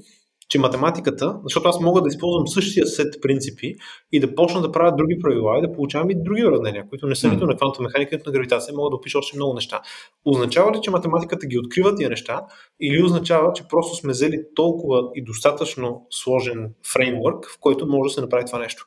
че 0.50 0.60
математиката, 0.60 1.40
защото 1.44 1.70
аз 1.70 1.80
мога 1.80 2.02
да 2.02 2.08
използвам 2.08 2.48
същия 2.48 2.88
сет 2.88 3.22
принципи 3.22 3.76
и 4.12 4.20
да 4.20 4.36
почна 4.36 4.62
да 4.62 4.72
правя 4.72 4.96
други 4.96 5.20
правила 5.22 5.58
и 5.58 5.62
да 5.62 5.74
получавам 5.74 6.10
и 6.10 6.24
други 6.24 6.46
уравнения, 6.46 6.90
които 6.90 7.08
не 7.08 7.16
са 7.16 7.30
нито 7.30 7.46
на 7.46 7.56
квантова 7.58 7.84
механика, 7.84 8.16
нито 8.16 8.30
на 8.30 8.34
гравитация, 8.34 8.76
мога 8.76 8.90
да 8.90 8.96
опиша 8.96 9.18
още 9.18 9.38
много 9.38 9.54
неща. 9.54 9.82
Означава 10.26 10.72
ли, 10.72 10.80
че 10.82 10.92
математиката 10.92 11.48
ги 11.48 11.60
открива 11.60 11.96
тия 11.96 12.10
неща 12.10 12.42
или 12.82 13.04
означава, 13.04 13.54
че 13.54 13.64
просто 13.70 13.96
сме 13.96 14.12
взели 14.12 14.38
толкова 14.56 15.04
и 15.16 15.24
достатъчно 15.24 16.06
сложен 16.10 16.74
фреймворк, 16.94 17.46
в 17.50 17.60
който 17.60 17.88
може 17.88 18.10
да 18.10 18.14
се 18.14 18.22
направи 18.22 18.46
това 18.46 18.60
нещо? 18.60 18.86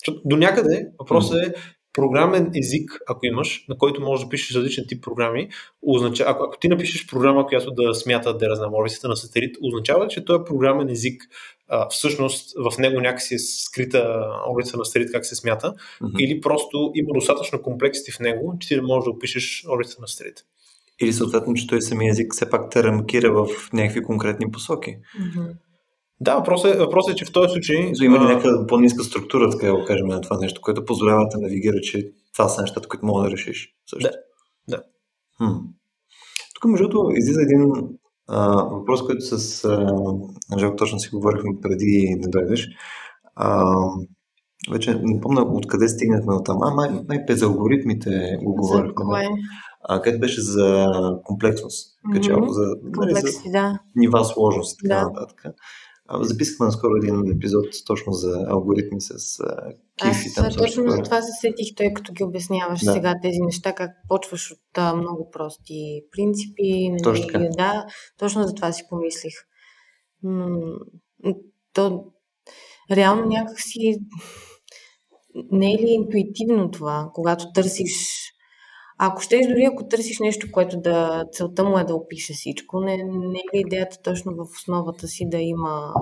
Защото 0.00 0.22
до 0.24 0.36
някъде 0.36 0.86
въпросът 0.98 1.42
е 1.42 1.54
програмен 1.96 2.50
език, 2.54 2.90
ако 3.08 3.26
имаш, 3.26 3.64
на 3.68 3.78
който 3.78 4.00
можеш 4.00 4.24
да 4.24 4.30
пишеш 4.30 4.56
различен 4.56 4.84
тип 4.88 5.04
програми, 5.04 5.48
означава, 5.82 6.30
ако, 6.30 6.44
ако 6.44 6.58
ти 6.58 6.68
напишеш 6.68 7.06
програма, 7.06 7.46
която 7.46 7.70
да 7.70 7.94
смята 7.94 8.36
да 8.36 8.48
разнам 8.48 8.74
орбитата 8.74 9.08
на 9.08 9.16
сателит, 9.16 9.56
означава, 9.62 10.08
че 10.08 10.24
този 10.24 10.44
програмен 10.46 10.88
език 10.88 11.22
а, 11.68 11.88
всъщност 11.88 12.54
в 12.58 12.78
него 12.78 13.00
някакси 13.00 13.34
е 13.34 13.38
скрита 13.38 14.20
орбита 14.50 14.76
на 14.76 14.84
сателит, 14.84 15.12
как 15.12 15.26
се 15.26 15.34
смята, 15.34 15.74
mm-hmm. 16.02 16.18
или 16.18 16.40
просто 16.40 16.90
има 16.94 17.12
достатъчно 17.14 17.62
комплексити 17.62 18.12
в 18.12 18.20
него, 18.20 18.56
че 18.60 18.68
ти 18.68 18.76
да 18.76 18.82
можеш 18.82 19.04
да 19.04 19.10
опишеш 19.10 19.64
орбита 19.68 19.96
на 20.00 20.08
сателит. 20.08 20.44
Или 21.02 21.12
съответно, 21.12 21.54
че 21.54 21.66
той 21.66 21.82
самия 21.82 22.10
език 22.10 22.32
все 22.32 22.50
пак 22.50 22.70
те 22.70 22.82
рамкира 22.82 23.32
в 23.32 23.72
някакви 23.72 24.02
конкретни 24.02 24.50
посоки. 24.50 24.90
Mm-hmm. 24.90 25.52
Да, 26.20 26.36
въпросът 26.36 26.74
е, 26.74 26.78
въпрос 26.78 27.10
е, 27.10 27.14
че 27.14 27.24
в 27.24 27.32
този 27.32 27.52
случай... 27.52 27.92
Има 28.02 28.18
ли 28.18 28.24
някаква 28.24 28.66
по-ниска 28.66 29.04
структура, 29.04 29.50
така 29.50 29.66
да 29.66 29.76
го 29.76 29.84
кажем, 29.84 30.06
на 30.06 30.20
това 30.20 30.38
нещо, 30.40 30.60
което 30.60 30.84
позволява 30.84 31.28
да 31.30 31.40
навигира, 31.40 31.80
че 31.80 32.12
това 32.32 32.48
са 32.48 32.60
нещата, 32.60 32.88
които 32.88 33.06
мога 33.06 33.22
да 33.22 33.30
решиш. 33.30 33.74
Също. 33.90 34.10
Да. 34.68 34.76
да. 34.76 34.82
Хм. 35.36 35.56
Тук, 36.54 36.70
между 36.70 36.88
другото, 36.88 37.16
излиза 37.16 37.42
един 37.42 37.72
а, 38.28 38.62
въпрос, 38.62 39.02
който 39.06 39.20
с 39.20 39.64
Анжел 40.52 40.76
точно 40.76 40.98
си 40.98 41.08
говорихме 41.12 41.50
преди 41.62 42.16
да 42.18 42.28
дойдеш. 42.28 42.68
А, 43.34 43.74
вече 44.70 45.00
не 45.02 45.20
помня 45.20 45.42
откъде 45.42 45.88
стигнахме 45.88 46.34
от 46.34 46.44
там. 46.44 46.56
А, 46.62 46.70
май, 46.74 46.90
май 47.08 47.24
за 47.28 47.46
алгоритмите 47.46 48.38
го 48.42 48.54
говорихме. 48.54 49.28
А, 49.88 50.02
където 50.02 50.20
беше 50.20 50.40
за 50.40 50.86
комплексност. 51.24 51.98
Mm-hmm. 52.06 52.48
за, 52.48 52.76
нали, 52.82 53.14
за 53.14 53.50
да. 53.50 53.78
нива 53.96 54.24
сложност 54.24 54.74
и 54.74 54.88
така 54.88 55.00
да. 55.00 55.06
нататък. 55.06 55.42
Записахме 56.12 56.66
наскоро 56.66 56.96
един 56.96 57.30
епизод 57.30 57.66
точно 57.86 58.12
за 58.12 58.44
алгоритми 58.48 59.00
с 59.00 59.42
киф 59.96 60.26
и 60.26 60.34
там. 60.34 60.48
точно 60.58 60.90
за 60.90 61.02
това 61.02 61.22
се 61.22 61.32
сетих, 61.40 61.74
тъй 61.76 61.94
като 61.94 62.12
ги 62.12 62.24
обясняваш 62.24 62.84
да. 62.84 62.92
сега 62.92 63.14
тези 63.22 63.38
неща, 63.40 63.74
как 63.74 63.90
почваш 64.08 64.52
от 64.52 64.78
а, 64.78 64.96
много 64.96 65.30
прости 65.30 66.02
принципи. 66.10 66.88
Нали, 66.90 67.02
точно 67.02 67.26
така. 67.26 67.38
Да, 67.38 67.86
точно 68.18 68.42
за 68.42 68.54
това 68.54 68.72
си 68.72 68.82
помислих. 68.88 69.34
то 71.72 72.04
реално 72.90 73.26
някакси 73.26 73.98
не 75.52 75.74
е 75.74 75.78
ли 75.78 75.88
интуитивно 75.88 76.70
това, 76.70 77.10
когато 77.14 77.52
търсиш 77.52 77.92
ако 78.98 79.22
щеш, 79.22 79.46
дори 79.46 79.64
ако 79.64 79.88
търсиш 79.88 80.18
нещо, 80.20 80.46
което 80.52 80.80
да 80.80 81.24
целта 81.32 81.64
му 81.64 81.78
е 81.78 81.84
да 81.84 81.94
опише 81.94 82.32
всичко, 82.32 82.80
не, 82.80 82.96
не 83.04 83.38
е 83.38 83.56
ли 83.56 83.60
идеята 83.60 83.98
точно 84.02 84.34
в 84.34 84.46
основата 84.52 85.08
си 85.08 85.28
да 85.28 85.38
има 85.38 85.94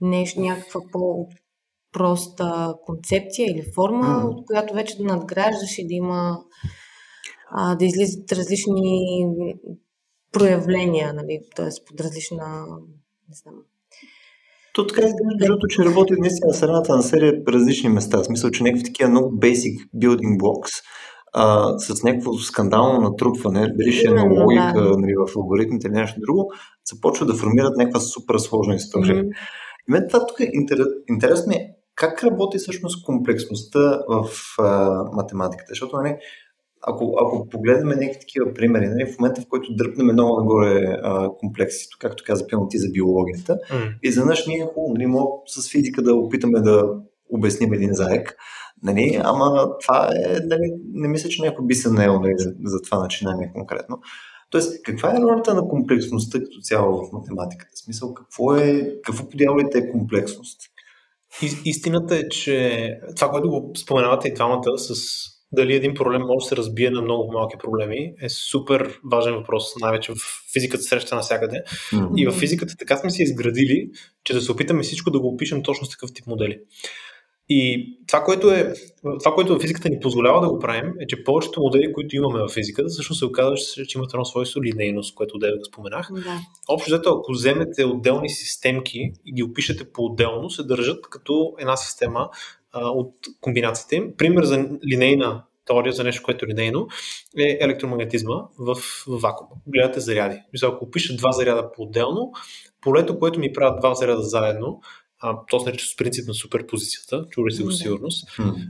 нещо, 0.00 0.40
някаква 0.40 0.80
по-проста 0.92 2.74
концепция 2.86 3.46
или 3.50 3.72
форма, 3.74 4.06
mm. 4.06 4.24
от 4.24 4.46
която 4.46 4.74
вече 4.74 4.98
да 4.98 5.04
надграждаш 5.04 5.78
и 5.78 5.86
да 5.86 5.94
има 5.94 6.38
а, 7.50 7.74
да 7.74 7.84
излизат 7.84 8.32
различни 8.32 9.36
проявления, 10.32 11.12
нали, 11.12 11.40
т.е. 11.56 11.68
под 11.86 12.00
различна, 12.00 12.66
не 13.28 13.34
знам, 13.34 13.54
то 14.74 14.86
така 14.86 15.02
изглежда, 15.06 15.68
че 15.68 15.84
работи 15.84 16.12
наистина 16.18 16.54
средата 16.54 16.96
на 16.96 17.02
серия 17.02 17.44
по 17.44 17.52
различни 17.52 17.88
места. 17.88 18.18
В 18.18 18.24
смисъл, 18.24 18.50
че 18.50 18.62
някакви 18.62 18.84
такива 18.84 19.10
много 19.10 19.36
basic 19.36 19.88
building 19.96 20.38
blocks, 20.40 20.82
а, 21.32 21.78
с 21.78 22.02
някакво 22.02 22.32
скандално 22.32 23.00
натрупване, 23.00 23.72
дали 23.74 23.92
ще 23.92 24.08
е 24.08 24.14
на 24.14 24.22
логика 24.22 24.82
да. 24.82 24.98
нали, 24.98 25.14
в 25.14 25.36
алгоритмите 25.36 25.86
или 25.86 25.94
нещо 25.94 26.20
друго, 26.20 26.52
започва 26.90 27.26
да 27.26 27.34
формират 27.34 27.76
някаква 27.76 28.00
супер 28.00 28.38
сложна 28.38 28.74
история. 28.74 29.24
Mm-hmm. 29.24 29.32
И 29.88 29.92
мен 29.92 30.06
това 30.08 30.26
тук 30.26 30.40
е 30.40 30.50
интерес, 30.52 30.86
интересно 31.08 31.52
е 31.52 31.68
как 31.94 32.24
работи 32.24 32.58
всъщност 32.58 33.04
комплексността 33.04 34.00
в 34.08 34.28
а, 34.58 34.90
математиката, 35.12 35.68
защото 35.68 35.96
нали, 35.96 36.16
ако, 36.82 37.14
ако 37.20 37.48
погледнем 37.48 37.88
някакви 37.88 38.20
такива 38.20 38.54
примери, 38.54 38.88
нали, 38.88 39.12
в 39.12 39.18
момента 39.18 39.40
в 39.40 39.48
който 39.48 39.74
дръпнем 39.74 40.06
много 40.06 40.40
нагоре 40.40 40.98
а, 41.02 41.28
комплексито, 41.38 41.96
както 42.00 42.24
каза 42.26 42.46
пълно 42.50 42.68
ти 42.68 42.78
за 42.78 42.88
биологията, 42.90 43.58
mm. 43.70 43.94
и 44.02 44.12
за 44.12 44.24
нас 44.24 44.46
ние 44.46 44.58
е 44.58 44.66
хубаво, 44.74 44.94
нали, 44.94 45.12
с 45.46 45.70
физика 45.70 46.02
да 46.02 46.14
опитаме 46.14 46.60
да 46.60 46.84
обясним 47.30 47.72
един 47.72 47.92
заек, 47.92 48.36
Нали? 48.82 49.20
Ама 49.24 49.68
това 49.82 50.08
е, 50.08 50.38
нали, 50.44 50.72
не 50.92 51.08
мисля, 51.08 51.28
че 51.28 51.42
някой 51.42 51.66
би 51.66 51.74
се 51.74 51.90
наел 51.90 52.20
нали, 52.20 52.34
за, 52.36 52.52
за 52.64 52.82
това 52.82 52.98
начинание 52.98 53.52
конкретно. 53.54 53.98
Тоест, 54.50 54.82
каква 54.82 55.10
е 55.10 55.20
ролята 55.20 55.54
на 55.54 55.68
комплексността 55.68 56.38
като 56.38 56.60
цяло 56.62 57.06
в 57.06 57.12
математиката? 57.12 57.70
В 57.74 57.78
смисъл, 57.78 58.14
какво 58.14 58.56
е, 58.56 58.92
какво 59.04 59.28
подявалите 59.28 59.78
е 59.78 59.90
комплексност? 59.90 60.60
Истината 61.64 62.16
е, 62.16 62.28
че 62.28 62.88
това, 63.16 63.30
което 63.30 63.48
го 63.48 63.72
споменавате 63.76 64.28
и 64.28 64.34
двамата 64.34 64.78
с 64.78 64.94
дали 65.52 65.74
един 65.74 65.94
проблем 65.94 66.22
може 66.22 66.44
да 66.44 66.48
се 66.48 66.56
разбие 66.56 66.90
на 66.90 67.02
много 67.02 67.32
малки 67.32 67.56
проблеми, 67.58 68.14
е 68.22 68.28
супер 68.28 69.00
важен 69.12 69.34
въпрос, 69.34 69.64
най-вече 69.80 70.12
в 70.12 70.16
физиката 70.52 70.82
среща 70.82 71.14
навсякъде. 71.14 71.62
Mm-hmm. 71.66 72.16
И 72.16 72.26
в 72.26 72.32
физиката 72.32 72.76
така 72.78 72.96
сме 72.96 73.10
се 73.10 73.22
изградили, 73.22 73.90
че 74.24 74.34
да 74.34 74.40
се 74.40 74.52
опитаме 74.52 74.82
всичко 74.82 75.10
да 75.10 75.20
го 75.20 75.28
опишем 75.28 75.62
точно 75.62 75.86
с 75.86 75.90
такъв 75.90 76.12
тип 76.12 76.26
модели. 76.26 76.58
И 77.48 77.92
това 78.06 78.24
което, 78.24 78.50
е, 78.50 78.72
това, 79.02 79.34
което 79.34 79.60
физиката 79.60 79.88
ни 79.88 80.00
позволява 80.00 80.40
да 80.40 80.48
го 80.48 80.58
правим, 80.58 80.92
е, 81.00 81.06
че 81.06 81.24
повечето 81.24 81.60
модели, 81.60 81.92
които 81.92 82.16
имаме 82.16 82.42
в 82.42 82.52
физиката, 82.52 82.88
всъщност 82.88 83.18
се 83.18 83.24
оказва, 83.24 83.56
че 83.88 83.98
имат 83.98 84.14
едно 84.14 84.24
свойство 84.24 84.62
линейност, 84.62 85.14
което 85.14 85.38
да 85.38 85.58
го 85.58 85.64
споменах. 85.64 86.08
Да. 86.12 86.40
Общо 86.68 86.90
взето, 86.90 87.10
ако 87.10 87.32
вземете 87.32 87.84
отделни 87.84 88.28
системки 88.28 89.12
и 89.26 89.32
ги 89.32 89.42
опишете 89.42 89.92
по-отделно, 89.92 90.50
се 90.50 90.62
държат 90.62 91.10
като 91.10 91.54
една 91.58 91.76
система 91.76 92.30
а, 92.72 92.88
от 92.88 93.14
комбинациите 93.40 93.96
им. 93.96 94.12
Пример 94.16 94.44
за 94.44 94.68
линейна 94.92 95.42
теория 95.64 95.92
за 95.92 96.04
нещо, 96.04 96.22
което 96.22 96.44
е 96.44 96.48
линейно, 96.48 96.86
е 97.38 97.58
електромагнетизма 97.60 98.42
в, 98.58 98.74
в 99.06 99.20
вакуум. 99.22 99.50
Гледате 99.66 100.00
заряди. 100.00 100.36
Мисля, 100.52 100.68
ако 100.68 100.84
опиша 100.84 101.16
два 101.16 101.32
заряда 101.32 101.72
по-отделно, 101.72 102.32
полето, 102.80 103.18
което 103.18 103.40
ми 103.40 103.52
правят 103.52 103.80
два 103.80 103.94
заряда 103.94 104.22
заедно, 104.22 104.80
а, 105.22 105.38
то 105.50 105.60
се 105.60 105.66
нарича 105.66 105.86
с 105.86 105.96
принцип 105.96 106.28
на 106.28 106.34
суперпозицията, 106.34 107.26
чули 107.30 107.52
се 107.52 107.62
го 107.62 107.70
сигурност. 107.70 108.28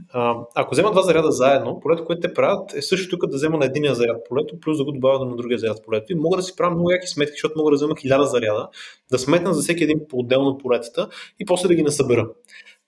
А, 0.09 0.35
ако 0.55 0.75
вземат 0.75 0.93
два 0.93 1.01
заряда 1.01 1.31
заедно, 1.31 1.79
полето, 1.79 2.05
което 2.05 2.21
те 2.21 2.33
правят, 2.33 2.73
е 2.73 2.81
също 2.81 3.09
тук 3.09 3.29
да 3.29 3.35
взема 3.35 3.57
на 3.57 3.65
единия 3.65 3.95
заряд 3.95 4.17
полето, 4.29 4.59
плюс 4.59 4.77
да 4.77 4.83
го 4.83 4.91
добавя 4.91 5.25
на 5.25 5.35
другия 5.35 5.59
заряд 5.59 5.77
полето. 5.85 6.05
И 6.09 6.15
мога 6.15 6.37
да 6.37 6.43
си 6.43 6.55
правя 6.55 6.75
много 6.75 6.91
яки 6.91 7.07
сметки, 7.07 7.31
защото 7.31 7.53
мога 7.57 7.71
да 7.71 7.75
взема 7.75 7.95
хиляда 8.01 8.25
заряда, 8.25 8.69
да 9.11 9.19
сметна 9.19 9.53
за 9.53 9.61
всеки 9.61 9.83
един 9.83 9.99
по-отделно 10.09 10.57
полетата 10.57 11.09
и 11.39 11.45
после 11.45 11.67
да 11.67 11.75
ги 11.75 11.83
насъбера. 11.83 12.29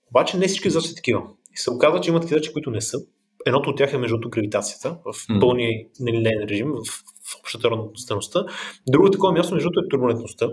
Обаче 0.10 0.38
не 0.38 0.48
всички 0.48 0.70
задачи 0.70 0.90
са 0.90 0.96
такива. 0.96 1.22
И 1.54 1.58
се 1.58 1.72
оказва, 1.72 2.02
че 2.02 2.10
има 2.10 2.20
такива 2.20 2.38
задачи, 2.38 2.54
които 2.54 2.72
не 2.72 2.82
са. 2.82 3.00
Едното 3.46 3.70
от 3.70 3.78
тях 3.78 3.94
е 3.94 3.98
между 3.98 4.30
гравитацията, 4.30 4.98
в 5.06 5.40
пълния 5.40 5.86
нелинейен 6.00 6.48
режим, 6.50 6.72
в, 6.72 6.90
в 7.32 7.40
общата 7.40 7.72
равностойността. 7.72 8.46
Другото 8.88 9.12
такова 9.12 9.34
място, 9.34 9.54
между 9.54 9.70
другото, 9.70 9.86
е 9.86 9.90
турбулентността, 9.90 10.50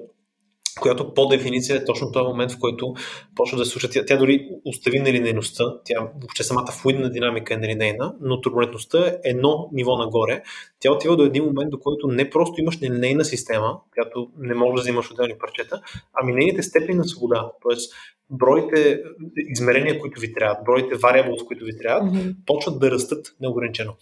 която 0.82 1.14
по 1.14 1.26
дефиниция 1.26 1.76
е 1.76 1.84
точно 1.84 2.12
този 2.12 2.24
момент, 2.28 2.52
в 2.52 2.58
който 2.58 2.94
почва 3.36 3.58
да 3.58 3.64
се 3.64 3.70
случва. 3.70 3.88
Тя, 3.88 4.04
тя 4.06 4.16
дори 4.16 4.48
остави 4.64 5.00
нелинейността, 5.00 5.64
тя 5.84 6.00
въобще 6.20 6.42
самата 6.42 6.72
флуидна 6.72 7.10
динамика 7.10 7.54
е 7.54 7.56
нелинейна, 7.56 8.14
но 8.20 8.40
турбулентността 8.40 9.06
е 9.06 9.18
едно 9.24 9.68
ниво 9.72 9.96
нагоре. 9.96 10.42
Тя 10.80 10.92
отива 10.92 11.16
до 11.16 11.24
един 11.24 11.44
момент, 11.44 11.70
до 11.70 11.80
който 11.80 12.06
не 12.06 12.30
просто 12.30 12.60
имаш 12.60 12.78
нелинейна 12.80 13.24
система, 13.24 13.80
която 13.92 14.28
не 14.38 14.54
можеш 14.54 14.74
да 14.74 14.80
взимаш 14.80 15.10
отделни 15.10 15.34
парчета, 15.40 15.80
ами 16.22 16.32
нейните 16.32 16.62
степени 16.62 16.98
на 16.98 17.04
свобода. 17.04 17.50
Тоест, 17.62 17.92
броите 18.30 19.02
измерения, 19.36 19.98
които 19.98 20.20
ви 20.20 20.32
трябват, 20.32 20.64
броите 20.64 20.94
variables, 20.94 21.46
които 21.46 21.64
ви 21.64 21.78
трябват, 21.78 22.12
Мгм. 22.12 22.28
почват 22.46 22.80
да 22.80 22.90
растат 22.90 23.26
неограничено. 23.40 23.92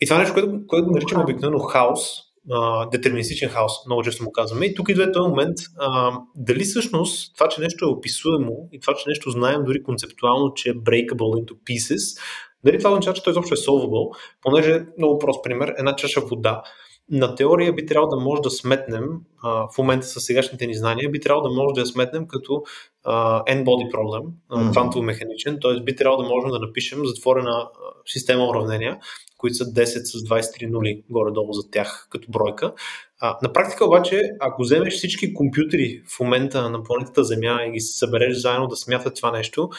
И 0.00 0.06
това 0.06 0.16
е 0.16 0.18
нещо, 0.18 0.34
което, 0.34 0.66
което 0.66 0.90
наричаме 0.90 1.22
обикновено 1.22 1.58
хаос, 1.58 2.00
а, 2.50 2.90
детерминистичен 2.90 3.48
хаос, 3.48 3.72
много 3.86 4.02
често 4.02 4.24
му 4.24 4.32
казваме. 4.32 4.66
И 4.66 4.74
тук 4.74 4.88
идва 4.88 5.12
този 5.12 5.28
момент, 5.28 5.56
а, 5.78 6.18
дали 6.36 6.64
всъщност 6.64 7.34
това, 7.34 7.48
че 7.48 7.60
нещо 7.60 7.84
е 7.84 7.88
описуемо 7.88 8.68
и 8.72 8.80
това, 8.80 8.94
че 8.94 9.08
нещо 9.08 9.30
знаем 9.30 9.64
дори 9.64 9.82
концептуално, 9.82 10.54
че 10.54 10.70
е 10.70 10.74
breakable 10.74 11.44
into 11.44 11.52
pieces, 11.52 12.20
дали 12.64 12.78
това 12.78 12.90
означава, 12.90 13.14
че 13.14 13.22
той 13.22 13.30
изобщо 13.30 13.54
е 13.54 13.56
solvable, 13.56 14.16
понеже, 14.42 14.86
много 14.98 15.18
прост 15.18 15.44
пример, 15.44 15.74
една 15.78 15.96
чаша 15.96 16.20
вода. 16.20 16.62
На 17.10 17.34
теория 17.34 17.72
би 17.72 17.86
трябвало 17.86 18.10
да 18.10 18.24
може 18.24 18.42
да 18.42 18.50
сметнем, 18.50 19.04
а, 19.42 19.68
в 19.74 19.78
момента 19.78 20.06
с 20.06 20.20
сегашните 20.20 20.66
ни 20.66 20.74
знания, 20.74 21.10
би 21.10 21.20
трябвало 21.20 21.48
да 21.48 21.54
може 21.54 21.74
да 21.74 21.80
я 21.80 21.86
сметнем 21.86 22.26
като 22.28 22.62
а, 23.04 23.44
n-body 23.44 23.90
Мгм. 24.50 24.70
квантово-механичен, 24.70 25.60
т.е. 25.62 25.84
би 25.84 25.96
трябвало 25.96 26.22
да 26.22 26.28
можем 26.28 26.50
да 26.50 26.58
напишем 26.58 26.98
затворена 27.04 27.68
система 28.06 28.48
уравнения, 28.48 28.98
които 29.38 29.54
са 29.54 29.64
10 29.64 29.84
с 29.84 30.12
23 30.12 30.70
нули 30.70 31.02
горе-долу 31.10 31.52
за 31.52 31.70
тях 31.70 32.06
като 32.10 32.30
бройка. 32.30 32.72
А, 33.18 33.38
на 33.42 33.52
практика 33.52 33.84
обаче, 33.84 34.22
ако 34.40 34.62
вземеш 34.62 34.94
всички 34.94 35.34
компютри 35.34 36.02
в 36.16 36.20
момента 36.20 36.70
на 36.70 36.82
планетата 36.82 37.24
Земя 37.24 37.60
и 37.66 37.70
ги 37.70 37.80
събереш 37.80 38.36
заедно 38.36 38.66
да 38.66 38.76
смятат 38.76 39.16
това 39.16 39.32
нещо, 39.32 39.70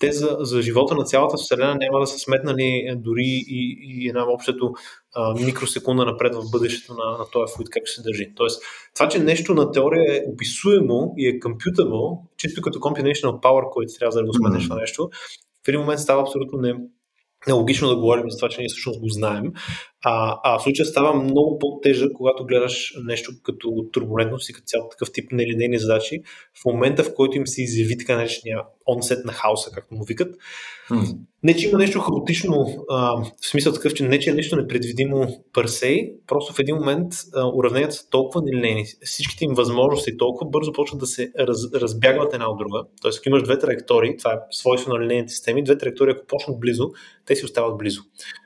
те 0.00 0.12
за, 0.12 0.36
за 0.40 0.62
живота 0.62 0.94
на 0.94 1.04
цялата 1.04 1.36
Вселена 1.36 1.74
няма 1.74 2.00
да 2.00 2.06
са 2.06 2.18
сметнали 2.18 2.84
е, 2.88 2.94
дори 2.96 3.44
и, 3.48 3.78
и 3.80 4.08
една 4.08 4.32
общото 4.32 4.72
а, 5.14 5.34
микросекунда 5.34 6.04
напред 6.04 6.34
в 6.34 6.50
бъдещето 6.50 6.94
на, 6.94 7.18
на 7.18 7.24
този 7.32 7.54
флуид, 7.54 7.70
как 7.70 7.82
ще 7.86 7.96
се 7.96 8.02
държи. 8.02 8.32
Тоест, 8.36 8.62
това, 8.94 9.08
че 9.08 9.18
нещо 9.18 9.54
на 9.54 9.70
теория 9.70 10.16
е 10.16 10.24
описуемо 10.32 11.14
и 11.16 11.28
е 11.28 11.40
computable, 11.40 12.18
чисто 12.36 12.62
като 12.62 12.78
computational 12.78 13.40
power, 13.40 13.70
който 13.70 13.92
трябва 13.98 14.20
да 14.20 14.26
го 14.26 14.34
сметнеш 14.34 14.64
това 14.64 14.76
нещо, 14.76 15.10
в 15.64 15.68
един 15.68 15.80
момент 15.80 16.00
става 16.00 16.22
абсолютно 16.22 16.58
не, 16.58 16.74
нелогично 17.46 17.88
да 17.88 17.96
говорим 17.96 18.30
за 18.30 18.38
това, 18.38 18.48
че 18.48 18.60
ние 18.60 18.68
всъщност 18.68 19.00
го 19.00 19.08
знаем. 19.08 19.52
А, 20.06 20.40
а 20.44 20.58
в 20.58 20.62
случая 20.62 20.86
става 20.86 21.14
много 21.14 21.58
по-тежък, 21.58 22.12
когато 22.12 22.44
гледаш 22.44 22.94
нещо 23.04 23.32
като 23.42 23.86
турбулентност 23.92 24.48
и 24.48 24.52
като 24.52 24.64
цял 24.66 24.88
такъв 24.90 25.12
тип 25.12 25.32
нелинейни 25.32 25.78
задачи, 25.78 26.22
в 26.62 26.64
момента 26.64 27.04
в 27.04 27.14
който 27.14 27.36
им 27.36 27.46
се 27.46 27.62
изяви 27.62 27.98
така 27.98 28.16
наречения 28.16 28.62
онсет 28.86 29.24
на 29.24 29.32
хаоса, 29.32 29.70
както 29.70 29.94
му 29.94 30.04
викат. 30.04 30.34
М. 30.90 31.04
Не, 31.42 31.56
че 31.56 31.68
има 31.68 31.78
нещо 31.78 32.00
хаотично, 32.00 32.66
а, 32.90 33.16
в 33.42 33.46
смисъл 33.50 33.72
такъв, 33.72 33.94
че 33.94 34.04
не, 34.04 34.18
че 34.18 34.30
е 34.30 34.34
нещо 34.34 34.56
непредвидимо 34.56 35.44
парсей, 35.52 36.12
просто 36.26 36.52
в 36.52 36.58
един 36.58 36.76
момент 36.76 37.12
а, 37.34 37.46
уравненията 37.46 37.94
са 37.94 38.10
толкова 38.10 38.42
нелинейни, 38.44 38.84
всичките 39.02 39.44
им 39.44 39.54
възможности 39.54 40.16
толкова 40.16 40.50
бързо 40.50 40.72
почват 40.72 41.00
да 41.00 41.06
се 41.06 41.32
раз, 41.38 41.58
разбягват 41.74 42.34
една 42.34 42.50
от 42.50 42.58
друга. 42.58 42.82
Тоест, 43.02 43.18
ако 43.18 43.28
имаш 43.28 43.42
две 43.42 43.58
траектории, 43.58 44.16
това 44.16 44.32
е 44.32 44.38
свойство 44.50 44.92
на 44.92 45.00
линейните 45.00 45.32
системи, 45.32 45.64
две 45.64 45.78
траектории, 45.78 46.14
ако 46.16 46.26
почнат 46.26 46.60
близо, 46.60 46.90
те 47.26 47.36
си 47.36 47.44
остават 47.44 47.78
близо. 47.78 48.02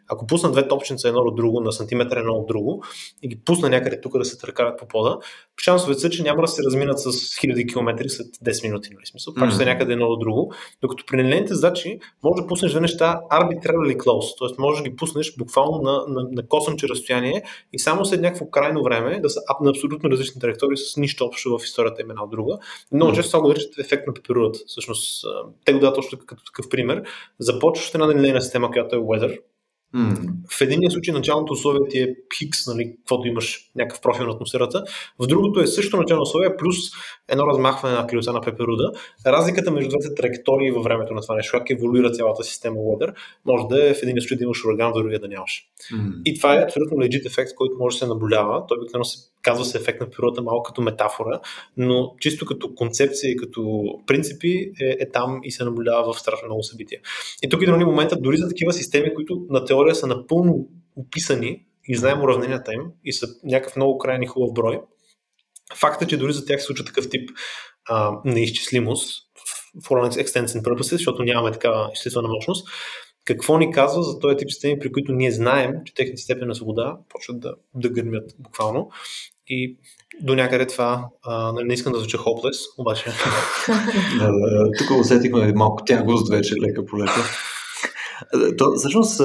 Ако 0.09 0.27
пусна 0.27 0.53
две 0.53 0.69
топченца 0.69 1.09
едно 1.09 1.21
от 1.21 1.37
друго, 1.37 1.61
на 1.61 1.73
сантиметър 1.73 2.17
едно 2.17 2.33
от 2.33 2.47
друго, 2.47 2.85
и 3.23 3.29
ги 3.29 3.41
пусна 3.45 3.69
някъде 3.69 4.01
тук 4.01 4.19
да 4.19 4.25
се 4.25 4.39
търкарат 4.39 4.79
по 4.79 4.89
пода, 4.89 5.19
шансовете 5.65 6.01
са, 6.01 6.11
че 6.11 6.23
няма 6.23 6.43
да 6.43 6.49
се 6.49 6.63
разминат 6.63 6.99
с 7.01 7.37
хиляди 7.41 7.67
километри 7.67 8.09
след 8.09 8.27
10 8.27 8.63
минути, 8.63 8.91
нали 8.95 9.07
смисъл? 9.07 9.35
Пак 9.35 9.51
ще 9.51 9.63
Мгм. 9.63 9.71
някъде 9.71 9.93
едно 9.93 10.07
от 10.07 10.21
друго. 10.21 10.53
Докато 10.83 11.05
при 11.07 11.17
нелинейните 11.17 11.55
задачи 11.55 11.99
може 12.25 12.43
да 12.43 12.47
пуснеш 12.47 12.71
две 12.71 12.81
неща 12.81 13.21
arbitrarily 13.33 13.97
close, 13.97 14.39
т.е. 14.39 14.63
може 14.63 14.83
да 14.83 14.89
ги 14.89 14.97
пуснеш 14.97 15.37
буквално 15.37 15.79
на, 15.83 15.93
на, 16.09 16.29
на 16.33 16.47
косъмче 16.47 16.89
разстояние 16.89 17.43
и 17.73 17.79
само 17.79 18.05
след 18.05 18.21
някакво 18.21 18.51
крайно 18.51 18.83
време 18.83 19.21
да 19.21 19.31
са 19.31 19.41
на 19.61 19.71
абсолютно 19.71 20.11
различни 20.11 20.41
траектории 20.41 20.77
с 20.77 20.97
нищо 20.97 21.25
общо 21.25 21.59
в 21.59 21.65
историята 21.65 22.03
им 22.03 22.11
една 22.11 22.25
от 22.25 22.31
друга. 22.31 22.59
Много 22.93 23.11
Мгм. 23.11 23.17
често 23.17 23.31
това 23.31 23.41
го 23.43 23.49
наричат 23.49 23.79
ефект 23.79 24.07
на 24.07 24.15
пеперудата. 24.15 24.59
Всъщност, 24.67 25.25
те 25.65 25.73
го 25.73 25.79
дават 25.79 25.95
точно 25.95 26.19
като 26.27 26.45
такъв 26.45 26.69
пример. 26.69 27.03
Започваш 27.39 27.95
една 27.95 28.07
нелинейна 28.07 28.43
система, 28.43 28.71
която 28.71 28.97
е 28.97 28.99
weather, 28.99 29.39
М. 29.95 30.17
в 30.51 30.61
единия 30.61 30.91
случай 30.91 31.15
началното 31.15 31.53
условие 31.53 31.89
ти 31.89 31.99
е 31.99 32.15
хикс, 32.39 32.67
нали, 32.67 32.97
каквото 32.97 33.29
имаш 33.29 33.71
някакъв 33.77 34.01
профил 34.01 34.27
на 34.27 34.33
атмосферата. 34.33 34.85
В 35.19 35.27
другото 35.27 35.61
е 35.61 35.67
също 35.67 35.97
начално 35.97 36.23
условие, 36.23 36.57
плюс 36.57 36.77
едно 37.29 37.47
размахване 37.47 37.95
на 37.95 38.07
крилца 38.07 38.33
на 38.33 38.41
пеперуда. 38.41 38.93
Разликата 39.27 39.71
между 39.71 39.89
двете 39.89 40.15
траектории 40.15 40.71
във 40.71 40.85
времето 40.85 41.15
на 41.15 41.21
това 41.21 41.35
нещо, 41.35 41.59
как 41.59 41.71
еволюира 41.71 42.11
цялата 42.11 42.45
система 42.45 42.77
Weather, 42.77 43.15
може 43.47 43.65
да 43.69 43.91
е 43.91 43.95
в 43.95 44.03
един 44.03 44.21
случай 44.21 44.37
да 44.39 44.45
имаш 44.45 44.65
ураган, 44.65 44.91
в 44.91 44.95
другия 44.95 45.21
да 45.21 45.29
нямаш. 45.29 45.65
М. 45.93 46.13
И 46.25 46.35
това 46.35 46.55
е 46.55 46.63
абсолютно 46.63 46.97
legit 46.97 47.27
ефект, 47.27 47.55
който 47.55 47.77
може 47.79 47.95
да 47.95 47.99
се 47.99 48.07
наблюдава. 48.07 48.67
Той 48.67 48.79
обикновено 48.79 49.05
се 49.05 49.19
казва 49.43 49.65
се 49.65 49.79
ефект 49.79 50.01
на 50.01 50.11
природата 50.11 50.43
малко 50.43 50.63
като 50.63 50.83
метафора, 50.83 51.41
но 51.77 52.15
чисто 52.21 52.47
като 52.47 52.75
концепция 52.75 53.31
и 53.31 53.37
като 53.37 53.85
принципи 54.07 54.73
е, 54.81 54.97
е 55.01 55.11
там 55.11 55.41
и 55.43 55.51
се 55.51 55.65
наблюдава 55.65 56.13
в 56.13 56.21
страшно 56.21 56.49
много 56.49 56.63
събития. 56.63 57.01
И 57.43 57.49
тук 57.49 57.63
идва 57.63 57.77
момента 57.87 58.17
дори 58.21 58.37
за 58.37 58.49
такива 58.49 58.73
системи, 58.73 59.15
които 59.15 59.47
на 59.51 59.65
теория 59.65 59.95
са 59.95 60.07
напълно 60.07 60.69
описани 60.97 61.65
и 61.89 61.97
знаем 61.97 62.23
уравненията 62.23 62.75
им 62.75 62.83
и 63.05 63.13
са 63.13 63.27
някакъв 63.45 63.77
много 63.77 63.99
крайни 63.99 64.27
хубав 64.27 64.53
брой. 64.53 64.81
Факта, 65.75 66.07
че 66.07 66.17
дори 66.17 66.33
за 66.33 66.45
тях 66.45 66.61
се 66.61 66.67
случва 66.67 66.85
такъв 66.85 67.09
тип 67.11 67.31
а, 67.89 68.13
неизчислимост, 68.25 69.23
for 69.85 70.11
all 70.11 70.25
extents 70.25 70.47
and 70.47 70.63
purposes, 70.63 70.97
защото 70.97 71.23
нямаме 71.23 71.53
такава 71.53 71.91
изчислителна 71.93 72.29
мощност, 72.29 72.69
какво 73.25 73.59
ни 73.59 73.73
казва 73.73 74.03
за 74.03 74.19
този 74.19 74.37
тип 74.37 74.51
системи, 74.51 74.79
при 74.79 74.93
които 74.93 75.13
ние 75.13 75.33
знаем, 75.33 75.73
че 75.85 75.95
техните 75.95 76.23
степени 76.23 76.47
на 76.47 76.55
свобода 76.55 76.97
почват 77.09 77.41
да, 77.41 77.55
да 77.75 77.89
гърмят 77.89 78.31
буквално. 78.39 78.91
И 79.47 79.77
до 80.21 80.35
някъде 80.35 80.67
това, 80.67 81.09
а, 81.23 81.53
нали, 81.53 81.65
не 81.65 81.75
искам 81.75 81.93
да 81.93 81.99
звуча 81.99 82.19
хоплес, 82.19 82.57
обаче 82.79 83.05
тук 84.79 85.01
усетихме 85.01 85.53
малко 85.53 85.85
тягост 85.85 86.31
вече, 86.31 86.55
лека 86.55 86.85
по. 86.85 86.97
То, 88.59 88.73
всъщност, 88.77 89.21
а, 89.21 89.25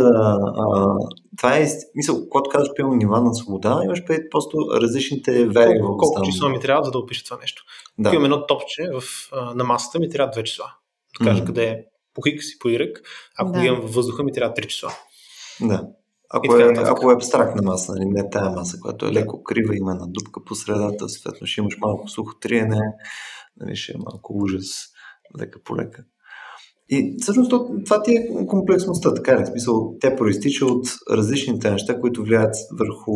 а, 0.57 0.95
това 1.37 1.57
е, 1.57 1.67
мисъл, 1.95 2.29
когато 2.29 2.49
казваш 2.49 2.69
пълно 2.77 2.95
нива 2.95 3.21
на 3.21 3.33
свобода, 3.35 3.81
имаш 3.83 4.05
пред 4.05 4.31
просто 4.31 4.57
различните 4.81 5.43
колко, 5.43 5.53
variables. 5.59 5.97
колко 5.97 6.15
там. 6.15 6.23
числа 6.25 6.49
ми 6.49 6.59
трябва, 6.59 6.83
за 6.83 6.91
да 6.91 6.97
опиша 6.97 7.23
това 7.23 7.37
нещо. 7.41 7.63
Да. 7.99 8.09
Ако 8.09 8.15
имам 8.15 8.25
едно 8.25 8.45
топче 8.45 8.89
в, 8.93 9.03
на 9.55 9.63
масата, 9.63 9.99
ми 9.99 10.09
трябва 10.09 10.31
две 10.31 10.43
числа. 10.43 10.65
Да 11.19 11.25
кажа 11.25 11.37
Мгм. 11.37 11.45
къде 11.45 11.65
е 11.65 11.83
по 12.13 12.21
хикс 12.21 12.45
и 12.55 12.59
по 12.59 12.67
Y. 12.67 12.93
Ако 13.37 13.51
Да. 13.51 13.65
имам 13.65 13.81
във 13.81 13.93
въздуха, 13.93 14.23
ми 14.23 14.31
трябва 14.31 14.53
три 14.53 14.67
числа. 14.67 14.91
Да. 15.61 15.87
Ако 16.29 16.57
е, 16.57 16.73
ако 16.77 17.11
е 17.11 17.15
абстрактна 17.15 17.61
маса, 17.61 17.91
нали, 17.93 18.05
не 18.05 18.29
тая 18.29 18.49
маса, 18.49 18.79
която 18.81 19.05
е 19.05 19.11
леко 19.11 19.43
крива, 19.43 19.77
има 19.77 19.91
една 19.91 20.05
дупка 20.07 20.43
по 20.45 20.55
средата, 20.55 21.09
съответно 21.09 21.47
ще 21.47 21.61
имаш 21.61 21.77
малко 21.77 22.07
сухо 22.07 22.33
триене, 22.41 22.79
нали, 23.57 23.75
ще 23.75 23.91
е 23.91 23.95
малко 23.97 24.33
ужас, 24.37 24.87
лека 25.39 25.63
по 25.63 25.77
лека. 25.77 26.03
И 26.89 27.15
всъщност 27.21 27.49
то- 27.49 27.83
това 27.85 28.03
ти 28.03 28.11
е 28.15 28.45
комплексността, 28.47 29.13
така 29.13 29.39
ли? 29.39 29.43
В 29.43 29.47
смисъл, 29.47 29.95
тя 29.99 30.15
проистича 30.15 30.65
от 30.65 30.87
различните 31.11 31.71
неща, 31.71 31.99
които 31.99 32.23
влияят 32.23 32.55
върху, 32.79 33.13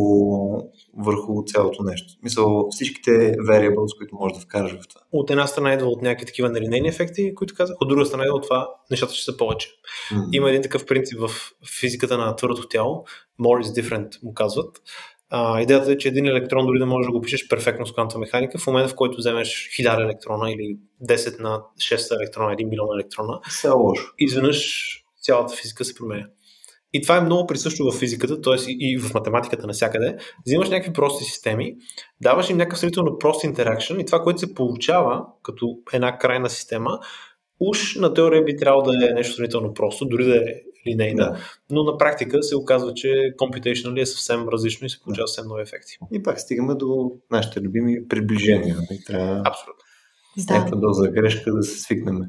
върху 0.98 1.44
цялото 1.46 1.84
нещо. 1.84 2.08
В 2.08 2.20
смисъл, 2.20 2.68
всичките 2.70 3.12
variables, 3.32 3.98
които 3.98 4.16
можеш 4.16 4.38
да 4.38 4.44
вкараш 4.44 4.72
в 4.72 4.88
това. 4.90 5.02
От 5.12 5.32
една 5.32 5.48
страна 5.48 5.74
идва 5.74 5.88
от 5.88 6.02
някакви 6.02 6.26
такива 6.26 6.50
нелинейни 6.50 6.88
ефекти, 6.88 7.36
които 7.36 7.54
казах, 7.58 7.76
от 7.82 7.90
друга 7.90 8.06
страна 8.06 8.24
идва 8.24 8.36
от 8.36 8.44
това 8.44 8.70
нещата 8.92 9.14
ще 9.14 9.32
са 9.32 9.38
повече. 9.38 9.70
М. 10.12 10.24
Има 10.34 10.50
един 10.50 10.62
такъв 10.62 10.86
принцип 10.86 11.20
в 11.20 11.30
физиката 11.80 12.18
на 12.18 12.36
твърдото 12.36 12.68
тяло, 12.68 13.04
more 13.42 13.64
is 13.64 13.82
different 13.82 14.24
му 14.24 14.34
казват. 14.34 14.82
А, 15.30 15.62
идеята 15.62 15.92
е, 15.92 15.98
че 15.98 16.08
един 16.08 16.26
електрон 16.26 16.66
дори 16.66 16.80
да 16.80 16.86
можеш 16.86 17.06
да 17.08 17.12
го 17.12 17.22
пишеш 17.22 17.48
перфектно 17.48 17.86
с 17.86 17.94
квантова 17.94 18.20
механика, 18.20 18.58
в 18.58 18.68
момента 18.68 18.90
в 18.90 18.96
който 18.96 19.18
вземеш 19.18 19.70
1000 19.80 20.04
електрона 20.04 20.52
или 20.52 20.78
10 21.06 21.40
на 21.40 21.62
6 21.78 22.16
електрона, 22.16 22.56
1 22.56 22.70
милион 22.70 23.00
електрона, 23.00 23.40
Все 23.50 23.70
лошо. 23.70 24.14
изведнъж 24.18 24.88
цялата 25.22 25.56
физика 25.56 25.86
се 25.86 25.96
променя. 25.96 26.26
И 26.94 27.02
това 27.02 27.18
е 27.18 27.22
много 27.22 27.48
присъщо 27.48 27.92
в 27.92 28.00
физиката, 28.00 28.42
т.е. 28.42 28.56
И, 28.68 28.94
и 28.94 28.98
в 28.98 29.14
математиката 29.14 29.68
навсякъде. 29.68 30.18
Взимаш 30.46 30.70
някакви 30.70 30.94
прости 30.94 31.24
системи, 31.24 31.76
даваш 32.22 32.50
им 32.50 32.58
някакъв 32.58 32.80
сравнително 32.80 33.18
прост 33.18 33.44
интеракшн 33.44 34.00
и 34.00 34.06
това, 34.06 34.20
което 34.20 34.40
се 34.40 34.54
получава 34.54 35.26
като 35.44 35.78
една 35.94 36.18
крайна 36.18 36.50
система, 36.50 37.00
уж 37.60 37.96
на 37.96 38.14
теория 38.14 38.44
би 38.44 38.58
трябвало 38.58 38.84
да 38.84 39.10
е 39.10 39.14
нещо 39.14 39.36
сравнително 39.36 39.74
просто, 39.74 40.06
дори 40.06 40.26
да 40.26 40.38
е 40.38 40.44
линейна, 40.88 41.24
да. 41.24 41.38
но 41.72 41.84
на 41.84 41.98
практика 41.98 42.44
се 42.44 42.56
оказва, 42.56 42.94
че 42.94 43.08
computational 43.42 44.02
е 44.02 44.06
съвсем 44.06 44.48
различно 44.48 44.88
и 44.88 44.90
се 44.90 45.00
получава 45.04 45.24
да. 45.24 45.28
съвсем 45.28 45.50
нови 45.50 45.62
ефекти. 45.62 45.98
И 46.12 46.24
пак 46.24 46.40
стигаме 46.40 46.76
до 46.76 47.12
нашите 47.32 47.62
любими 47.62 48.08
приближения. 48.08 48.76
Нали? 48.76 49.00
Трябва 49.08 49.42
Абсолютно. 49.46 49.84
С 50.38 50.50
някаква 50.50 50.78
доза 50.78 51.08
грешка 51.08 51.54
да 51.54 51.64
се 51.64 51.80
свикнем. 51.80 52.20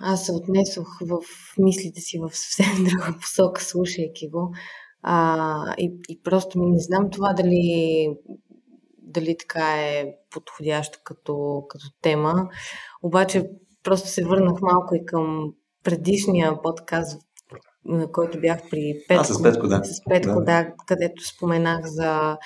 Аз 0.00 0.26
се 0.26 0.32
отнесох 0.32 0.88
в 1.00 1.18
мислите 1.58 2.00
си 2.00 2.18
в 2.18 2.36
съвсем 2.36 2.84
друга 2.84 3.16
посока, 3.20 3.62
слушайки 3.62 4.28
го. 4.28 4.54
А, 5.02 5.74
и, 5.78 5.92
и 6.08 6.22
просто 6.22 6.58
не 6.58 6.78
знам 6.78 7.10
това 7.10 7.32
дали, 7.32 8.08
дали 9.02 9.36
така 9.38 9.76
е 9.76 10.14
подходящо 10.30 10.98
като, 11.04 11.64
като 11.68 11.84
тема. 12.02 12.48
Обаче 13.02 13.44
просто 13.82 14.08
се 14.08 14.24
върнах 14.24 14.60
малко 14.60 14.94
и 14.94 15.06
към 15.06 15.52
предишния 15.84 16.62
подкаст, 16.62 17.20
на 17.84 18.12
който 18.12 18.40
бях 18.40 18.58
при 18.70 18.94
Петко. 19.08 19.22
А, 19.22 19.24
с 19.24 19.42
Петко, 19.42 19.68
да. 19.68 19.84
С 19.84 20.04
Петко, 20.08 20.34
да. 20.34 20.44
да, 20.44 20.66
където 20.86 21.26
споменах 21.26 21.86
за 21.86 22.38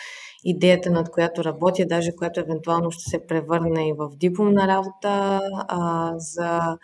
идеята, 0.45 0.91
над 0.91 1.11
която 1.11 1.45
работя, 1.45 1.87
даже 1.87 2.16
която 2.16 2.41
евентуално 2.41 2.91
ще 2.91 3.11
се 3.11 3.26
превърне 3.26 3.89
и 3.89 3.93
в 3.93 4.11
дипломна 4.16 4.68
работа, 4.68 5.41
а, 5.68 6.12
за 6.16 6.78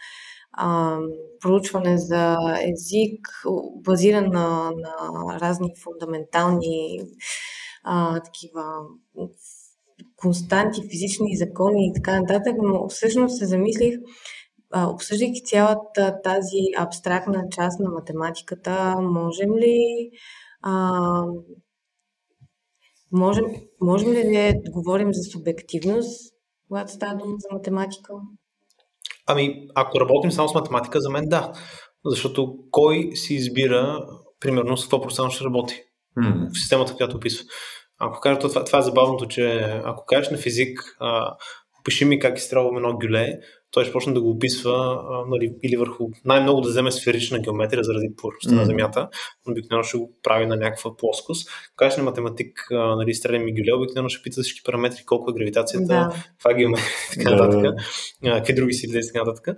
а, 0.52 0.98
проучване 1.40 1.98
за 1.98 2.36
език, 2.72 3.28
базиран 3.74 4.24
на, 4.24 4.70
на 4.70 5.40
разни 5.40 5.74
фундаментални 5.82 7.00
а, 7.84 8.20
такива 8.20 8.64
константи, 10.16 10.88
физични 10.90 11.36
закони 11.36 11.86
и 11.86 11.92
така 11.94 12.20
нататък, 12.20 12.54
но 12.62 12.88
всъщност 12.88 13.38
се 13.38 13.46
замислих, 13.46 13.94
обсъждайки 14.76 15.42
цялата 15.44 16.20
тази 16.24 16.58
абстрактна 16.78 17.44
част 17.50 17.80
на 17.80 17.90
математиката, 17.90 18.96
можем 19.00 19.56
ли 19.56 20.10
а, 20.62 21.02
можем, 23.12 23.44
можем 23.80 24.12
ли 24.12 24.22
да 24.64 24.70
говорим 24.70 25.14
за 25.14 25.30
субективност, 25.30 26.34
когато 26.68 26.92
става 26.92 27.14
дума 27.14 27.34
за 27.38 27.48
математика? 27.52 28.12
Ами, 29.26 29.68
ако 29.74 30.00
работим 30.00 30.30
само 30.30 30.48
с 30.48 30.54
математика, 30.54 31.00
за 31.00 31.10
мен 31.10 31.24
да. 31.28 31.52
Защото 32.04 32.56
кой 32.70 33.10
си 33.14 33.34
избира, 33.34 34.06
примерно, 34.40 34.76
с 34.76 34.82
какво 34.82 35.00
процент 35.00 35.32
ще 35.32 35.44
работи 35.44 35.82
mm. 36.18 36.54
в 36.54 36.58
системата, 36.58 36.94
която 36.94 37.16
описва. 37.16 37.44
Ако 37.98 38.20
кажа, 38.20 38.38
това, 38.38 38.64
това 38.64 38.78
е 38.78 38.82
забавното, 38.82 39.28
че 39.28 39.58
ако 39.84 40.04
кажеш 40.06 40.30
на 40.30 40.38
физик, 40.38 40.96
а, 41.00 41.36
пиши 41.84 42.04
ми 42.04 42.18
как 42.18 42.38
изстрелвам 42.38 42.76
едно 42.76 42.98
гюле, 42.98 43.38
той 43.70 43.84
ще 43.84 43.92
почне 43.92 44.12
да 44.12 44.20
го 44.20 44.30
описва 44.30 45.04
а, 45.10 45.28
нали, 45.28 45.54
или 45.62 45.76
върху 45.76 46.08
най-много 46.24 46.60
да 46.60 46.68
вземе 46.68 46.90
сферична 46.90 47.38
геометрия 47.38 47.84
заради 47.84 48.14
повърхността 48.16 48.56
mm. 48.56 48.58
на 48.60 48.66
Земята, 48.66 49.08
обикновено 49.48 49.82
ще 49.82 49.98
го 49.98 50.12
прави 50.22 50.46
на 50.46 50.56
някаква 50.56 50.96
плоскост. 50.96 51.48
Кажеш 51.76 51.96
на 51.96 52.02
математик, 52.02 52.66
а, 52.70 52.96
нали, 52.96 53.14
стреляме 53.14 53.52
гюле, 53.52 53.72
обикновено 53.72 54.08
ще 54.08 54.22
пита 54.22 54.42
всички 54.42 54.62
параметри, 54.64 55.04
колко 55.04 55.30
е 55.30 55.34
гравитацията, 55.34 55.86
да. 55.86 56.10
това 56.38 56.50
е 56.50 56.54
геометрия, 56.54 56.88
така 57.14 57.30
нататък, 57.30 57.74
yeah. 58.24 58.36
какви 58.36 58.54
други 58.54 58.74
сили 58.74 58.98
и 58.98 59.06
така 59.12 59.24
нататък. 59.24 59.56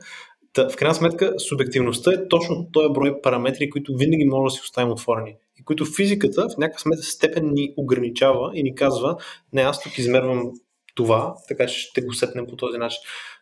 Та, 0.52 0.68
в 0.68 0.76
крайна 0.76 0.94
сметка, 0.94 1.34
субективността 1.38 2.12
е 2.12 2.28
точно 2.28 2.68
този 2.72 2.88
брой 2.92 3.20
параметри, 3.22 3.70
които 3.70 3.96
винаги 3.96 4.24
може 4.24 4.52
да 4.52 4.56
си 4.56 4.60
оставим 4.64 4.92
отворени. 4.92 5.36
И 5.60 5.64
които 5.64 5.84
физиката 5.84 6.48
в 6.48 6.58
някаква 6.58 6.90
степен 6.96 7.50
ни 7.54 7.74
ограничава 7.76 8.50
и 8.54 8.62
ни 8.62 8.74
казва, 8.74 9.16
не, 9.52 9.62
аз 9.62 9.82
тук 9.82 9.98
измервам 9.98 10.52
това, 10.94 11.34
така 11.48 11.66
че 11.66 11.78
ще 11.78 12.02
го 12.02 12.12
сетнем 12.12 12.46
по 12.46 12.56
този 12.56 12.78
начин. 12.78 12.98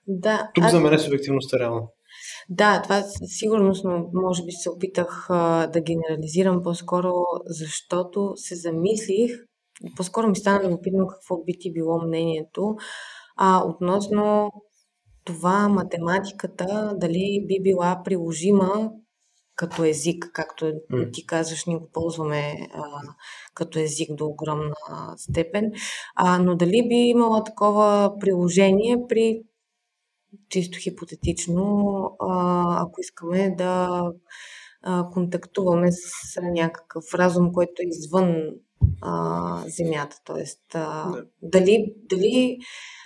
Да, 0.07 0.51
Тук 0.55 0.65
аз... 0.65 0.73
за 0.73 0.81
мен 0.81 0.95
е 0.95 0.99
субективността 0.99 1.59
реално. 1.59 1.93
Да, 2.49 2.83
това 2.83 3.03
сигурност, 3.27 3.85
но 3.85 4.11
може 4.13 4.45
би 4.45 4.53
се 4.53 4.71
опитах 4.71 5.27
а, 5.31 5.67
да 5.67 5.81
генерализирам 5.81 6.63
по-скоро, 6.63 7.13
защото 7.47 8.33
се 8.37 8.57
замислих, 8.57 9.31
по-скоро 9.97 10.29
ми 10.29 10.37
стана 10.37 10.65
любопитно 10.65 11.07
какво 11.07 11.45
би 11.45 11.53
ти 11.61 11.73
било 11.73 12.07
мнението, 12.07 12.75
а, 13.37 13.63
относно 13.67 14.51
това 15.25 15.69
математиката 15.69 16.93
дали 16.97 17.45
би 17.49 17.63
била 17.63 18.03
приложима 18.05 18.91
като 19.57 19.85
език, 19.85 20.31
както 20.33 20.73
ти 21.13 21.27
казваш, 21.27 21.65
ние 21.65 21.77
го 21.77 21.91
ползваме 21.93 22.69
а, 22.75 22.83
като 23.55 23.79
език 23.79 24.15
до 24.15 24.27
огромна 24.27 24.75
степен, 25.17 25.73
а, 26.15 26.39
но 26.39 26.57
дали 26.57 26.89
би 26.89 26.95
имала 26.95 27.45
такова 27.45 28.13
приложение 28.21 28.97
при 29.09 29.43
чисто 30.49 30.79
хипотетично, 30.79 31.85
а, 32.21 32.83
ако 32.83 33.01
искаме 33.01 33.55
да 33.59 34.03
а, 34.83 35.11
контактуваме 35.11 35.93
с 35.93 36.41
някакъв 36.43 37.15
разум, 37.15 37.53
който 37.53 37.73
е 37.79 37.89
извън 37.89 38.37
а, 39.01 39.65
Земята. 39.67 40.17
Тоест, 40.25 40.75
а, 40.75 41.13
дали, 41.43 41.95
дали 42.11 42.59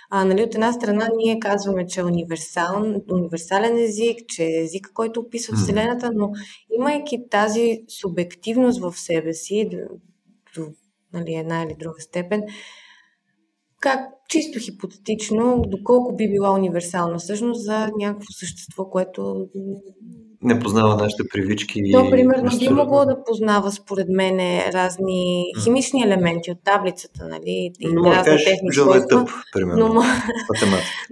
а, 0.09 0.25
нали, 0.25 0.43
от 0.43 0.55
една 0.55 0.73
страна 0.73 1.09
ние 1.17 1.39
казваме, 1.39 1.87
че 1.87 1.99
е 1.99 2.03
универсал, 2.03 3.01
универсален 3.11 3.77
език, 3.77 4.19
че 4.27 4.43
е 4.43 4.63
език, 4.63 4.91
който 4.93 5.19
описва 5.19 5.57
Вселената, 5.57 6.11
но 6.13 6.31
имайки 6.79 7.29
тази 7.29 7.79
субективност 8.01 8.79
в 8.79 8.93
себе 8.93 9.33
си, 9.33 9.69
до, 10.55 10.65
нали, 11.13 11.33
една 11.33 11.63
или 11.63 11.75
друга 11.79 12.01
степен, 12.01 12.43
как 13.79 13.99
чисто 14.29 14.59
хипотетично, 14.59 15.61
доколко 15.67 16.15
би 16.15 16.29
била 16.29 16.53
универсална 16.53 17.17
всъщност 17.17 17.63
за 17.63 17.91
някакво 17.97 18.27
същество, 18.39 18.89
което 18.89 19.47
не 20.41 20.59
познава 20.59 20.95
нашите 20.95 21.23
привички. 21.33 21.91
То, 21.93 22.09
примерно, 22.09 22.51
би 22.59 22.69
могло 22.69 23.05
да 23.05 23.23
познава, 23.23 23.71
според 23.71 24.07
мен, 24.09 24.39
разни 24.73 25.45
химични 25.63 26.03
елементи 26.03 26.51
от 26.51 26.57
таблицата, 26.63 27.27
нали? 27.27 27.71
И 27.79 27.87
но 27.87 28.05
разни 28.05 28.23
кажеш, 28.23 28.45
техни 28.45 28.69
е 28.97 29.07
тъп, 29.07 29.29
примерно. 29.53 29.87
Но, 29.87 30.03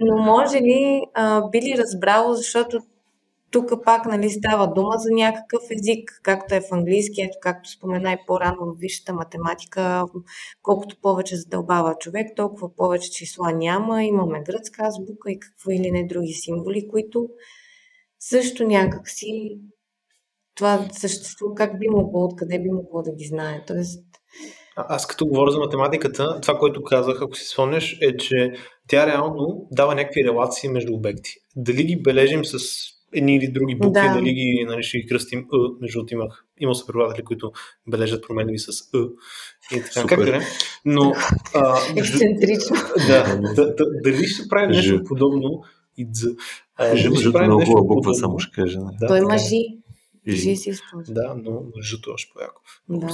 но 0.00 0.22
може 0.22 0.56
ли, 0.56 1.02
а, 1.14 1.48
би 1.50 1.58
ли 1.58 1.78
разбрало, 1.78 2.34
защото 2.34 2.78
тук 3.50 3.84
пак 3.84 4.06
нали, 4.06 4.30
става 4.30 4.66
дума 4.66 4.92
за 4.96 5.10
някакъв 5.14 5.62
език, 5.70 6.20
както 6.22 6.54
е 6.54 6.60
в 6.60 6.72
английски, 6.72 7.22
ето 7.22 7.38
както 7.40 7.70
спомена 7.70 8.12
и 8.12 8.16
по-рано 8.26 8.56
в 8.60 8.78
висшата 8.78 9.12
математика, 9.12 10.04
колкото 10.62 10.96
повече 11.02 11.36
задълбава 11.36 11.94
човек, 12.00 12.26
толкова 12.36 12.76
повече 12.76 13.10
числа 13.10 13.52
няма. 13.52 14.04
Имаме 14.04 14.42
гръцка 14.42 14.82
азбука 14.82 15.30
и 15.30 15.38
какво 15.38 15.70
или 15.70 15.90
не 15.90 16.06
други 16.06 16.32
символи, 16.32 16.88
които 16.88 17.28
също 18.18 18.64
някак 18.64 19.08
си 19.08 19.58
това 20.54 20.88
съществува, 20.92 21.54
как 21.54 21.78
би 21.78 21.86
могло, 21.90 22.24
откъде 22.24 22.58
би 22.58 22.70
могло 22.70 23.02
да 23.02 23.12
ги 23.12 23.24
знае. 23.24 23.64
Тоест... 23.66 24.04
А, 24.76 24.86
аз 24.88 25.06
като 25.06 25.26
говоря 25.26 25.50
за 25.50 25.58
математиката, 25.58 26.40
това, 26.40 26.58
което 26.58 26.82
казах, 26.82 27.22
ако 27.22 27.34
си 27.34 27.44
спомняш, 27.44 27.98
е, 28.02 28.16
че 28.16 28.52
тя 28.88 29.06
реално 29.06 29.68
дава 29.70 29.94
някакви 29.94 30.24
релации 30.24 30.68
между 30.68 30.94
обекти. 30.94 31.30
Дали 31.56 31.84
ги 31.84 32.02
бележим 32.02 32.44
с 32.44 32.58
едни 33.14 33.36
или 33.36 33.48
други 33.48 33.74
букви, 33.74 34.08
да. 34.08 34.14
дали 34.14 34.32
ги 34.32 34.64
нали, 34.68 34.82
ще 34.82 34.98
ги 34.98 35.06
кръстим 35.06 35.38
Ъ, 35.38 35.56
между 35.80 35.98
другото 35.98 36.14
имах, 36.14 36.44
имал 36.60 36.74
са 36.74 36.86
преподаватели, 36.86 37.24
които 37.24 37.52
бележат 37.86 38.26
променливи 38.26 38.58
с 38.58 38.68
Ъ. 38.94 38.98
И 39.72 39.80
така, 39.80 40.00
Супер. 40.00 40.16
как 40.16 40.24
да 40.24 40.32
не? 40.32 40.44
Но, 40.84 41.12
а, 41.54 41.78
Ексцентрично. 41.96 42.76
Да, 43.08 43.36
да, 43.54 43.74
да, 43.74 43.84
дали 44.04 44.24
ще 44.26 44.48
правим 44.48 44.70
нещо 44.70 45.02
подобно 45.04 45.62
и 45.96 46.10
Дз. 46.10 46.24
Жито 46.94 47.42
много 47.42 47.64
хубава 47.64 47.86
буква, 47.86 48.14
само 48.14 48.38
ще 48.38 48.54
кажа. 48.54 48.78
Да, 49.00 49.06
Той 49.06 49.18
има 49.18 49.38
Жи. 49.38 49.78
Жи 50.28 50.56
си 50.56 50.70
използва. 50.70 51.14
Да, 51.14 51.34
но 51.44 51.62
жито 51.82 52.10
е 52.10 52.12
още 52.12 52.32
по-яко. 52.34 52.60
Да. 52.88 53.08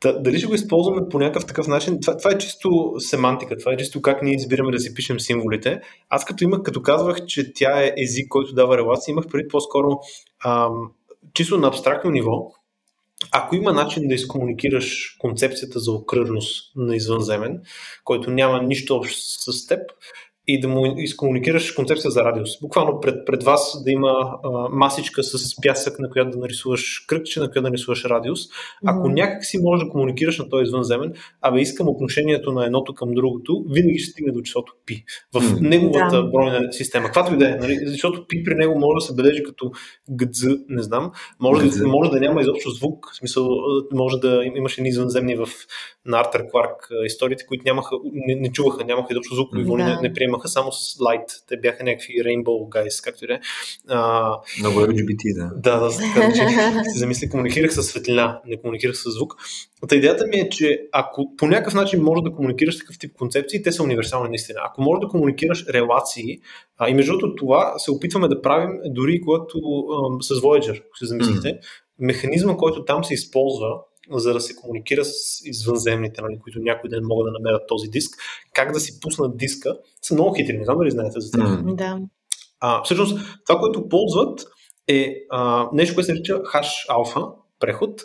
Та, 0.00 0.12
дали 0.12 0.38
ще 0.38 0.46
го 0.46 0.54
използваме 0.54 1.08
по 1.10 1.18
някакъв 1.18 1.46
такъв 1.46 1.68
начин? 1.68 2.00
Това, 2.00 2.16
това 2.16 2.30
е 2.30 2.38
чисто 2.38 2.94
семантика, 2.98 3.56
това 3.56 3.72
е 3.72 3.76
чисто 3.76 4.02
как 4.02 4.22
ние 4.22 4.34
избираме 4.34 4.72
да 4.72 4.78
си 4.78 4.94
пишем 4.94 5.20
символите. 5.20 5.80
Аз 6.08 6.24
като 6.24 6.44
имах, 6.44 6.62
като 6.62 6.82
казвах, 6.82 7.26
че 7.26 7.52
тя 7.52 7.84
е 7.84 7.94
език, 7.96 8.28
който 8.28 8.54
дава 8.54 8.78
релации, 8.78 9.12
имах 9.12 9.26
преди 9.26 9.48
по-скоро 9.48 9.98
ам, 10.44 10.90
чисто 11.34 11.58
на 11.58 11.68
абстрактно 11.68 12.10
ниво. 12.10 12.52
Ако 13.32 13.56
има 13.56 13.72
начин 13.72 14.08
да 14.08 14.14
изкомуникираш 14.14 15.16
концепцията 15.18 15.80
за 15.80 15.92
окръжност 15.92 16.72
на 16.76 16.96
извънземен, 16.96 17.62
който 18.04 18.30
няма 18.30 18.62
нищо 18.62 18.96
общо 18.96 19.52
с 19.52 19.66
теб, 19.66 19.80
и 20.54 20.60
да 20.60 20.68
му 20.68 20.94
изкомуникираш 20.96 21.72
концепция 21.72 22.10
за 22.10 22.24
радиус. 22.24 22.60
Буквално 22.60 23.00
пред, 23.00 23.26
пред 23.26 23.42
вас 23.42 23.82
да 23.84 23.90
има 23.90 24.38
а, 24.44 24.50
масичка 24.70 25.22
с 25.22 25.56
пясък, 25.62 25.98
на 25.98 26.10
която 26.10 26.30
да 26.30 26.38
нарисуваш 26.38 27.04
кръгче, 27.06 27.40
на 27.40 27.50
която 27.50 27.62
да 27.62 27.68
нарисуваш 27.68 28.04
радиус. 28.04 28.40
Ако 28.86 29.08
mm. 29.08 29.12
някак 29.12 29.44
си 29.44 29.58
можеш 29.58 29.84
да 29.84 29.90
комуникираш 29.90 30.38
на 30.38 30.48
този 30.48 30.62
извънземен, 30.62 31.12
абе 31.42 31.60
искам 31.60 31.88
отношението 31.88 32.52
на 32.52 32.66
едното 32.66 32.94
към 32.94 33.14
другото, 33.14 33.64
винаги 33.70 33.98
ще 33.98 34.10
стигне 34.10 34.32
до 34.32 34.40
числото 34.40 34.72
пи. 34.86 35.04
В 35.34 35.40
mm. 35.40 35.60
неговата 35.60 36.22
да. 36.22 36.30
бройна 36.30 36.72
система. 36.72 37.06
Каквато 37.06 37.34
и 37.34 37.36
да 37.36 37.48
е, 37.48 37.54
нали? 37.54 37.78
защото 37.82 38.26
пи 38.28 38.44
при 38.44 38.54
него 38.54 38.78
може 38.78 38.94
да 38.94 39.00
се 39.00 39.14
бележи 39.14 39.42
като 39.42 39.70
гдз, 40.10 40.42
не 40.68 40.82
знам. 40.82 41.12
Може, 41.40 41.68
да, 41.68 41.88
може 41.88 42.10
да 42.10 42.20
няма 42.20 42.40
изобщо 42.40 42.70
звук, 42.70 43.10
в 43.12 43.16
смисъл 43.16 43.48
може 43.92 44.16
да 44.16 44.42
имаш 44.56 44.78
едни 44.78 44.88
извънземни 44.88 45.36
в 45.36 45.48
на 46.06 46.20
Артер 46.20 46.46
Кларк 46.50 46.88
историите, 47.04 47.46
които 47.46 47.62
нямаха, 47.66 47.96
не, 48.12 48.34
не 48.34 48.52
чуваха, 48.52 48.84
нямаха 48.84 49.08
изобщо 49.10 49.34
звук, 49.34 49.52
mm. 49.52 49.76
не, 49.76 50.08
не 50.08 50.12
приемаха 50.12 50.39
имаха 50.40 50.48
само 50.48 50.72
с 50.72 50.98
Light. 50.98 51.48
Те 51.48 51.56
бяха 51.56 51.84
някакви 51.84 52.14
Rainbow 52.14 52.68
Guys, 52.68 53.04
както 53.04 53.24
и 53.24 53.28
да 53.28 53.34
е. 53.34 53.40
Много 54.60 54.80
LGBT, 54.80 55.34
да. 55.34 55.50
Да, 55.56 55.80
да, 55.80 55.88
да 55.88 56.32
че 56.32 56.48
си 56.92 56.98
замисли, 56.98 57.30
комуникирах 57.30 57.72
с 57.72 57.82
светлина, 57.82 58.40
не 58.46 58.60
комуникирах 58.60 58.96
с 58.96 59.10
звук. 59.10 59.34
Та 59.88 59.96
идеята 59.96 60.26
ми 60.26 60.36
е, 60.36 60.48
че 60.48 60.82
ако 60.92 61.36
по 61.36 61.46
някакъв 61.46 61.74
начин 61.74 62.02
можеш 62.02 62.22
да 62.22 62.32
комуникираш 62.32 62.78
такъв 62.78 62.98
тип 62.98 63.16
концепции, 63.16 63.62
те 63.62 63.72
са 63.72 63.82
универсални 63.82 64.28
наистина. 64.28 64.60
Ако 64.64 64.82
можеш 64.82 65.00
да 65.00 65.08
комуникираш 65.08 65.66
релации, 65.66 66.38
а, 66.78 66.88
и 66.88 66.94
между 66.94 67.12
другото 67.12 67.34
това 67.34 67.74
се 67.78 67.90
опитваме 67.90 68.28
да 68.28 68.42
правим 68.42 68.70
дори 68.86 69.20
когато 69.20 69.58
а, 69.58 70.22
с 70.22 70.40
Voyager, 70.40 70.78
ако 70.78 70.98
се 70.98 71.06
замислите, 71.06 71.48
mm. 71.48 71.60
механизма, 71.98 72.56
който 72.56 72.84
там 72.84 73.04
се 73.04 73.14
използва, 73.14 73.68
за 74.18 74.32
да 74.32 74.40
се 74.40 74.56
комуникира 74.56 75.04
с 75.04 75.40
извънземните, 75.44 76.22
нали, 76.22 76.38
които 76.42 76.58
някой 76.58 76.90
ден 76.90 77.00
могат 77.04 77.26
да 77.26 77.38
намерят 77.38 77.68
този 77.68 77.88
диск, 77.88 78.18
как 78.54 78.72
да 78.72 78.80
си 78.80 79.00
пуснат 79.00 79.36
диска, 79.36 79.76
са 80.02 80.14
много 80.14 80.34
хитри. 80.34 80.58
Не 80.58 80.64
знам 80.64 80.78
дали 80.78 80.90
знаете 80.90 81.20
за 81.20 81.30
тях. 81.30 81.48
Mm. 81.48 81.74
Да. 81.74 81.98
А, 82.60 82.82
всъщност, 82.82 83.18
това, 83.46 83.60
което 83.60 83.88
ползват 83.88 84.44
е 84.88 85.14
а, 85.30 85.68
нещо, 85.72 85.94
което 85.94 86.06
се 86.06 86.12
нарича 86.12 86.40
хаш 86.44 86.86
алфа, 86.88 87.26
преход. 87.60 88.00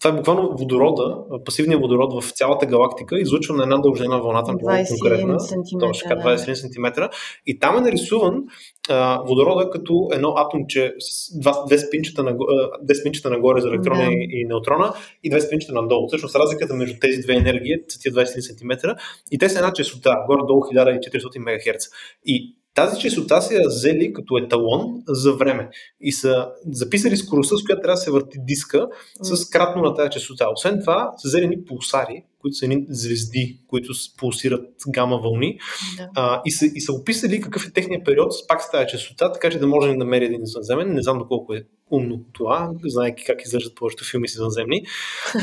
Това 0.00 0.10
е 0.10 0.16
буквално 0.16 0.56
водорода, 0.56 1.16
пасивният 1.44 1.80
водород 1.82 2.22
в 2.22 2.30
цялата 2.30 2.66
галактика, 2.66 3.20
излучва 3.20 3.56
на 3.56 3.62
една 3.62 3.78
дължина 3.78 4.18
вълната, 4.18 4.52
много 4.52 4.66
конкретна, 4.88 5.38
точно 5.80 6.10
21 6.10 6.54
см. 6.54 7.02
И 7.46 7.58
там 7.58 7.78
е 7.78 7.80
нарисуван 7.80 8.44
а, 8.88 9.22
водорода 9.22 9.70
като 9.70 10.08
едно 10.12 10.34
атомче 10.36 10.94
с 10.98 11.38
два, 11.40 11.64
две, 11.66 11.78
спинчета 11.78 12.22
на, 12.22 12.36
две 12.82 12.94
спинчета 12.94 13.30
нагоре 13.30 13.60
за 13.60 13.68
електрона 13.68 14.04
да. 14.04 14.12
и, 14.12 14.28
и 14.30 14.44
неутрона 14.44 14.94
и 15.24 15.30
две 15.30 15.40
спинчета 15.40 15.72
надолу. 15.72 16.08
Всъщност 16.08 16.36
разликата 16.36 16.74
между 16.74 16.98
тези 17.00 17.20
две 17.20 17.34
енергии 17.34 17.72
е 17.72 17.86
тия 17.86 18.12
21 18.12 18.40
см 18.40 18.88
и 19.30 19.38
те 19.38 19.48
са 19.48 19.58
една 19.58 19.72
честота, 19.72 20.24
горе-долу 20.26 20.60
1400 20.60 21.38
МГц. 21.38 21.84
И 22.24 22.55
тази 22.76 23.00
честота 23.00 23.40
се 23.40 23.54
я 23.54 23.68
взели 23.68 24.12
като 24.12 24.38
еталон 24.38 25.02
за 25.08 25.32
време 25.32 25.68
и 26.00 26.12
са 26.12 26.48
записали 26.72 27.16
скоростта, 27.16 27.56
с 27.56 27.64
която 27.64 27.82
трябва 27.82 27.94
да 27.94 28.00
се 28.00 28.10
върти 28.10 28.38
диска 28.40 28.88
с 29.22 29.50
кратно 29.50 29.82
на 29.82 29.94
тази 29.94 30.10
честота. 30.10 30.46
Освен 30.52 30.80
това, 30.80 31.12
са 31.16 31.28
взели 31.28 31.48
ни 31.48 31.64
пулсари, 31.64 32.24
които 32.40 32.56
са 32.56 32.64
едни 32.64 32.86
звезди, 32.88 33.58
които 33.68 33.92
пулсират 34.18 34.66
гама 34.88 35.18
вълни 35.18 35.58
да. 35.96 36.08
а, 36.14 36.42
и, 36.44 36.50
са, 36.50 36.66
и 36.74 36.80
са 36.80 36.92
описали 36.92 37.40
какъв 37.40 37.66
е 37.66 37.72
техният 37.72 38.04
период 38.04 38.32
пак 38.48 38.62
с 38.62 38.70
тази 38.70 38.86
честота, 38.86 39.32
така 39.32 39.50
че 39.50 39.58
да 39.58 39.66
може 39.66 39.88
да 39.88 39.96
намери 39.96 40.24
един 40.24 40.42
извънземен. 40.42 40.94
Не 40.94 41.02
знам 41.02 41.18
доколко 41.18 41.54
е 41.54 41.64
умно 41.90 42.20
това, 42.32 42.70
знаеки 42.84 43.24
как 43.24 43.42
изглеждат 43.42 43.74
повечето 43.74 44.04
филми 44.10 44.28
с 44.28 44.34
извънземни. 44.34 44.82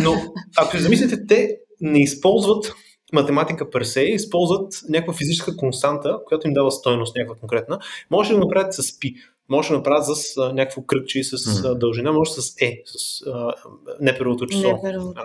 Но 0.01 0.13
ако 0.57 0.77
замислите, 0.77 1.27
те 1.27 1.57
не 1.81 2.01
използват 2.01 2.73
математика 3.13 3.69
персе 3.69 4.01
използват 4.01 4.73
някаква 4.89 5.13
физическа 5.13 5.57
константа, 5.57 6.17
която 6.25 6.47
им 6.47 6.53
дава 6.53 6.71
стойност 6.71 7.15
някаква 7.15 7.35
конкретна. 7.35 7.79
Може 8.11 8.29
да 8.29 8.35
го 8.35 8.45
направят 8.45 8.73
с 8.73 8.99
пи, 8.99 9.15
може 9.49 9.69
да 9.69 9.75
направят 9.75 10.05
с 10.05 10.37
а, 10.37 10.53
някакво 10.53 10.81
кръгче 10.81 11.23
с 11.23 11.37
mm. 11.37 11.77
дължина, 11.77 12.13
може 12.13 12.31
с 12.31 12.55
е, 12.61 12.81
с 12.85 13.21
а, 13.27 13.53
неперовото 13.99 14.45
число 14.45 14.79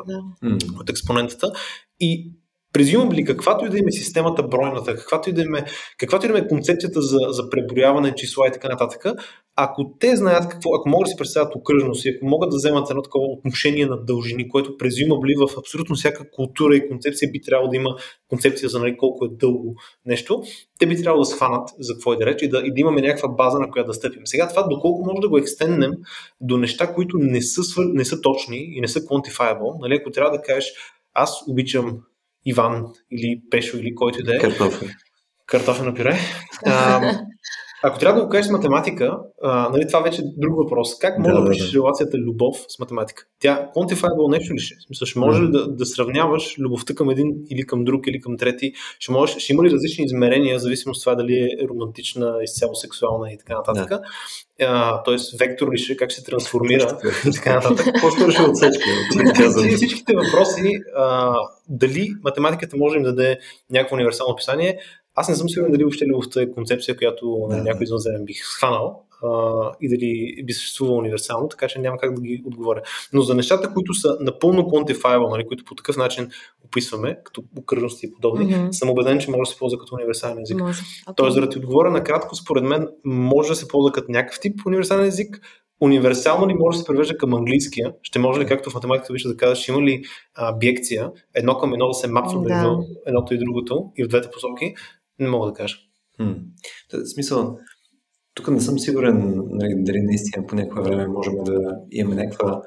да. 0.07 0.22
от 0.80 0.91
експонентата. 0.91 1.53
И 2.01 2.32
Презюмабли, 2.78 3.24
каквато 3.24 3.66
и 3.66 3.68
да 3.68 3.78
има 3.78 3.92
системата 3.92 4.42
бройната, 4.42 4.96
каквато 4.96 5.30
и 5.30 5.32
да 5.32 5.42
има, 5.42 5.58
каквато 5.98 6.26
и 6.26 6.32
да 6.32 6.38
има 6.38 6.48
концепцията 6.48 7.02
за, 7.02 7.18
за 7.28 7.50
преброяване 7.50 8.14
числа 8.14 8.48
и 8.48 8.52
така 8.52 8.68
нататък, 8.68 9.04
ако 9.56 9.94
те 10.00 10.16
знаят 10.16 10.48
какво, 10.48 10.74
ако 10.74 10.88
могат 10.88 11.04
да 11.04 11.10
си 11.10 11.16
представят 11.18 11.54
окръжност 11.56 12.04
и 12.04 12.08
ако 12.08 12.26
могат 12.26 12.50
да 12.50 12.56
вземат 12.56 12.90
едно 12.90 13.02
такова 13.02 13.26
отношение 13.26 13.86
на 13.86 14.04
дължини, 14.04 14.48
което 14.48 14.76
презюмабли 14.76 15.34
в 15.34 15.58
абсолютно 15.58 15.96
всяка 15.96 16.30
култура 16.30 16.76
и 16.76 16.88
концепция 16.88 17.30
би 17.32 17.40
трябвало 17.40 17.70
да 17.70 17.76
има 17.76 17.96
концепция 18.28 18.68
за 18.68 18.78
нали, 18.78 18.96
колко 18.96 19.24
е 19.24 19.28
дълго 19.30 19.74
нещо, 20.06 20.42
те 20.78 20.86
би 20.86 21.02
трябвало 21.02 21.22
да 21.22 21.26
схванат 21.26 21.68
за 21.78 21.94
какво 21.94 22.12
е 22.12 22.16
да 22.16 22.26
реч 22.26 22.42
и 22.42 22.48
да, 22.48 22.58
и 22.58 22.74
да 22.74 22.80
имаме 22.80 23.00
някаква 23.00 23.28
база, 23.28 23.58
на 23.58 23.70
която 23.70 23.86
да 23.86 23.94
стъпим. 23.94 24.22
Сега 24.24 24.48
това 24.48 24.62
доколко 24.62 25.04
може 25.04 25.20
да 25.20 25.28
го 25.28 25.38
екстенднем 25.38 25.92
до 26.40 26.56
неща, 26.58 26.94
които 26.94 27.16
не 27.18 27.42
са, 27.42 27.62
не 27.78 28.04
са 28.04 28.20
точни 28.20 28.58
и 28.74 28.80
не 28.80 28.88
са 28.88 29.00
quantifiable, 29.00 29.80
нали, 29.80 29.94
ако 29.94 30.10
трябва 30.10 30.38
да 30.38 30.42
кажеш 30.42 30.72
аз 31.14 31.42
обичам 31.48 31.98
Иван 32.47 32.84
или 33.11 33.43
Пешо 33.51 33.76
или 33.76 33.95
който 33.95 34.22
да 34.22 34.36
е. 34.36 34.39
Картофи. 34.39 34.86
Картофено 35.47 35.95
пюре. 35.95 36.18
А, 36.66 37.20
ако 37.82 37.98
трябва 37.98 38.20
да 38.20 38.26
го 38.26 38.30
кажеш 38.30 38.46
с 38.46 38.50
математика, 38.50 39.18
а, 39.42 39.68
нали, 39.68 39.86
това 39.86 40.00
вече 40.00 40.22
е 40.22 40.24
друг 40.36 40.56
въпрос. 40.56 40.98
Как 40.98 41.18
може 41.18 41.34
да, 41.34 41.42
да 41.42 41.50
пишеш 41.50 41.70
да. 41.70 41.78
релацията 41.78 42.18
любов 42.18 42.56
с 42.68 42.78
математика? 42.78 43.24
Тя 43.40 43.70
quantifiable 43.76 44.30
нещо 44.30 44.54
ли 44.54 44.58
ще? 44.58 44.74
Смисъл, 44.86 45.06
ще 45.06 45.18
може 45.18 45.42
ли 45.42 45.50
да, 45.50 45.68
да 45.68 45.86
сравняваш 45.86 46.58
любовта 46.58 46.94
към 46.94 47.10
един 47.10 47.34
или 47.50 47.66
към 47.66 47.84
друг 47.84 48.06
или 48.06 48.20
към 48.20 48.36
трети? 48.36 48.72
Ще, 48.98 49.12
можеш, 49.12 49.36
ще 49.36 49.52
има 49.52 49.64
ли 49.64 49.70
различни 49.70 50.04
измерения, 50.04 50.58
зависимост 50.58 50.98
от 50.98 51.04
това 51.04 51.14
дали 51.14 51.38
е 51.38 51.68
романтична, 51.68 52.38
изцяло 52.42 52.74
сексуална 52.74 53.32
и 53.32 53.38
така 53.38 53.54
нататък? 53.54 53.88
Да. 53.88 54.00
А, 54.60 55.02
тоест, 55.02 55.38
вектор 55.38 55.72
ли 55.72 55.78
ще, 55.78 55.96
как 55.96 56.12
се 56.12 56.24
трансформира 56.24 56.98
и 57.26 57.32
така 57.32 57.54
нататък. 57.54 57.86
По-скоро 58.00 58.30
ще 58.30 58.42
отсечка. 58.42 58.84
Всичките 59.76 60.14
въпроси, 60.14 60.72
а, 60.96 61.34
дали 61.68 62.08
математиката 62.24 62.76
може 62.76 62.98
да 62.98 63.04
даде 63.04 63.38
някакво 63.70 63.94
универсално 63.94 64.32
описание, 64.32 64.78
аз 65.20 65.28
не 65.28 65.34
съм 65.34 65.48
сигурен 65.48 65.72
дали 65.72 65.84
въобще 65.84 66.06
любовта 66.06 66.42
е 66.42 66.50
концепция, 66.50 66.96
която 66.96 67.46
да. 67.50 67.56
някой 67.56 67.84
извънземен 67.84 68.24
бих 68.24 68.44
схванал 68.44 69.04
а, 69.22 69.30
и 69.80 69.88
дали 69.88 70.42
би 70.44 70.52
съществувала 70.52 70.98
универсално, 70.98 71.48
така 71.48 71.68
че 71.68 71.78
няма 71.78 71.98
как 71.98 72.14
да 72.14 72.20
ги 72.20 72.42
отговоря. 72.46 72.82
Но 73.12 73.22
за 73.22 73.34
нещата, 73.34 73.72
които 73.74 73.94
са 73.94 74.16
напълно 74.20 74.62
quantifiable, 74.62 75.30
нали, 75.30 75.46
които 75.46 75.64
по 75.64 75.74
такъв 75.74 75.96
начин 75.96 76.30
описваме, 76.64 77.18
като 77.24 77.42
окръжности 77.58 78.06
и 78.06 78.12
подобни, 78.12 78.54
mm-hmm. 78.54 78.70
съм 78.70 78.90
убеден, 78.90 79.18
че 79.18 79.30
може 79.30 79.48
да 79.48 79.52
се 79.52 79.58
ползва 79.58 79.78
като 79.78 79.94
универсален 79.94 80.38
език. 80.42 80.60
Може. 80.60 80.80
Okay. 80.82 81.16
Тоест, 81.16 81.34
за 81.34 81.40
да 81.40 81.48
ти 81.48 81.58
отговоря 81.58 81.90
накратко, 81.90 82.36
според 82.36 82.64
мен 82.64 82.88
може 83.04 83.48
да 83.48 83.54
се 83.54 83.68
ползва 83.68 83.92
като 83.92 84.12
някакъв 84.12 84.40
тип 84.40 84.66
универсален 84.66 85.06
език, 85.06 85.40
универсално 85.80 86.48
ли 86.48 86.54
може 86.54 86.76
да 86.76 86.80
се 86.80 86.86
превежда 86.86 87.16
към 87.16 87.34
английския? 87.34 87.92
Ще 88.02 88.18
може 88.18 88.40
ли, 88.40 88.46
както 88.46 88.70
в 88.70 88.74
математиката 88.74 89.12
вижда 89.12 89.28
да 89.28 89.36
кажеш, 89.36 89.68
има 89.68 89.82
ли 89.82 90.02
а, 90.34 90.52
биекция, 90.52 91.10
едно 91.34 91.58
към 91.58 91.72
едно 91.72 91.88
да 91.88 91.94
се 91.94 92.08
мапва 92.08 92.40
между 92.40 92.68
да. 92.68 92.84
едното 93.06 93.34
и 93.34 93.38
другото 93.38 93.92
и 93.96 94.04
в 94.04 94.08
двете 94.08 94.30
посоки? 94.30 94.74
Не 95.18 95.28
мога 95.28 95.46
да 95.46 95.52
кажа. 95.52 95.76
Хм. 96.16 96.32
В 96.92 97.06
смисъл, 97.06 97.58
тук 98.34 98.48
не 98.48 98.60
съм 98.60 98.78
сигурен 98.78 99.42
нали, 99.50 99.74
дали 99.76 100.02
наистина 100.02 100.46
по 100.46 100.54
някое 100.54 100.82
време 100.82 101.06
можем 101.06 101.34
да 101.44 101.76
имаме 101.90 102.24
някаква, 102.24 102.62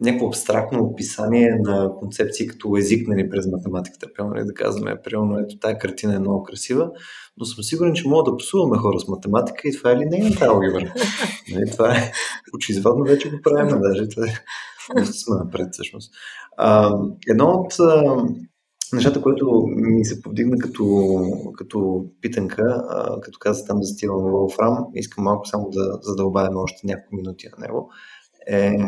някакво 0.00 0.26
абстрактно 0.26 0.84
описание 0.84 1.56
на 1.60 1.90
концепции 1.98 2.46
като 2.46 2.76
език 2.76 3.08
нали, 3.08 3.30
през 3.30 3.46
математиката. 3.46 4.12
Примерно 4.14 4.34
нали, 4.34 4.46
да 4.46 4.54
казваме, 4.54 5.02
примерно, 5.04 5.38
ето 5.38 5.58
тази 5.58 5.74
картина 5.78 6.14
е 6.14 6.18
много 6.18 6.42
красива, 6.42 6.90
но 7.36 7.44
съм 7.44 7.64
сигурен, 7.64 7.94
че 7.94 8.08
мога 8.08 8.30
да 8.30 8.36
псуваме 8.36 8.78
хора 8.78 9.00
с 9.00 9.08
математика 9.08 9.68
и 9.68 9.76
това 9.76 9.90
е 9.90 9.96
линейната 9.96 10.44
алгебра. 10.44 10.94
нали, 11.52 11.70
това 11.70 11.96
е 11.96 12.12
очевидно 12.54 13.04
вече 13.04 13.30
го 13.30 13.36
правим, 13.42 13.80
даже 13.80 14.08
това 14.08 14.26
е 14.26 15.04
сме 15.04 15.36
напред 15.36 15.68
всъщност. 15.72 16.12
А, 16.56 16.98
едно 17.28 17.46
от 17.46 17.72
нещата, 18.92 19.22
което 19.22 19.64
ми 19.66 20.04
се 20.04 20.22
повдигна 20.22 20.58
като, 20.58 21.16
като 21.56 22.06
питанка, 22.20 22.82
като 23.22 23.38
каза 23.38 23.66
там 23.66 23.82
за 23.82 23.88
стила 23.88 24.22
на 24.22 24.30
Волфрам, 24.30 24.86
искам 24.94 25.24
малко 25.24 25.48
само 25.48 25.70
да 25.70 25.98
задълбавим 26.02 26.56
още 26.56 26.86
няколко 26.86 27.16
минути 27.16 27.46
на 27.58 27.66
него. 27.66 27.90
Е, 28.46 28.78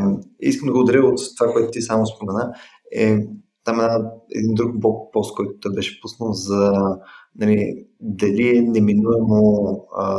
искам 0.41 0.67
да 0.67 0.73
го 0.73 0.81
ударя 0.81 1.07
от 1.07 1.19
това, 1.39 1.53
което 1.53 1.71
ти 1.71 1.83
само 1.83 2.07
спомена. 2.07 2.53
Е, 2.93 3.19
там 3.65 3.81
е 3.81 3.89
един 4.35 4.55
друг 4.55 4.75
пост, 5.13 5.37
който 5.37 5.53
той 5.61 5.75
беше 5.75 6.01
пуснал 6.01 6.33
за 6.33 6.73
нали, 7.39 7.87
дали 8.01 8.57
е 8.57 8.63
неминуемо 8.63 9.87
а, 9.97 10.19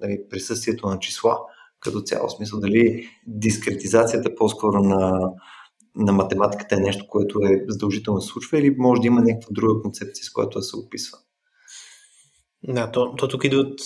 нали, 0.00 0.18
присъствието 0.30 0.88
на 0.88 0.98
числа 0.98 1.38
като 1.80 2.00
цяло. 2.00 2.30
Смисъл, 2.30 2.60
дали 2.60 3.04
дискретизацията 3.26 4.34
по-скоро 4.34 4.82
на 4.82 5.32
на 5.96 6.12
математиката 6.12 6.74
е 6.74 6.78
нещо, 6.78 7.04
което 7.08 7.38
е 7.38 7.64
задължително 7.68 8.20
случва 8.20 8.58
или 8.58 8.74
може 8.78 9.00
да 9.00 9.06
има 9.06 9.20
някаква 9.20 9.48
друга 9.50 9.82
концепция, 9.82 10.24
с 10.24 10.32
която 10.32 10.58
да 10.58 10.62
се 10.62 10.76
описва? 10.76 11.18
Да, 12.62 12.90
то, 12.90 13.14
то 13.14 13.28
тук 13.28 13.44
идват, 13.44 13.80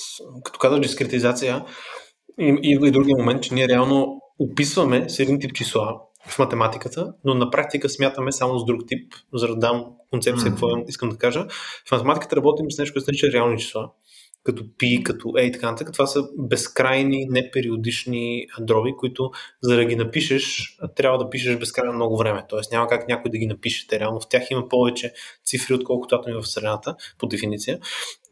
като 0.44 0.58
казваш 0.58 0.80
дискретизация, 0.80 1.64
идва 2.38 2.88
и 2.88 2.90
другия 2.90 3.16
момент, 3.18 3.42
че 3.42 3.54
ние 3.54 3.68
реално 3.68 4.20
описваме 4.38 5.08
с 5.08 5.18
един 5.18 5.40
тип 5.40 5.52
числа 5.52 6.00
в 6.28 6.38
математиката, 6.38 7.14
но 7.24 7.34
на 7.34 7.50
практика 7.50 7.88
смятаме 7.88 8.32
само 8.32 8.58
с 8.58 8.64
друг 8.64 8.80
тип, 8.88 9.14
за 9.34 9.48
да 9.48 9.56
дам 9.56 9.84
концепция, 10.10 10.46
mm-hmm. 10.46 10.50
какво 10.50 10.68
искам 10.88 11.08
да 11.08 11.16
кажа. 11.16 11.46
В 11.88 11.92
математиката 11.92 12.36
работим 12.36 12.70
с 12.70 12.78
нещо, 12.78 12.94
което 12.94 13.04
се 13.04 13.10
нарича 13.10 13.32
реални 13.32 13.58
числа 13.58 13.90
като 14.44 14.64
пи, 14.78 15.02
като 15.04 15.32
е 15.38 15.42
и 15.42 15.52
така 15.52 15.70
нататък. 15.70 15.92
Това 15.92 16.06
са 16.06 16.22
безкрайни, 16.38 17.26
непериодични 17.30 18.46
дроби, 18.60 18.92
които 18.98 19.30
за 19.62 19.76
да 19.76 19.84
ги 19.84 19.96
напишеш, 19.96 20.76
трябва 20.96 21.18
да 21.18 21.30
пишеш 21.30 21.56
безкрайно 21.56 21.92
много 21.92 22.16
време. 22.16 22.42
Тоест 22.48 22.72
няма 22.72 22.86
как 22.86 23.08
някой 23.08 23.30
да 23.30 23.38
ги 23.38 23.46
напише. 23.46 23.86
Те 23.86 24.00
реално 24.00 24.20
в 24.20 24.28
тях 24.28 24.50
има 24.50 24.68
повече 24.68 25.12
цифри, 25.44 25.74
отколкото 25.74 26.14
атоми 26.14 26.36
в 26.36 26.42
Вселената, 26.42 26.94
по 27.18 27.26
дефиниция. 27.26 27.78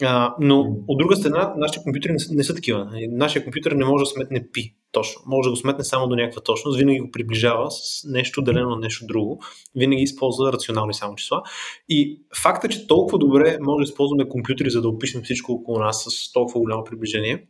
А, 0.03 0.35
но 0.41 0.61
от 0.89 0.99
друга 0.99 1.17
страна, 1.17 1.55
нашите 1.57 1.83
компютри 1.85 2.13
не 2.13 2.19
са, 2.19 2.35
не 2.35 2.45
са 2.45 2.55
такива. 2.55 2.91
Нашия 3.11 3.45
компютър 3.45 3.73
не 3.73 3.85
може 3.85 4.03
да 4.03 4.07
сметне 4.07 4.49
пи. 4.53 4.75
Точно. 4.93 5.23
Може 5.27 5.47
да 5.47 5.51
го 5.51 5.57
сметне 5.57 5.85
само 5.85 6.09
до 6.09 6.17
някаква 6.17 6.43
точност, 6.43 6.79
винаги 6.79 7.01
го 7.01 7.11
приближава 7.11 7.71
с 7.71 8.05
нещо 8.05 8.43
делено 8.43 8.71
на 8.71 8.77
нещо 8.77 9.07
друго, 9.07 9.43
винаги 9.77 10.03
използва 10.03 10.53
рационални 10.53 10.95
само 10.95 11.15
числа. 11.15 11.43
И 11.89 12.23
факта, 12.43 12.69
че 12.69 12.87
толкова 12.87 13.19
добре 13.19 13.59
може 13.61 13.85
да 13.85 13.91
използваме 13.91 14.29
компютри, 14.29 14.71
за 14.71 14.83
да 14.83 14.89
опишем 14.89 15.23
всичко 15.23 15.53
около 15.53 15.79
нас 15.79 16.07
с 16.09 16.33
толкова 16.33 16.61
голямо 16.61 16.85
приближение, 16.85 17.47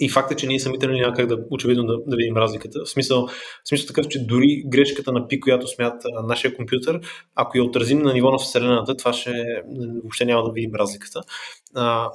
и 0.00 0.08
факта, 0.08 0.36
че 0.36 0.46
ние 0.46 0.60
самите 0.60 0.86
нали, 0.86 1.00
няма 1.00 1.14
как 1.14 1.26
да 1.26 1.38
очевидно 1.50 1.84
да, 1.84 1.96
да 2.06 2.16
видим 2.16 2.36
разликата. 2.36 2.84
В 2.84 2.88
смисъл, 2.88 3.26
в 3.64 3.68
смисъл 3.68 3.86
такъв, 3.86 4.08
че 4.08 4.26
дори 4.26 4.62
грешката 4.66 5.12
на 5.12 5.28
пи, 5.28 5.40
която 5.40 5.68
смята 5.68 6.08
нашия 6.22 6.56
компютър, 6.56 7.00
ако 7.34 7.58
я 7.58 7.64
отразим 7.64 7.98
на 7.98 8.12
ниво 8.12 8.30
на 8.30 8.38
Вселената, 8.38 8.96
това 8.96 9.12
ще 9.12 9.62
въобще 10.02 10.24
няма 10.24 10.44
да 10.44 10.52
видим 10.52 10.74
разликата. 10.74 11.20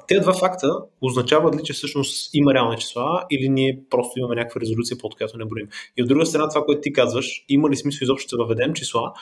Тези 0.08 0.22
два 0.22 0.34
факта 0.34 0.68
означават 1.02 1.56
ли, 1.56 1.64
че 1.64 1.74
всъщност 1.74 2.30
има 2.34 2.54
реални 2.54 2.78
числа 2.78 3.24
или 3.32 3.50
ние 3.50 3.80
просто 3.90 4.20
имаме 4.20 4.36
някаква 4.36 4.62
резолюция, 4.62 4.98
под 4.98 5.16
която 5.16 5.38
не 5.38 5.46
броим. 5.46 5.68
И 5.98 6.04
от 6.04 6.08
друга 6.10 6.26
страна, 6.26 6.50
това, 6.50 6.66
което 6.66 6.82
ти 6.82 6.94
казваш, 6.94 7.46
има 7.50 7.70
ли 7.70 7.76
смисъл 7.76 8.06
изобщо 8.06 8.38
да 8.38 8.44
въведем 8.44 8.74
числа? 8.74 9.14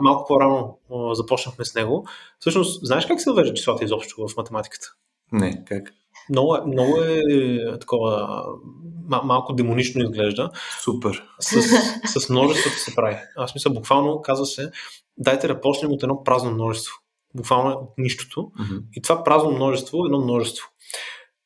Малко 0.00 0.24
по-рано 0.28 0.78
започнахме 1.14 1.64
с 1.64 1.74
него. 1.74 2.06
Всъщност, 2.38 2.86
знаеш 2.86 3.06
как 3.06 3.20
се 3.20 3.30
въвежда 3.30 3.54
числата 3.54 3.84
изобщо 3.84 4.28
в 4.28 4.36
математиката? 4.36 4.86
Не, 5.32 5.64
как? 5.64 5.94
Много, 6.30 6.56
е, 6.56 6.60
много 6.66 6.96
е 7.00 7.78
такова 7.80 8.44
малко 9.08 9.52
демонично 9.52 10.02
изглежда. 10.02 10.50
Супер. 10.84 11.22
С, 11.40 11.62
с 12.20 12.30
множеството 12.30 12.78
се 12.78 12.94
прави. 12.94 13.16
Аз 13.36 13.54
мисля, 13.54 13.70
буквално 13.70 14.22
казва 14.22 14.46
се, 14.46 14.70
дайте 15.18 15.48
да 15.48 15.60
почнем 15.60 15.92
от 15.92 16.02
едно 16.02 16.24
празно 16.24 16.50
множество. 16.50 16.94
Буквално 17.34 17.70
от 17.70 17.90
нищото. 17.98 18.40
Mm-hmm. 18.40 18.82
И 18.92 19.02
това 19.02 19.24
празно 19.24 19.50
множество 19.50 19.98
е 20.04 20.06
едно 20.06 20.20
множество. 20.20 20.68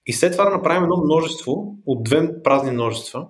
И 0.06 0.12
след 0.12 0.32
това 0.32 0.44
да 0.44 0.50
направим 0.50 0.82
едно 0.82 0.96
множество 1.04 1.74
от 1.86 2.04
две 2.04 2.42
празни 2.42 2.70
множества, 2.70 3.26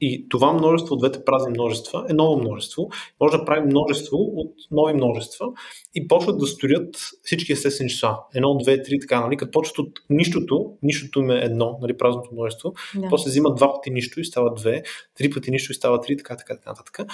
и 0.00 0.28
това 0.28 0.52
множество 0.52 0.94
от 0.94 0.98
двете 0.98 1.24
празни 1.24 1.50
множества 1.50 2.06
е 2.10 2.12
ново 2.12 2.40
множество. 2.40 2.88
Може 3.20 3.38
да 3.38 3.44
правим 3.44 3.64
множество 3.64 4.16
от 4.18 4.54
нови 4.70 4.94
множества 4.94 5.46
и 5.94 6.08
почват 6.08 6.38
да 6.38 6.46
строят 6.46 6.96
всички 7.22 7.52
естествени 7.52 7.90
числа. 7.90 8.20
Едно, 8.34 8.56
две, 8.56 8.82
три, 8.82 9.00
така, 9.00 9.20
нали? 9.20 9.36
Като 9.36 9.50
почват 9.50 9.78
от 9.78 9.92
нищото, 10.10 10.72
нищото 10.82 11.20
им 11.20 11.30
е 11.30 11.38
едно, 11.38 11.78
нали, 11.82 11.96
празното 11.96 12.28
множество, 12.32 12.74
да. 12.94 13.08
после 13.10 13.28
взимат 13.28 13.56
два 13.56 13.74
пъти 13.74 13.90
нищо 13.90 14.20
и 14.20 14.24
става 14.24 14.54
две, 14.54 14.82
три 15.16 15.30
пъти 15.30 15.50
нищо 15.50 15.72
и 15.72 15.74
става 15.74 16.00
три, 16.00 16.16
така, 16.16 16.36
така, 16.36 16.56
така, 16.56 16.74
така. 16.84 17.04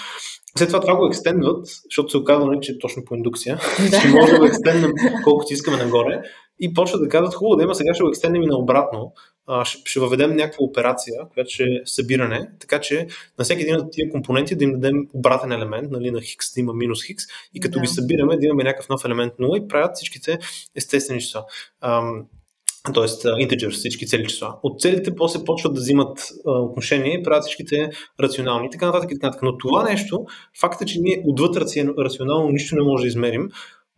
След 0.58 0.68
това 0.68 0.80
това 0.80 0.96
го 0.96 1.06
екстендват, 1.06 1.66
защото 1.84 2.10
се 2.10 2.16
оказва, 2.16 2.46
нали, 2.46 2.58
че 2.62 2.72
е 2.72 2.78
точно 2.78 3.04
по 3.04 3.14
индукция, 3.14 3.60
да. 3.90 4.00
че 4.00 4.08
може 4.08 4.32
да 4.32 4.38
го 4.38 4.44
екстенднем 4.44 4.92
колкото 5.24 5.52
искаме 5.52 5.84
нагоре 5.84 6.22
и 6.60 6.74
почват 6.74 7.02
да 7.02 7.08
казват, 7.08 7.34
хубаво 7.34 7.56
да 7.56 7.62
има, 7.62 7.74
сега 7.74 7.94
ще 7.94 8.02
го 8.02 8.08
екстенднем 8.08 8.42
и 8.42 8.46
наобратно, 8.46 9.12
ще, 9.64 10.00
въведем 10.00 10.36
някаква 10.36 10.64
операция, 10.64 11.14
която 11.32 11.50
ще 11.50 11.64
е 11.64 11.80
събиране, 11.84 12.50
така 12.60 12.80
че 12.80 13.06
на 13.38 13.44
всеки 13.44 13.62
един 13.62 13.76
от 13.76 13.92
тия 13.92 14.10
компоненти 14.10 14.56
да 14.56 14.64
им 14.64 14.72
дадем 14.72 15.06
обратен 15.12 15.52
елемент, 15.52 15.90
нали, 15.90 16.10
на 16.10 16.20
хикс 16.20 16.54
да 16.54 16.60
има 16.60 16.74
минус 16.74 17.04
хикс 17.04 17.24
и 17.54 17.60
като 17.60 17.78
да. 17.78 17.80
ги 17.80 17.86
събираме 17.86 18.36
да 18.36 18.46
имаме 18.46 18.64
някакъв 18.64 18.88
нов 18.88 19.04
елемент 19.04 19.32
0 19.40 19.64
и 19.64 19.68
правят 19.68 19.96
всичките 19.96 20.38
естествени 20.76 21.20
числа. 21.20 21.44
т.е. 22.94 23.06
integers, 23.44 23.70
всички 23.70 24.06
цели 24.06 24.26
числа. 24.26 24.58
От 24.62 24.80
целите 24.80 25.14
после 25.14 25.44
почват 25.44 25.74
да 25.74 25.80
взимат 25.80 26.28
а, 26.46 26.50
отношение 26.50 27.18
и 27.20 27.22
правят 27.22 27.44
всичките 27.44 27.90
рационални 28.20 28.66
и 28.66 28.70
така 28.70 28.86
нататък 28.86 29.10
и 29.10 29.14
така 29.14 29.26
нататък. 29.26 29.42
Но 29.42 29.58
това 29.58 29.84
нещо, 29.84 30.24
факта, 30.60 30.84
че 30.84 31.00
ние 31.00 31.22
отвъд 31.26 31.56
рационално 31.98 32.48
нищо 32.48 32.76
не 32.76 32.82
може 32.82 33.02
да 33.02 33.08
измерим, 33.08 33.48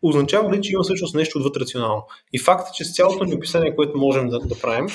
означава 0.09 0.53
ли, 0.53 0.63
че 0.63 0.73
има 0.73 0.83
всъщност 0.83 1.15
нещо 1.15 1.39
отвъд 1.39 1.57
рационално? 1.57 2.07
И 2.33 2.39
факта, 2.39 2.71
че 2.75 2.85
с 2.85 2.95
цялото 2.95 3.25
ни 3.25 3.35
описание, 3.35 3.77
което 3.77 3.99
можем 3.99 4.29
да, 4.29 4.39
да 4.39 4.61
правим, 4.61 4.87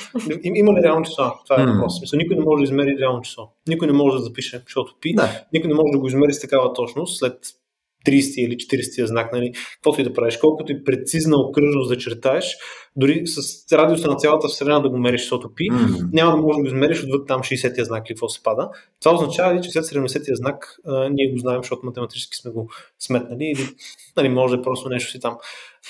има 0.43 0.74
ли 0.74 0.84
реално 0.84 1.05
число? 1.05 1.32
Това 1.47 1.64
е 1.64 1.66
въпрос. 1.66 1.93
Mm. 2.01 2.18
никой 2.18 2.36
не 2.36 2.43
може 2.43 2.60
да 2.60 2.64
измери 2.64 2.97
реално 2.99 3.22
число. 3.22 3.49
Никой 3.68 3.88
не 3.88 3.93
може 3.93 4.18
да 4.18 4.24
запише, 4.24 4.62
защото 4.66 4.95
пи. 5.01 5.14
Да. 5.14 5.41
Никой 5.53 5.68
не 5.68 5.74
може 5.74 5.91
да 5.91 5.99
го 5.99 6.07
измери 6.07 6.34
с 6.34 6.39
такава 6.39 6.74
точност 6.74 7.20
след 7.20 7.39
30 8.07 8.39
или 8.39 8.55
40 8.55 9.05
знак, 9.05 9.33
нали, 9.33 9.51
каквото 9.73 10.01
и 10.01 10.03
да 10.03 10.13
правиш, 10.13 10.37
колкото 10.37 10.71
и 10.71 10.83
прецизна 10.83 11.37
окръжност 11.37 11.89
да 11.89 11.97
чертаеш, 11.97 12.57
дори 12.95 13.27
с 13.27 13.71
радиуса 13.77 14.07
на 14.07 14.15
цялата 14.15 14.47
Вселена 14.47 14.81
да 14.81 14.89
го 14.89 14.97
мериш, 14.97 15.21
защото 15.21 15.51
пи, 15.55 15.63
mm-hmm. 15.63 16.09
няма 16.13 16.31
да 16.31 16.37
можеш 16.37 16.57
да 16.57 16.61
го 16.61 16.67
измериш 16.67 17.03
отвъд 17.03 17.27
там 17.27 17.41
60-я 17.41 17.85
знак 17.85 18.09
или 18.09 18.15
какво 18.15 18.29
се 18.29 18.43
пада. 18.43 18.69
Това 18.99 19.15
означава 19.15 19.55
ли, 19.55 19.61
че 19.61 19.71
след 19.71 19.85
70-я 19.85 20.35
знак 20.35 20.79
а, 20.85 21.09
ние 21.09 21.31
го 21.31 21.37
знаем, 21.37 21.59
защото 21.63 21.85
математически 21.85 22.37
сме 22.37 22.51
го 22.51 22.69
сметнали 22.99 23.45
или 23.55 23.67
нали, 24.17 24.29
може 24.29 24.55
да 24.55 24.59
е 24.59 24.63
просто 24.63 24.89
нещо 24.89 25.11
си 25.11 25.19
там. 25.19 25.37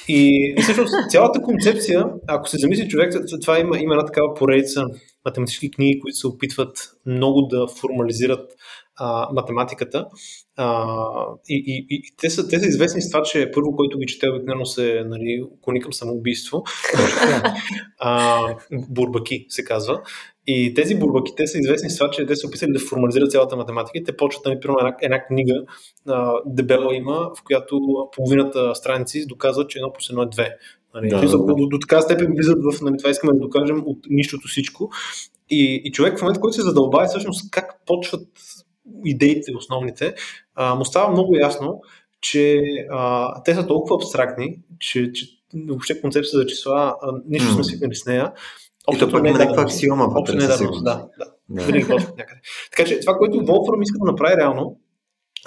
И, 0.08 0.54
и 0.58 0.62
всъщност 0.62 0.94
цялата 1.10 1.42
концепция, 1.42 2.06
ако 2.28 2.50
се 2.50 2.58
замисли 2.58 2.88
човек, 2.88 3.14
това 3.42 3.60
има, 3.60 3.80
има 3.80 3.94
една 3.94 4.06
такава 4.06 4.34
поредица 4.34 4.84
математически 5.26 5.72
книги, 5.72 6.00
които 6.00 6.18
се 6.18 6.28
опитват 6.28 6.92
много 7.06 7.42
да 7.42 7.68
формализират 7.68 8.52
а, 9.00 9.30
математиката. 9.34 10.08
А, 10.58 10.96
и, 11.50 11.64
и, 11.68 11.86
и 11.90 12.02
те, 12.18 12.30
са, 12.30 12.48
те 12.48 12.60
са 12.60 12.68
известни 12.68 13.02
с 13.02 13.12
това, 13.12 13.24
че 13.24 13.52
първо, 13.54 13.76
който 13.76 13.98
ги 13.98 14.06
чете 14.06 14.30
обикновено 14.30 14.66
се 14.66 15.04
нали, 15.06 15.44
клони 15.62 15.82
към 15.82 15.94
самоубийство. 15.94 16.64
а, 18.00 18.42
бурбаки 18.72 19.46
се 19.50 19.64
казва. 19.64 20.02
И 20.48 20.74
тези 20.74 20.96
бурбаки, 20.96 21.32
те 21.38 21.48
са 21.48 21.58
известни 21.58 21.90
с 21.90 21.98
това, 21.98 22.10
че 22.10 22.26
те 22.26 22.36
са 22.36 22.48
описали 22.48 22.72
да 22.72 22.80
формализират 22.80 23.32
цялата 23.32 23.56
математика. 23.56 24.06
Те 24.06 24.18
почват 24.18 24.44
да 24.44 24.50
ни 24.50 24.60
примерно 24.60 24.80
една, 24.80 24.96
една 25.02 25.26
книга, 25.26 25.64
а, 26.08 26.34
дебела 26.46 26.96
има, 26.96 27.32
в 27.38 27.44
която 27.44 27.80
половината 28.16 28.76
страници 28.76 29.26
доказват, 29.26 29.70
че 29.70 29.80
едно 29.80 29.94
плюс 29.94 30.10
едно 30.10 30.22
е 30.22 30.30
две. 30.30 30.56
Нали, 30.94 31.10
да, 31.10 31.22
да, 31.22 31.28
да. 31.28 31.38
До, 31.38 31.68
до 31.68 31.80
така 31.80 32.02
степен 32.02 32.34
влизат 32.36 32.58
в 32.64 32.82
нали, 32.82 32.98
това 32.98 33.10
искаме 33.10 33.34
да 33.34 33.40
докажем 33.40 33.84
от 33.86 33.98
нищото 34.10 34.48
всичко. 34.48 34.90
И, 35.50 35.82
и 35.86 35.92
човек 35.92 36.18
в 36.18 36.22
момента, 36.22 36.40
който 36.40 36.56
се 36.56 36.62
задълбава, 36.62 37.06
всъщност 37.06 37.52
как 37.52 37.82
почват 37.86 38.28
идеите 39.06 39.52
основните, 39.58 40.14
а, 40.56 40.76
му 40.76 40.86
става 40.86 41.12
много 41.12 41.36
ясно, 41.36 41.82
че 42.22 42.64
а, 42.92 43.34
те 43.44 43.56
са 43.56 43.68
толкова 43.68 43.96
абстрактни, 43.96 44.60
че, 44.80 45.12
че 45.12 45.26
въобще 45.68 46.02
концепцията 46.02 46.38
за 46.38 46.46
числа, 46.46 46.96
а, 47.02 47.14
нищо 47.28 47.50
mm. 47.50 47.54
сме 47.54 47.64
свикнали 47.64 47.96
с 47.96 48.06
нея. 48.06 48.32
Общо 48.88 49.12
пък 49.12 49.24
не 49.24 49.30
е 49.30 49.34
някаква 49.34 49.64
аксиома. 49.64 50.06
Общо 50.16 50.36
не 50.36 50.44
е 50.44 50.48
да, 50.48 50.58
да, 50.58 51.08
да. 51.50 51.66
Винаги 51.66 51.86
някъде. 51.88 52.42
Така 52.72 52.90
че 52.90 53.00
това, 53.00 53.14
което 53.14 53.46
Волфрам 53.46 53.82
иска 53.82 53.98
да 54.00 54.12
направи 54.12 54.38
реално, 54.38 54.80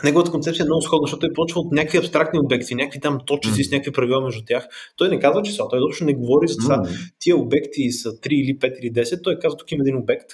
неговата 0.05 0.31
концепция 0.31 0.65
е 0.65 0.67
много 0.67 0.83
сходна, 0.83 1.07
защото 1.07 1.21
той 1.21 1.33
почва 1.33 1.61
от 1.61 1.73
някакви 1.73 1.99
абстрактни 1.99 2.39
обекти, 2.39 2.75
някакви 2.75 3.01
там 3.01 3.19
точици 3.27 3.63
mm. 3.63 3.69
с 3.69 3.71
някакви 3.71 3.93
правила 3.93 4.21
между 4.21 4.45
тях. 4.47 4.69
Той 4.97 5.09
не 5.09 5.21
казва 5.21 5.43
числа, 5.43 5.69
той 5.69 5.79
изобщо 5.79 6.05
не 6.05 6.15
говори 6.15 6.49
за 6.49 6.57
това. 6.57 6.77
Mm. 6.77 7.13
Тия 7.19 7.37
обекти 7.37 7.91
са 7.91 8.09
3 8.09 8.29
или 8.29 8.59
5 8.59 8.79
или 8.79 8.93
10. 8.93 9.23
Той 9.23 9.39
казва, 9.39 9.57
тук 9.57 9.73
има 9.73 9.83
един 9.83 9.97
обект, 9.97 10.31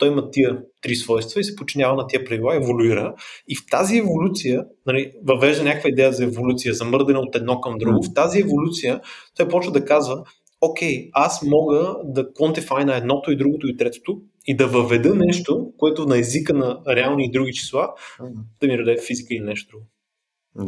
той 0.00 0.08
има 0.08 0.30
тия 0.30 0.58
три 0.82 0.94
свойства 0.94 1.40
и 1.40 1.44
се 1.44 1.56
подчинява 1.56 1.96
на 1.96 2.06
тия 2.06 2.24
правила, 2.24 2.56
еволюира. 2.56 3.14
И 3.48 3.56
в 3.56 3.60
тази 3.70 3.98
еволюция, 3.98 4.64
нали, 4.86 5.12
въвежда 5.26 5.64
някаква 5.64 5.88
идея 5.90 6.12
за 6.12 6.24
еволюция, 6.24 6.74
за 6.74 6.84
мърдане 6.84 7.18
от 7.18 7.36
едно 7.36 7.60
към 7.60 7.74
друго. 7.78 8.02
В 8.02 8.14
тази 8.14 8.40
еволюция 8.40 9.00
той 9.36 9.48
почва 9.48 9.72
да 9.72 9.84
казва, 9.84 10.24
окей, 10.60 11.08
аз 11.12 11.42
мога 11.42 11.96
да 12.04 12.32
quantify 12.32 12.84
на 12.84 12.96
едното 12.96 13.32
и 13.32 13.36
другото 13.36 13.68
и 13.68 13.76
третото 13.76 14.20
и 14.46 14.56
да 14.56 14.66
въведа 14.66 15.14
нещо, 15.14 15.72
което 15.78 16.06
на 16.06 16.18
езика 16.18 16.54
на 16.54 16.80
реални 16.88 17.24
и 17.24 17.30
други 17.30 17.52
числа 17.52 17.88
да 18.60 18.66
ми 18.66 18.76
даде 18.76 18.96
физика 19.06 19.34
или 19.34 19.44
нещо 19.44 19.70
друго. 19.70 19.86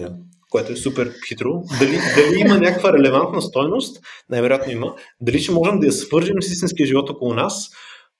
Yeah. 0.03 0.17
Което 0.51 0.73
е 0.73 0.77
супер 0.77 1.13
хитро. 1.29 1.63
Дали, 1.81 1.99
дали 2.17 2.41
има 2.41 2.59
някаква 2.59 2.93
релевантна 2.93 3.43
стойност? 3.43 4.05
Най-вероятно 4.31 4.73
има. 4.73 4.95
Дали 5.21 5.39
ще 5.39 5.53
можем 5.53 5.81
да 5.81 5.87
я 5.87 5.93
свържем 5.93 6.43
с 6.43 6.47
истинския 6.47 6.87
живот 6.87 7.11
около 7.11 7.35
нас? 7.35 7.71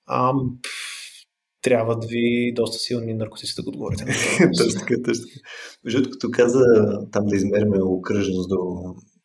Ам, 0.09 0.35
трябват 1.63 2.05
ви 2.05 2.53
доста 2.55 2.77
силни 2.77 3.13
наркотици 3.13 3.55
да 3.55 3.63
го 3.63 3.69
отговорите. 3.69 4.05
точно 4.57 4.79
така, 4.79 4.95
точно 5.05 5.23
така. 5.23 5.49
Между 5.83 6.09
като 6.09 6.31
каза 6.31 6.65
там 7.11 7.25
да 7.25 7.35
измериме 7.35 7.83
окръжност 7.83 8.49
до 8.49 8.57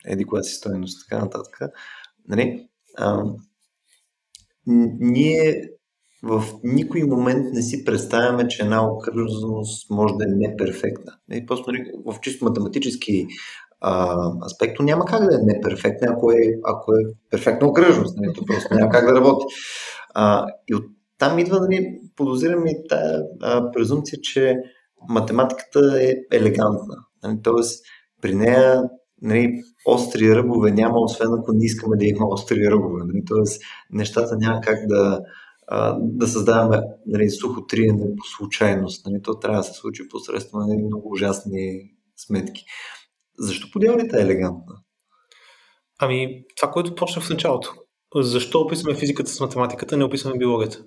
еди 0.06 0.24
коя 0.24 0.42
си 0.42 0.54
стоеност, 0.54 1.08
така 1.08 1.22
нататък, 1.22 1.58
нали, 2.28 2.68
а, 2.96 3.22
ние 5.00 5.62
в 6.22 6.44
никой 6.64 7.02
момент 7.02 7.46
не 7.52 7.62
си 7.62 7.84
представяме, 7.84 8.48
че 8.48 8.62
една 8.62 8.90
окръжност 8.92 9.90
може 9.90 10.14
да 10.14 10.24
е 10.24 10.36
неперфектна. 10.36 11.12
И 11.32 11.46
просто 11.46 11.72
нали, 11.72 11.84
в 12.06 12.20
чисто 12.20 12.44
математически 12.44 13.26
а, 13.80 14.16
аспект 14.44 14.80
няма 14.80 15.04
как 15.04 15.20
да 15.20 15.34
е 15.34 15.54
неперфектна, 15.54 16.08
ако 16.10 16.32
е, 16.32 16.36
ако 16.64 16.92
е 16.92 17.02
перфектна 17.30 17.68
окръжност. 17.68 18.16
Нали, 18.16 18.32
то 18.34 18.44
просто 18.46 18.74
няма 18.74 18.90
как 18.90 19.06
да 19.06 19.14
работи. 19.14 19.44
А, 20.14 20.46
и 20.68 20.74
от 20.74 20.84
там 21.18 21.38
идва 21.38 21.60
да 21.60 21.68
ни 21.68 21.98
подозирам 22.16 22.66
и 22.66 22.88
тази 22.88 23.62
презумпция, 23.74 24.20
че 24.20 24.56
математиката 25.08 25.98
е 26.02 26.36
елегантна. 26.36 26.96
Нали, 27.22 27.38
тоест, 27.42 27.84
при 28.22 28.34
нея 28.34 28.82
нали, 29.22 29.62
остри 29.86 30.36
ръбове 30.36 30.70
няма, 30.70 31.00
освен 31.00 31.28
ако 31.38 31.52
не 31.52 31.64
искаме 31.64 31.96
да 31.96 32.04
има 32.04 32.26
остри 32.26 32.70
ръбове. 32.70 33.02
Нали, 33.04 33.24
тоест, 33.26 33.62
нещата 33.90 34.36
няма 34.36 34.60
как 34.60 34.78
да, 34.86 35.20
да 35.98 36.28
създаваме 36.28 36.80
нали, 37.06 37.30
сухо 37.30 37.66
триене 37.66 38.16
по 38.16 38.24
случайност. 38.36 39.06
Нали, 39.06 39.22
то 39.22 39.38
трябва 39.38 39.58
да 39.58 39.64
се 39.64 39.72
случи 39.72 40.08
посредством 40.08 40.60
нали, 40.66 40.82
много 40.82 41.10
ужасни 41.12 41.80
сметки. 42.16 42.64
Защо 43.38 43.68
подявалите 43.72 44.18
е 44.18 44.22
елегантна? 44.22 44.74
Ами, 46.00 46.44
това, 46.56 46.70
което 46.70 46.94
почнах 46.94 47.24
в 47.24 47.30
началото. 47.30 47.74
Защо 48.14 48.60
описваме 48.60 48.98
физиката 48.98 49.30
с 49.30 49.40
математиката, 49.40 49.96
не 49.96 50.04
описваме 50.04 50.38
биологията? 50.38 50.84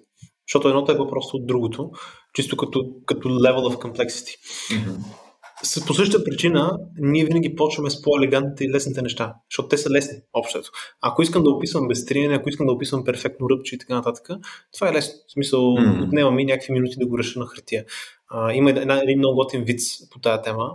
защото 0.51 0.67
едното 0.67 0.91
е 0.91 0.97
по-просто 0.97 1.37
от 1.37 1.47
другото, 1.47 1.91
чисто 2.33 2.57
като, 2.57 2.85
като 3.05 3.29
level 3.29 3.73
of 3.73 3.75
complexity. 3.75 4.35
Mm-hmm. 4.71 5.87
По 5.87 5.93
същата 5.93 6.23
причина, 6.23 6.79
ние 6.97 7.25
винаги 7.25 7.55
почваме 7.55 7.89
с 7.89 8.01
по-елегантните 8.01 8.63
и 8.63 8.69
лесните 8.69 9.01
неща, 9.01 9.33
защото 9.51 9.69
те 9.69 9.77
са 9.77 9.89
лесни, 9.89 10.17
общото. 10.33 10.71
Ако 11.01 11.21
искам 11.21 11.43
да 11.43 11.49
описвам 11.49 11.87
без 11.87 12.05
триене, 12.05 12.35
ако 12.35 12.49
искам 12.49 12.67
да 12.67 12.73
описвам 12.73 13.03
перфектно 13.03 13.49
ръбче 13.49 13.75
и 13.75 13.77
така 13.77 13.93
нататък, 13.95 14.29
това 14.73 14.89
е 14.89 14.93
лесно. 14.93 15.13
В 15.27 15.31
смисъл, 15.31 15.59
mm-hmm. 15.59 16.07
отнема 16.07 16.31
ми 16.31 16.45
някакви 16.45 16.73
минути 16.73 16.95
да 16.99 17.07
го 17.07 17.17
реша 17.17 17.39
на 17.39 17.45
хартия. 17.45 17.85
А, 18.27 18.53
има 18.53 18.69
една, 18.69 19.01
един 19.03 19.17
много 19.17 19.35
готин 19.35 19.63
виц 19.63 20.09
по 20.09 20.19
тази 20.19 20.41
тема, 20.43 20.69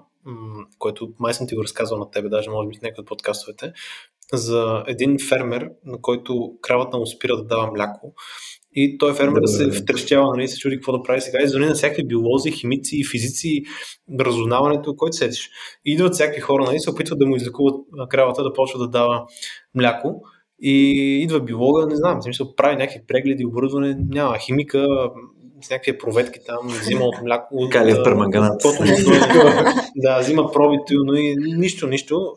който 0.79 1.09
май 1.19 1.35
съм 1.35 1.47
ти 1.47 1.55
го 1.55 1.63
разказвал 1.63 1.99
на 1.99 2.11
тебе, 2.11 2.29
даже 2.29 2.51
може 2.51 2.69
би 2.69 2.79
в 2.79 2.83
някои 2.83 3.03
от 3.03 3.09
подкастовете, 3.09 3.73
за 4.33 4.85
един 4.87 5.17
фермер, 5.29 5.69
на 5.85 6.01
който 6.01 6.53
кравата 6.61 6.99
му 6.99 7.07
спира 7.07 7.37
да 7.37 7.45
дава 7.45 7.73
мляко 7.73 8.15
и 8.77 8.99
той 8.99 9.15
фермер 9.15 9.41
да, 9.41 9.49
се 9.49 9.71
втрещява, 9.71 10.37
нали, 10.37 10.49
се 10.49 10.59
чуди 10.59 10.77
какво 10.77 10.93
да 10.93 11.03
прави 11.03 11.21
сега. 11.21 11.39
И 11.43 11.49
звъни 11.49 11.67
на 11.67 11.75
всякакви 11.75 12.07
биолози, 12.07 12.51
химици, 12.53 13.05
физици, 13.11 13.63
разузнаването, 14.21 14.97
който 14.97 15.17
сетиш. 15.17 15.51
И 15.85 15.93
идват 15.93 16.15
всякакви 16.15 16.41
хора, 16.41 16.65
нали, 16.65 16.79
се 16.81 16.91
опитват 16.91 17.19
да 17.19 17.27
му 17.27 17.37
излекуват 17.37 17.77
кравата, 18.09 18.43
да 18.43 18.53
почва 18.53 18.79
да 18.79 18.89
дава 18.89 19.27
мляко. 19.75 20.23
И 20.63 20.73
идва 21.23 21.41
биолога, 21.41 21.87
не 21.87 21.97
знам, 21.97 22.23
смисъл, 22.23 22.55
прави 22.55 22.77
някакви 22.77 23.01
прегледи, 23.07 23.47
оборудване, 23.47 23.97
няма 24.09 24.39
химика, 24.39 24.87
с 25.63 25.71
някакви 25.71 25.99
проветки 25.99 26.41
там, 26.47 26.69
взима 26.69 27.05
от 27.05 27.23
мляко. 27.23 27.69
Калиев 27.73 27.99
перманганат. 28.05 28.63
да, 29.97 30.19
взима 30.19 30.53
пробите, 30.53 30.95
но 31.05 31.15
и 31.15 31.35
нищо, 31.37 31.87
нищо. 31.87 32.35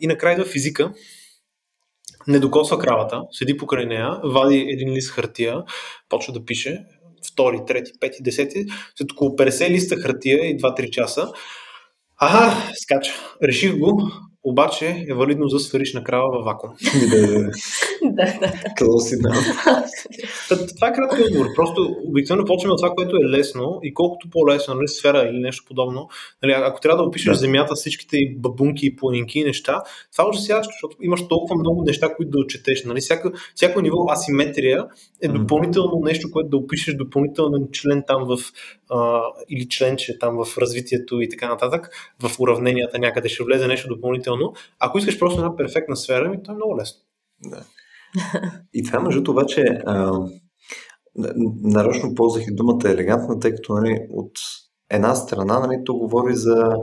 И 0.00 0.06
накрая 0.06 0.34
идва 0.34 0.44
физика, 0.44 0.92
не 2.28 2.38
докосва 2.38 2.78
кравата, 2.78 3.22
седи 3.32 3.56
покрай 3.56 3.86
нея, 3.86 4.20
вади 4.24 4.66
един 4.68 4.92
лист 4.92 5.10
хартия, 5.10 5.62
почва 6.08 6.32
да 6.32 6.44
пише, 6.44 6.84
втори, 7.32 7.60
трети, 7.66 7.92
пети, 8.00 8.22
десети, 8.22 8.66
след 8.96 9.12
около 9.12 9.30
50 9.30 9.70
листа 9.70 9.96
хартия 9.96 10.50
и 10.50 10.58
2-3 10.58 10.90
часа. 10.90 11.32
Ага, 12.18 12.56
скача. 12.74 13.12
Реших 13.42 13.78
го, 13.78 14.10
обаче 14.46 15.04
е 15.08 15.14
валидно 15.14 15.48
за 15.48 15.58
сферична 15.58 16.04
крава 16.04 16.28
във 16.32 16.44
вакуум. 16.44 16.72
да, 18.02 18.24
да. 18.40 19.00
Си 19.00 19.16
дам? 19.22 19.32
Това 20.76 20.88
е 20.88 20.92
кратко 20.92 21.16
отговор. 21.26 21.46
Просто 21.56 21.96
обикновено 22.04 22.46
почваме 22.46 22.72
от 22.72 22.78
това, 22.78 22.90
което 22.90 23.16
е 23.16 23.28
лесно 23.28 23.78
и 23.82 23.94
колкото 23.94 24.30
по-лесно, 24.30 24.74
нали, 24.74 24.88
сфера 24.88 25.28
или 25.30 25.38
нещо 25.38 25.64
подобно. 25.68 26.08
Нали, 26.42 26.52
ако 26.52 26.80
трябва 26.80 27.02
да 27.02 27.08
опишеш 27.08 27.28
да. 27.28 27.34
земята 27.34 27.74
всичките 27.74 28.16
и 28.16 28.36
бабунки 28.38 28.86
и 28.86 28.96
планинки 28.96 29.38
и 29.38 29.44
неща, 29.44 29.82
това 30.12 30.24
е 30.24 30.28
ужасяващо, 30.28 30.72
защото 30.72 30.96
имаш 31.02 31.28
толкова 31.28 31.56
много 31.56 31.82
неща, 31.86 32.14
които 32.14 32.30
да 32.30 32.38
отчетеш. 32.38 32.84
Нали. 32.84 33.00
Всяко, 33.00 33.30
всяко 33.54 33.80
ниво 33.80 34.10
асиметрия 34.10 34.86
е 35.22 35.28
допълнително 35.28 36.00
нещо, 36.04 36.30
което 36.32 36.48
да 36.48 36.56
опишеш 36.56 36.94
допълнителен 36.94 37.68
член 37.72 38.02
там 38.06 38.24
в 38.24 38.38
или 39.48 39.68
членче 39.68 40.18
там 40.18 40.44
в 40.44 40.58
развитието 40.58 41.20
и 41.20 41.28
така 41.28 41.48
нататък, 41.48 41.90
в 42.22 42.40
уравненията 42.40 42.98
някъде 42.98 43.28
ще 43.28 43.44
влезе 43.44 43.66
нещо 43.66 43.94
допълнително. 43.94 44.52
Ако 44.78 44.98
искаш 44.98 45.18
просто 45.18 45.40
една 45.40 45.56
перфектна 45.56 45.96
сфера, 45.96 46.28
ми 46.28 46.42
то 46.42 46.52
е 46.52 46.54
много 46.54 46.76
лесно. 46.76 47.00
Да. 47.44 47.64
И 48.74 48.84
това, 48.84 49.00
между 49.00 49.22
това, 49.22 49.40
обаче, 49.40 49.62
а, 49.86 50.20
нарочно 51.62 52.14
ползвах 52.14 52.44
и 52.46 52.54
думата 52.54 52.90
елегантна, 52.90 53.40
тъй 53.40 53.54
като 53.54 53.74
нали, 53.74 54.06
от 54.10 54.32
една 54.90 55.14
страна 55.14 55.58
нали, 55.60 55.82
то 55.84 55.94
говори 55.94 56.34
за 56.34 56.76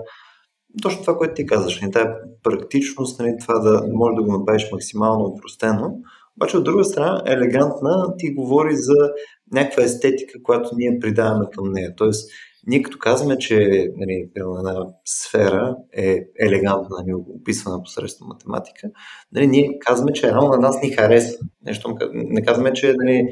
точно 0.81 1.01
това, 1.01 1.17
което 1.17 1.33
ти 1.33 1.45
казваш, 1.45 1.81
нали, 1.81 1.91
тази 1.91 2.09
практичност, 2.43 3.19
нали, 3.19 3.37
това 3.41 3.59
да 3.59 3.83
може 3.93 4.15
да 4.15 4.23
го 4.23 4.31
направиш 4.31 4.71
максимално 4.71 5.25
упростено, 5.25 5.97
обаче 6.37 6.57
от 6.57 6.63
друга 6.63 6.83
страна, 6.83 7.23
елегантна 7.25 8.13
ти 8.17 8.33
говори 8.33 8.75
за 8.75 9.11
някаква 9.51 9.83
естетика, 9.83 10.43
която 10.43 10.69
ние 10.75 10.99
придаваме 10.99 11.45
към 11.51 11.71
нея. 11.71 11.95
Тоест, 11.95 12.31
ние 12.67 12.81
като 12.81 12.97
казваме, 12.97 13.37
че 13.37 13.55
нали, 13.95 14.29
една 14.35 14.85
сфера 15.05 15.75
е 15.97 16.19
елегантна, 16.39 16.97
нали, 16.99 17.13
описвана 17.13 17.83
посредством 17.83 18.27
математика, 18.27 18.87
нали, 19.31 19.47
ние 19.47 19.79
казваме, 19.79 20.13
че 20.13 20.27
реално 20.27 20.49
на 20.49 20.57
нас 20.57 20.81
ни 20.83 20.89
харесва. 20.89 21.45
Нещо, 21.65 21.97
не 22.13 22.41
казваме, 22.41 22.73
че 22.73 22.89
е 22.89 22.93
нали, 22.97 23.27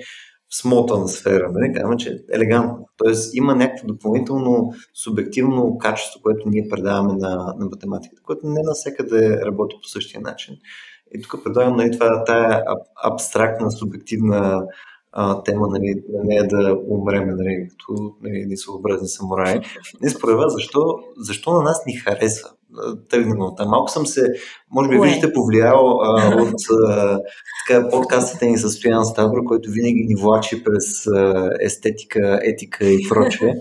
смотана 0.53 1.07
сфера, 1.07 1.51
нали, 1.53 1.73
казваме, 1.73 1.97
че 1.97 2.09
е 2.09 2.35
елегантна. 2.35 2.77
Тоест 2.97 3.35
има 3.35 3.55
някакво 3.55 3.87
допълнително 3.87 4.73
субективно 5.03 5.77
качество, 5.77 6.21
което 6.21 6.49
ние 6.49 6.67
предаваме 6.69 7.13
на, 7.13 7.55
на 7.59 7.65
математиката, 7.65 8.21
което 8.25 8.47
не 8.47 8.59
навсякъде 8.63 9.41
работи 9.45 9.75
по 9.81 9.87
същия 9.87 10.21
начин. 10.21 10.55
И 11.15 11.21
тук 11.21 11.43
предлагам 11.43 11.75
нали, 11.75 11.91
това, 11.91 12.23
тая 12.23 12.63
абстрактна, 13.03 13.71
субективна 13.71 14.65
а, 15.11 15.43
тема, 15.43 15.67
нали, 15.67 16.03
на 16.13 16.23
нея 16.23 16.47
да 16.47 16.77
умреме, 16.87 17.33
нали, 17.35 17.67
като 17.69 18.13
нали, 18.21 18.37
едни 18.37 18.57
съобразни 18.57 19.07
самураи. 19.07 19.59
Не 20.01 20.09
според 20.09 20.37
вас, 20.37 20.53
защо, 20.53 20.99
защо 21.17 21.53
на 21.53 21.61
нас 21.61 21.83
ни 21.87 21.93
харесва? 21.93 22.49
Тръгнем 23.09 23.41
от 23.41 23.57
там. 23.57 23.69
Малко 23.69 23.91
съм 23.91 24.05
се, 24.05 24.33
може 24.71 24.89
би, 24.89 24.99
виждате, 24.99 25.33
повлиял 25.33 25.99
а, 26.01 26.35
от 26.41 26.87
а, 26.89 27.19
така, 27.67 27.89
подкастите 27.89 28.45
ни 28.45 28.57
с 28.57 28.69
Стоян 28.69 29.05
Ставро, 29.05 29.45
който 29.45 29.71
винаги 29.71 30.05
ни 30.07 30.15
влачи 30.15 30.63
през 30.63 31.07
а, 31.07 31.49
естетика, 31.61 32.39
етика 32.43 32.85
и 32.85 33.07
прочее. 33.09 33.53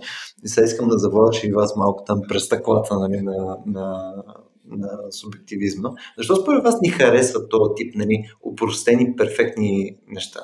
И 0.45 0.49
сега 0.49 0.65
искам 0.65 0.89
да 0.89 0.99
завладя 0.99 1.39
и 1.45 1.53
вас 1.53 1.77
малко 1.77 2.05
там 2.07 2.21
през 2.29 2.45
стъклата 2.45 2.99
нали, 2.99 3.21
на, 3.21 3.57
на 3.67 4.15
на 4.71 5.13
субективизма. 5.13 5.91
Защо 6.19 6.37
според 6.37 6.65
вас 6.65 6.81
ни 6.83 6.89
харесва 6.89 7.49
този 7.49 7.75
тип 7.77 7.95
нали, 7.95 8.25
упростени, 8.43 9.17
перфектни 9.17 9.99
неща? 10.07 10.41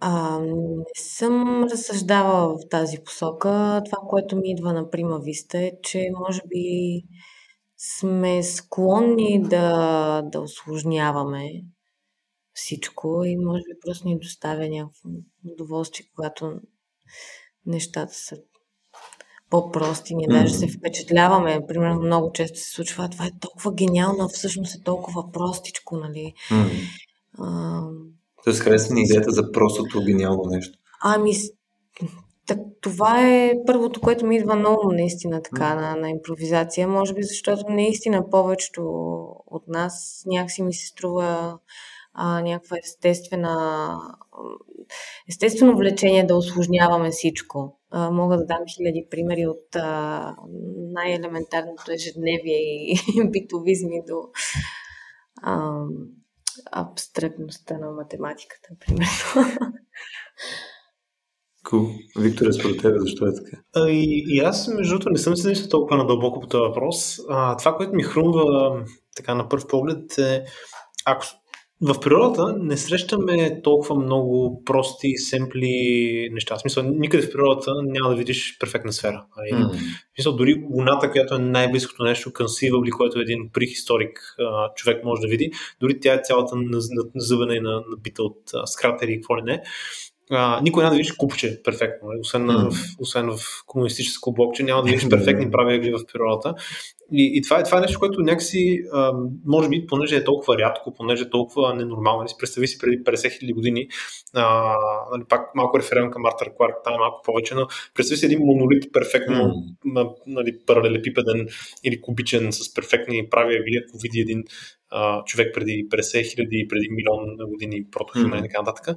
А, 0.00 0.38
не 0.40 0.84
съм 0.96 1.64
разсъждавала 1.64 2.54
в 2.54 2.68
тази 2.70 2.98
посока. 3.04 3.82
Това, 3.86 3.98
което 4.08 4.36
ми 4.36 4.50
идва 4.50 4.72
на 4.72 4.90
прима 4.90 5.18
виста 5.18 5.58
е, 5.58 5.72
че 5.82 6.08
може 6.26 6.40
би 6.48 7.02
сме 7.76 8.42
склонни 8.42 9.42
да, 9.42 10.22
да 10.22 10.40
осложняваме 10.40 11.50
всичко 12.52 13.24
и 13.24 13.36
може 13.36 13.60
би 13.60 13.80
просто 13.86 14.08
ни 14.08 14.18
доставя 14.18 14.68
някакво 14.68 15.08
удоволствие, 15.44 16.06
когато 16.14 16.60
нещата 17.66 18.14
са 18.14 18.36
по-прости. 19.50 20.14
Ние 20.14 20.26
даже 20.28 20.54
се 20.54 20.68
впечатляваме. 20.68 21.60
Примерно 21.68 22.00
много 22.00 22.32
често 22.32 22.58
се 22.58 22.70
случва, 22.70 23.08
това 23.08 23.26
е 23.26 23.38
толкова 23.40 23.74
гениално, 23.74 24.24
а 24.24 24.28
всъщност 24.28 24.74
е 24.74 24.82
толкова 24.84 25.32
простичко, 25.32 25.96
нали? 25.96 26.34
Mm. 26.50 26.70
Тоест 28.44 28.60
харесва 28.60 28.94
ни 28.94 29.02
идеята 29.02 29.30
за 29.30 29.52
простото 29.52 30.04
гениално 30.04 30.42
нещо. 30.44 30.78
Ами, 31.02 31.32
так, 32.46 32.58
това 32.80 33.28
е 33.28 33.54
първото, 33.66 34.00
което 34.00 34.26
ми 34.26 34.36
идва 34.36 34.56
много 34.56 34.92
наистина 34.92 35.42
така 35.42 35.74
на, 35.74 35.96
на 35.96 36.10
импровизация. 36.10 36.88
Може 36.88 37.14
би 37.14 37.22
защото 37.22 37.64
наистина 37.68 38.30
повечето 38.30 38.82
от 39.46 39.68
нас 39.68 40.22
някакси 40.26 40.62
ми 40.62 40.74
се 40.74 40.86
струва 40.86 41.58
а, 42.18 42.40
някаква 42.40 42.76
естествена 42.78 43.96
естествено 45.28 45.76
влечение 45.76 46.26
да 46.26 46.36
осложняваме 46.36 47.10
всичко. 47.10 47.78
А, 47.90 48.10
мога 48.10 48.36
да 48.36 48.46
дам 48.46 48.58
хиляди 48.76 49.06
примери 49.10 49.46
от 49.46 49.76
а, 49.76 50.36
най-елементарното 50.92 51.92
ежедневие 51.92 52.58
и 52.58 52.98
битовизми 53.30 54.02
до 54.08 54.22
а, 55.42 55.82
абстрактността 56.72 57.78
на 57.78 57.90
математиката, 57.90 58.68
примерно. 58.80 59.56
Cool. 61.64 61.98
Виктор, 62.18 62.52
според 62.52 62.82
тебе, 62.82 62.98
защо 62.98 63.26
е 63.26 63.34
така? 63.34 63.62
А, 63.74 63.88
и, 63.88 64.24
и 64.28 64.38
аз, 64.38 64.68
между 64.68 64.90
другото, 64.90 65.10
не 65.10 65.18
съм 65.18 65.36
се 65.36 65.42
замислил 65.42 65.68
толкова 65.68 65.96
надълбоко 65.96 66.40
по 66.40 66.46
този 66.46 66.68
въпрос. 66.68 67.18
А, 67.28 67.56
това, 67.56 67.76
което 67.76 67.94
ми 67.94 68.02
хрумва 68.02 68.44
така 69.16 69.34
на 69.34 69.48
първ 69.48 69.68
поглед 69.68 70.18
е, 70.18 70.44
ако 71.06 71.24
в 71.80 72.00
природата 72.00 72.56
не 72.60 72.76
срещаме 72.76 73.60
толкова 73.62 73.94
много 73.94 74.62
прости, 74.64 75.16
семпли 75.16 76.28
неща. 76.32 76.56
В 76.56 76.60
смисъл, 76.60 76.82
никъде 76.82 77.26
в 77.26 77.32
природата 77.32 77.72
няма 77.82 78.10
да 78.10 78.16
видиш 78.16 78.56
перфектна 78.60 78.92
сфера. 78.92 79.24
Mm. 79.52 79.72
В 79.72 80.16
смисъл, 80.16 80.36
дори 80.36 80.64
Луната, 80.70 81.10
която 81.10 81.34
е 81.34 81.38
най-близкото 81.38 82.04
нещо, 82.04 82.30
conceivably, 82.30 82.90
което 82.90 83.20
един 83.20 83.50
прихисторик 83.52 84.36
човек 84.76 85.04
може 85.04 85.20
да 85.20 85.28
види, 85.28 85.50
дори 85.80 86.00
тя 86.00 86.14
е 86.14 86.22
цялата 86.24 86.56
назъбена 87.14 87.54
и 87.54 87.60
набита 87.60 88.22
от 88.22 88.42
скратери 88.66 89.12
и 89.12 89.16
какво 89.16 89.38
ли 89.38 89.42
не. 89.42 89.62
А, 90.30 90.60
никой 90.62 90.82
няма 90.82 90.90
да 90.90 90.96
видиш 90.96 91.12
купче 91.12 91.62
перфектно, 91.62 92.08
нали? 92.08 92.20
освен, 92.20 92.46
mm. 92.46 92.70
в, 92.70 92.96
освен 93.00 93.30
в 93.30 93.40
комунистическо 93.66 94.32
блокче, 94.32 94.62
няма 94.62 94.82
да 94.82 94.90
видиш 94.90 95.08
перфектни 95.08 95.50
прави 95.50 95.74
ъгли 95.74 95.92
в 95.92 96.00
природата. 96.12 96.54
И, 97.12 97.32
и 97.34 97.42
това, 97.42 97.58
е, 97.58 97.62
това 97.62 97.78
е 97.78 97.80
нещо, 97.80 97.98
което 97.98 98.20
някакси, 98.20 98.78
а, 98.92 99.12
може 99.46 99.68
би, 99.68 99.86
понеже 99.86 100.16
е 100.16 100.24
толкова 100.24 100.58
рядко, 100.58 100.94
понеже 100.94 101.22
е 101.22 101.30
толкова 101.30 101.74
ненормално, 101.74 102.18
нали? 102.18 102.30
представи 102.38 102.68
си 102.68 102.78
преди 102.78 103.04
50 103.04 103.38
хиляди 103.38 103.52
години, 103.52 103.88
а, 104.34 104.74
нали, 105.12 105.24
пак 105.28 105.54
малко 105.54 105.78
реферирам 105.78 106.10
към 106.10 106.26
Артър 106.26 106.50
Кларк, 106.56 106.74
там 106.84 106.94
е 106.94 106.98
малко 106.98 107.22
повече, 107.24 107.54
но 107.54 107.66
представи 107.94 108.18
си 108.18 108.26
един 108.26 108.38
монолит 108.38 108.92
перфектно 108.92 109.54
mm. 109.86 110.14
нали, 110.26 110.58
паралелепипеден 110.66 111.48
или 111.84 112.00
кубичен 112.00 112.52
с 112.52 112.74
перфектни 112.74 113.28
прави 113.30 113.56
ъгли, 113.56 113.82
ако 113.88 113.98
види 113.98 114.20
един 114.20 114.44
а, 114.90 115.24
човек 115.24 115.54
преди 115.54 115.88
50 115.88 116.34
хиляди, 116.34 116.66
преди 116.68 116.88
милион 116.90 117.36
години 117.48 117.84
протохюмен 117.92 118.30
mm. 118.30 118.38
и 118.38 118.42
така 118.42 118.62
нататък 118.62 118.96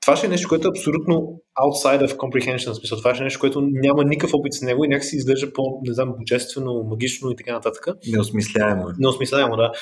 това 0.00 0.16
ще 0.16 0.26
е 0.26 0.30
нещо, 0.30 0.48
което 0.48 0.68
е 0.68 0.70
абсолютно 0.70 1.42
outside 1.60 2.06
of 2.06 2.16
comprehension, 2.16 2.72
смисъл. 2.72 2.98
Това 2.98 3.14
ще 3.14 3.22
е 3.22 3.24
нещо, 3.24 3.40
което 3.40 3.60
няма 3.60 4.04
никакъв 4.04 4.34
опит 4.34 4.54
с 4.54 4.62
него 4.62 4.84
и 4.84 4.88
някакси 4.88 5.16
изглежда 5.16 5.52
по, 5.52 5.62
не 5.86 5.94
знам, 5.94 6.14
божествено, 6.18 6.86
магично 6.90 7.30
и 7.30 7.36
така 7.36 7.52
нататък. 7.52 7.86
Неосмисляемо. 8.12 8.84
Неосмисляемо, 8.98 9.56
да. 9.56 9.72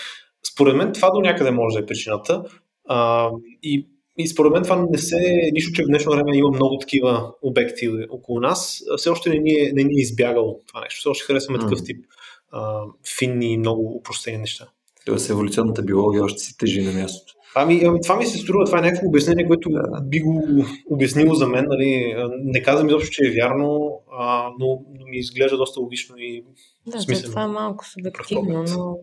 Според 0.52 0.76
мен 0.76 0.92
това 0.92 1.10
до 1.10 1.20
някъде 1.20 1.50
може 1.50 1.76
да 1.76 1.82
е 1.82 1.86
причината. 1.86 2.42
А, 2.88 3.30
и, 3.62 3.88
и 4.18 4.28
според 4.28 4.52
мен 4.52 4.62
това 4.62 4.86
не 4.90 4.98
се, 4.98 5.50
нищо, 5.52 5.72
че 5.72 5.82
в 5.82 5.86
днешно 5.86 6.12
време 6.12 6.36
има 6.36 6.50
много 6.50 6.78
такива 6.78 7.32
обекти 7.42 7.90
около 8.10 8.40
нас, 8.40 8.82
все 8.96 9.10
още 9.10 9.30
не 9.30 9.38
ни 9.38 9.50
е, 9.50 9.72
не 9.72 9.82
ни 9.82 9.92
е 9.98 10.02
избягало 10.02 10.60
това 10.66 10.80
нещо. 10.80 10.98
Все 10.98 11.08
още 11.08 11.24
харесваме 11.24 11.58
mm. 11.58 11.62
такъв 11.62 11.84
тип 11.84 12.04
а, 12.52 12.82
финни 13.18 13.52
и 13.52 13.58
много 13.58 13.96
упростени 13.96 14.38
неща. 14.38 14.68
Тоест 15.06 15.30
еволюционната 15.30 15.82
биология 15.82 16.24
още 16.24 16.38
си 16.38 16.58
тежи 16.58 16.82
на 16.82 16.92
мястото. 16.92 17.37
Ами, 17.54 17.82
ами, 17.84 18.00
това 18.00 18.16
ми 18.16 18.26
се 18.26 18.38
струва, 18.38 18.64
това 18.64 18.78
е 18.78 18.82
някакво 18.82 19.08
обяснение, 19.08 19.46
което 19.46 19.70
би 20.02 20.20
го 20.20 20.64
обяснило 20.90 21.34
за 21.34 21.46
мен. 21.46 21.64
Нали. 21.68 22.14
Не 22.44 22.62
казвам 22.62 22.88
изобщо, 22.88 23.10
че 23.10 23.24
е 23.24 23.34
вярно, 23.34 24.00
а, 24.12 24.50
но, 24.58 24.66
но 24.98 25.06
ми 25.06 25.16
изглежда 25.16 25.56
доста 25.56 25.80
логично 25.80 26.16
и 26.18 26.44
да, 26.86 27.00
смислено. 27.00 27.30
това 27.30 27.42
е 27.42 27.46
малко 27.46 27.84
субективно, 27.86 28.64
но 28.76 28.98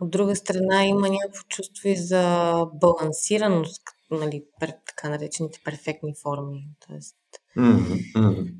от 0.00 0.10
друга 0.10 0.36
страна 0.36 0.84
има 0.84 1.08
някакво 1.08 1.42
чувство 1.48 1.88
и 1.88 1.96
за 1.96 2.54
балансираност, 2.74 3.82
нали, 4.10 4.44
така 4.86 5.08
наречените 5.08 5.60
перфектни 5.64 6.14
форми. 6.22 6.64
Тоест, 6.88 7.16
mm-hmm. 7.56 8.52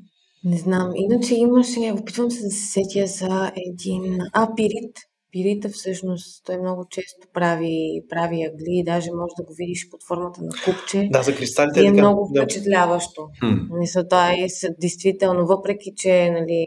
Не 0.43 0.57
знам. 0.57 0.91
Иначе 0.95 1.35
имаше, 1.35 1.93
опитвам 1.93 2.31
се 2.31 2.43
да 2.43 2.49
се 2.49 2.71
сетя 2.71 3.07
за 3.07 3.51
един... 3.67 4.17
А, 4.33 4.55
пирит 4.55 4.97
Пирита 5.31 5.69
всъщност 5.69 6.45
той 6.45 6.57
много 6.57 6.85
често 6.89 7.27
прави, 7.33 8.01
прави 8.09 8.43
агли, 8.43 8.83
даже 8.85 9.11
може 9.11 9.33
да 9.37 9.43
го 9.43 9.53
видиш 9.57 9.89
под 9.89 10.03
формата 10.07 10.41
на 10.41 10.49
купче. 10.65 11.09
Да, 11.11 11.23
за 11.23 11.35
кристалите 11.35 11.81
е, 11.81 11.85
е 11.85 11.91
много 11.91 12.31
да. 12.33 12.41
впечатляващо. 12.41 13.21
Hmm. 13.43 13.79
Мисля, 13.79 14.07
той 14.07 14.31
е 14.31 14.47
действително, 14.79 15.45
въпреки 15.45 15.93
че 15.95 16.31
нали, 16.31 16.65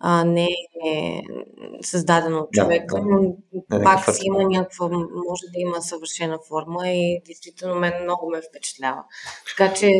а, 0.00 0.24
не 0.24 0.48
е 0.86 1.22
създадено 1.82 2.38
от 2.38 2.50
човека, 2.52 2.94
да, 2.94 3.00
да. 3.00 3.06
но 3.08 3.84
пак 3.84 4.14
си 4.14 4.20
има 4.24 4.42
някаква, 4.42 4.88
може 5.28 5.46
да 5.52 5.58
има 5.58 5.82
съвършена 5.82 6.38
форма 6.48 6.88
и 6.88 7.22
действително 7.26 7.74
мен 7.74 7.92
много 8.02 8.30
ме 8.30 8.40
впечатлява. 8.50 9.04
Така 9.48 9.74
че 9.74 9.90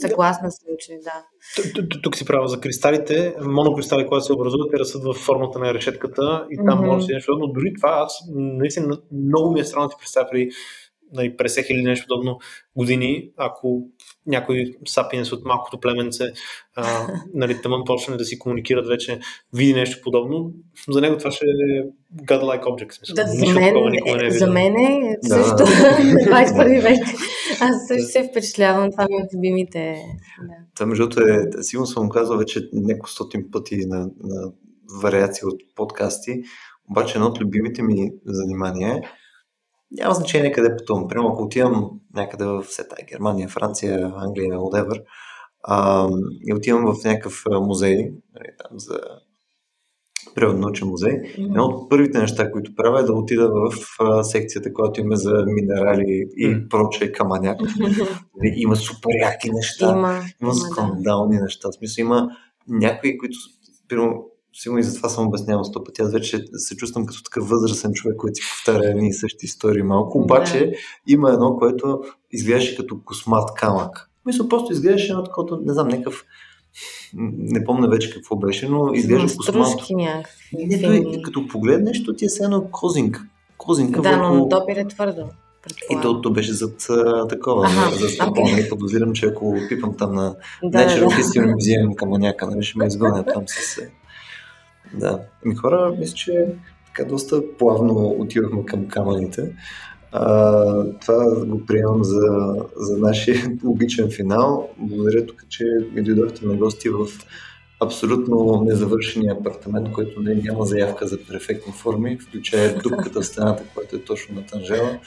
съгласна 0.00 0.50
съм, 0.50 0.68
че 0.78 0.92
да. 1.04 1.24
Тук 2.02 2.16
си 2.16 2.24
права 2.24 2.48
за 2.48 2.60
кристалите. 2.60 3.34
Монокристали, 3.40 4.06
когато 4.06 4.24
се 4.24 4.32
образуват, 4.32 4.70
те 4.70 4.78
растат 4.78 5.02
в 5.04 5.14
формата 5.14 5.58
на 5.58 5.74
решетката 5.74 6.46
и 6.50 6.56
там 6.56 6.66
mm-hmm. 6.66 6.86
може 6.86 6.98
да 6.98 7.06
си 7.06 7.12
нещо, 7.12 7.36
но 7.38 7.46
дори 7.46 7.72
това 7.76 7.90
аз 8.04 8.22
наистина 8.34 8.98
много 9.12 9.52
ми 9.52 9.60
е 9.60 9.64
странно 9.64 9.86
да 9.86 9.90
си 9.90 9.96
представя 9.98 10.28
при 10.30 10.50
нали, 11.12 11.36
през 11.36 11.56
или 11.56 11.82
нещо 11.82 12.06
подобно 12.08 12.38
години, 12.76 13.30
ако 13.36 13.88
някой 14.26 14.76
сапиенс 14.86 15.32
от 15.32 15.44
малкото 15.44 15.80
племенце, 15.80 16.24
а, 16.76 17.06
нали, 17.34 17.62
тъмън 17.62 17.82
почне 17.86 18.16
да 18.16 18.24
си 18.24 18.38
комуникират 18.38 18.86
вече, 18.86 19.20
види 19.54 19.74
нещо 19.74 20.00
подобно, 20.04 20.52
за 20.88 21.00
него 21.00 21.18
това 21.18 21.30
ще 21.30 21.44
е 21.44 21.82
godlike 22.24 22.62
object. 22.62 22.92
Смисъл. 22.92 23.14
Да, 23.14 23.24
за 23.26 23.60
мен, 23.60 23.74
не 23.90 24.26
е 24.26 24.30
за 24.30 24.46
мен 24.46 24.76
е 24.76 25.16
също 25.22 25.56
да. 25.56 25.64
21 25.64 26.82
век. 26.82 27.08
Аз 27.60 27.86
също 27.88 28.08
се 28.08 28.28
впечатлявам, 28.30 28.90
това 28.90 29.06
ми 29.10 29.16
е 29.16 29.24
от 29.24 29.34
любимите. 29.34 29.96
Да. 30.42 30.54
Това 30.74 30.86
между 30.86 31.04
е, 31.04 31.62
сигурно 31.62 31.86
съм 31.86 32.08
казал 32.08 32.38
вече 32.38 32.60
няколко 32.72 33.10
стотин 33.10 33.44
пъти 33.52 33.76
на, 33.86 33.98
на 33.98 34.52
вариации 35.02 35.44
от 35.44 35.60
подкасти, 35.74 36.42
обаче 36.90 37.18
едно 37.18 37.26
от 37.26 37.40
любимите 37.40 37.82
ми 37.82 38.10
занимания 38.26 38.94
е 38.94 39.00
няма 39.90 40.14
значение 40.14 40.52
къде 40.52 40.76
пътувам. 40.76 41.08
Примерно, 41.08 41.28
ако 41.28 41.42
отивам 41.42 41.90
някъде 42.14 42.44
в 42.44 42.64
сета, 42.64 42.96
Германия, 43.08 43.48
Франция, 43.48 44.12
Англия, 44.16 44.58
whatever, 44.58 45.02
а, 45.62 46.08
и 46.46 46.54
отивам 46.54 46.94
в 46.94 47.04
някакъв 47.04 47.44
музей, 47.50 47.96
нали, 48.34 48.48
там 48.58 48.78
за 48.78 49.00
природно-научен 50.34 50.88
музей. 50.88 51.12
Mm-hmm. 51.12 51.44
Едно 51.44 51.64
от 51.64 51.90
първите 51.90 52.18
неща, 52.18 52.52
които 52.52 52.74
правя 52.74 53.00
е 53.00 53.02
да 53.02 53.12
отида 53.12 53.50
в 53.50 53.72
а, 54.00 54.24
секцията, 54.24 54.72
която 54.72 55.00
има 55.00 55.16
за 55.16 55.44
минерали 55.46 56.28
и 56.36 56.46
mm-hmm. 56.46 56.68
проче 56.68 57.12
каманяк. 57.12 57.60
Mm-hmm. 57.60 58.18
Има 58.56 58.76
супер 58.76 59.10
яки 59.22 59.50
неща, 59.50 59.90
има, 59.96 60.20
има 60.42 60.54
скандални 60.54 61.36
да. 61.36 61.42
неща. 61.42 61.68
В 61.68 61.74
смисъл 61.74 62.02
има 62.02 62.28
някои, 62.68 63.18
които, 63.18 63.36
примерно, 63.88 64.24
сигурно 64.52 64.80
и 64.80 64.82
затова 64.82 65.08
съм 65.08 65.26
обяснявал 65.26 65.64
сто 65.64 65.84
пъти. 65.84 66.02
Аз 66.02 66.12
вече 66.12 66.44
се 66.52 66.76
чувствам 66.76 67.06
като 67.06 67.22
такъв 67.22 67.48
възрастен 67.48 67.92
човек, 67.92 68.16
който 68.16 68.34
си 68.34 68.42
повтаря 68.50 68.90
едни 68.90 69.08
и 69.08 69.12
същи 69.12 69.46
истории 69.46 69.82
малко. 69.82 70.18
Обаче 70.18 70.66
да. 70.66 70.72
има 71.06 71.32
едно, 71.32 71.56
което 71.56 72.00
изглеждаше 72.32 72.76
като 72.76 73.00
космат 73.04 73.54
камък. 73.54 74.10
Мисля, 74.26 74.48
просто 74.48 74.72
изглеждаше 74.72 75.12
едно 75.12 75.24
такова, 75.24 75.58
не 75.64 75.72
знам, 75.72 75.88
някакъв 75.88 76.24
не 77.14 77.64
помня 77.64 77.88
вече 77.88 78.14
какво 78.14 78.36
беше, 78.36 78.68
но 78.68 78.92
изглежда 78.92 79.36
космат. 79.36 79.68
Не, 80.52 80.82
той, 80.82 81.22
като 81.24 81.46
погледнеш, 81.46 82.04
то 82.04 82.12
ти 82.12 82.24
е 82.24 82.28
едно 82.44 82.68
козинг. 82.70 83.22
Козинка 83.58 84.02
да, 84.02 84.10
върху... 84.10 84.34
но 84.34 84.48
допир 84.48 84.76
е 84.76 84.88
твърдо. 84.88 85.28
И 85.90 86.00
то, 86.02 86.20
то 86.20 86.32
беше 86.32 86.52
зад 86.52 86.86
а, 86.90 87.28
такова, 87.28 87.66
ага, 87.66 87.96
за 87.96 88.08
стъпална 88.08 88.50
okay. 88.50 88.68
подозирам, 88.68 89.12
че 89.12 89.26
ако 89.26 89.56
пипам 89.68 89.96
там 89.96 90.14
на 90.14 90.36
да, 90.64 90.78
Natural 90.78 91.08
да. 91.08 91.14
History 91.14 91.54
Museum 91.54 91.94
към 91.94 92.08
маняка, 92.08 92.46
нали, 92.46 92.62
ще 92.62 92.78
ме 92.78 92.86
изгонят 92.86 93.26
там 93.34 93.42
с 93.46 93.80
да. 94.94 95.20
Ами 95.44 95.54
хора, 95.54 95.94
мисля, 95.98 96.14
че 96.14 96.46
така 96.86 97.04
доста 97.08 97.56
плавно 97.58 98.16
отивахме 98.18 98.64
към 98.64 98.88
камъните. 98.88 99.52
А, 100.12 100.84
това 101.00 101.44
го 101.46 101.66
приемам 101.66 102.04
за, 102.04 102.56
за 102.76 102.98
нашия 102.98 103.36
логичен 103.64 104.10
финал. 104.10 104.70
Благодаря 104.78 105.26
тук, 105.26 105.44
че 105.48 105.64
ми 105.92 106.02
дойдохте 106.02 106.46
на 106.46 106.54
гости 106.54 106.88
в 106.88 107.06
абсолютно 107.80 108.62
незавършения 108.66 109.32
апартамент, 109.32 109.92
който 109.92 110.20
не 110.20 110.34
няма 110.34 110.64
заявка 110.64 111.06
за 111.06 111.18
перфектни 111.26 111.72
форми, 111.72 112.18
включая 112.18 112.78
дупката 112.78 113.20
в 113.20 113.26
стената, 113.26 113.62
която 113.74 113.96
е 113.96 114.04
точно 114.04 114.34
на 114.34 114.46
танжела. 114.46 114.98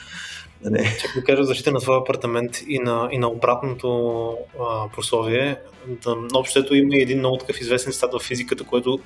Не. 0.64 0.84
Чак 1.00 1.10
да 1.14 1.24
кажа 1.24 1.44
защита 1.44 1.72
на 1.72 1.80
твоя 1.80 2.00
апартамент 2.00 2.62
и 2.68 2.78
на, 2.78 3.08
и 3.12 3.18
на 3.18 3.28
обратното 3.28 4.28
а, 4.60 4.88
прословие. 4.94 5.56
Да, 5.86 6.16
общото 6.34 6.74
има 6.74 6.96
един 6.96 7.18
много 7.18 7.36
такъв 7.36 7.60
известен 7.60 7.92
стат 7.92 8.12
в 8.12 8.22
физиката, 8.22 8.64
който 8.64 8.98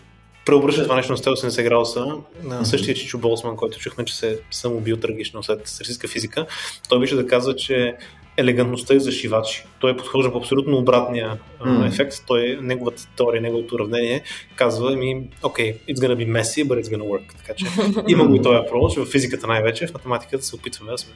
преобръща 0.47 0.83
това 0.83 0.97
нещо 0.97 1.13
на 1.13 1.19
180 1.19 1.63
градуса 1.63 2.07
на 2.43 2.67
същия 2.67 2.95
Чичо 2.95 3.19
Болсман, 3.19 3.57
който 3.57 3.79
чухме, 3.79 4.05
че 4.05 4.17
се 4.17 4.41
самоубил 4.51 4.97
трагично 4.97 5.43
след 5.43 5.69
сърсийска 5.69 6.09
физика. 6.09 6.47
Той 6.89 7.01
беше 7.01 7.15
да 7.15 7.27
казва, 7.27 7.57
че 7.57 7.97
елегантността 8.37 8.95
е 8.95 8.99
за 8.99 9.13
шивачи. 9.13 9.65
Той 9.79 9.97
подхожда 9.97 10.33
по 10.33 10.39
абсолютно 10.39 10.77
обратния 10.77 11.39
mm. 11.61 11.87
ефект. 11.87 12.15
Той, 12.27 12.59
неговата 12.63 13.09
теория, 13.17 13.43
неговото 13.43 13.75
уравнение 13.75 14.23
казва 14.57 14.97
ми, 14.97 15.29
окей, 15.43 15.73
okay, 15.73 15.95
it's 15.95 15.99
gonna 15.99 16.17
be 16.17 16.43
messy, 16.43 16.67
but 16.67 16.83
it's 16.83 16.97
gonna 16.97 17.05
work. 17.05 17.37
Така 17.37 17.55
че 17.55 17.67
има 18.09 18.27
го 18.27 18.35
и 18.35 18.43
този 18.43 18.57
approach, 18.57 19.05
в 19.05 19.11
физиката 19.11 19.47
най-вече, 19.47 19.87
в 19.87 19.95
математиката 19.95 20.45
се 20.45 20.57
опитваме 20.57 20.93
да 20.93 20.99
сме 20.99 21.13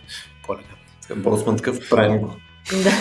по-елегантни. 0.47 1.23
Болсман 1.23 1.57
такъв 1.57 1.91
правим 1.91 2.19
го. 2.19 2.35
Да. 2.83 2.93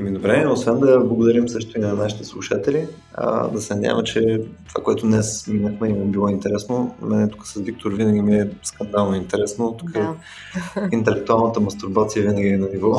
Еми 0.00 0.12
добре, 0.12 0.46
освен 0.46 0.80
да 0.80 1.00
благодарим 1.00 1.48
също 1.48 1.78
и 1.78 1.80
на 1.80 1.94
нашите 1.94 2.24
слушатели, 2.24 2.86
а, 3.14 3.48
да 3.48 3.60
се 3.60 3.74
надяваме, 3.74 4.04
че 4.04 4.42
това, 4.68 4.84
което 4.84 5.06
днес 5.06 5.46
минахме, 5.46 5.88
им 5.88 6.02
е 6.02 6.04
било 6.04 6.28
интересно. 6.28 6.94
На 7.02 7.16
мен 7.16 7.30
тук 7.30 7.46
с 7.46 7.60
Виктор 7.60 7.92
винаги 7.92 8.22
ми 8.22 8.36
е 8.36 8.50
скандално 8.62 9.14
интересно. 9.14 9.76
Тук 9.78 9.90
да. 9.90 10.14
интелектуалната 10.92 11.60
мастурбация 11.60 12.22
винаги 12.22 12.48
е 12.48 12.58
на 12.58 12.68
ниво. 12.68 12.98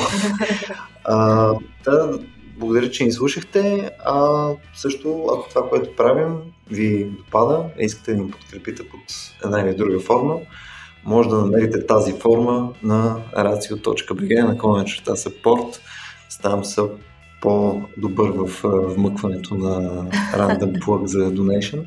а, 1.04 1.54
да, 1.84 2.20
благодаря, 2.58 2.92
че 2.92 3.04
ни 3.04 3.12
слушахте. 3.12 3.92
А 4.06 4.48
също, 4.76 5.26
ако 5.34 5.50
това, 5.50 5.70
което 5.70 5.96
правим, 5.96 6.36
ви 6.72 7.06
допада 7.06 7.64
и 7.80 7.86
искате 7.86 8.14
да 8.14 8.24
ни 8.24 8.32
подкрепите 8.32 8.84
под 8.90 9.02
една 9.46 9.62
или 9.62 9.76
друга 9.76 10.00
форма, 10.00 10.36
може 11.06 11.30
да 11.30 11.36
намерите 11.38 11.86
тази 11.86 12.14
форма 12.14 12.74
на 12.84 13.18
racio.bg 13.36 14.78
на 14.78 14.86
черта 14.86 15.12
support 15.12 15.80
ставам 16.32 16.66
се 16.66 16.82
по-добър 17.42 18.30
в 18.30 18.62
вмъкването 18.96 19.56
на 19.56 20.06
random 20.34 20.80
plug 20.86 21.06
за 21.06 21.34
donation. 21.34 21.84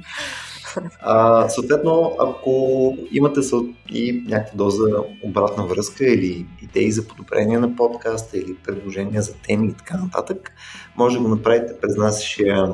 А, 1.01 1.49
съответно, 1.49 2.17
ако 2.21 2.97
имате 3.11 3.41
и 3.89 4.25
някаква 4.29 4.57
доза 4.57 4.85
обратна 5.23 5.67
връзка 5.67 6.07
или 6.07 6.47
идеи 6.63 6.93
за 6.93 7.09
подобрение 7.09 7.59
на 7.59 7.77
подкаста 7.77 8.39
или 8.39 8.55
предложения 8.55 9.23
за 9.23 9.35
теми 9.35 9.69
и 9.69 9.73
така 9.73 9.97
нататък, 9.97 10.53
може 10.97 11.17
да 11.17 11.23
го 11.23 11.29
направите 11.29 11.81
през 11.81 11.97
нашия 11.97 12.73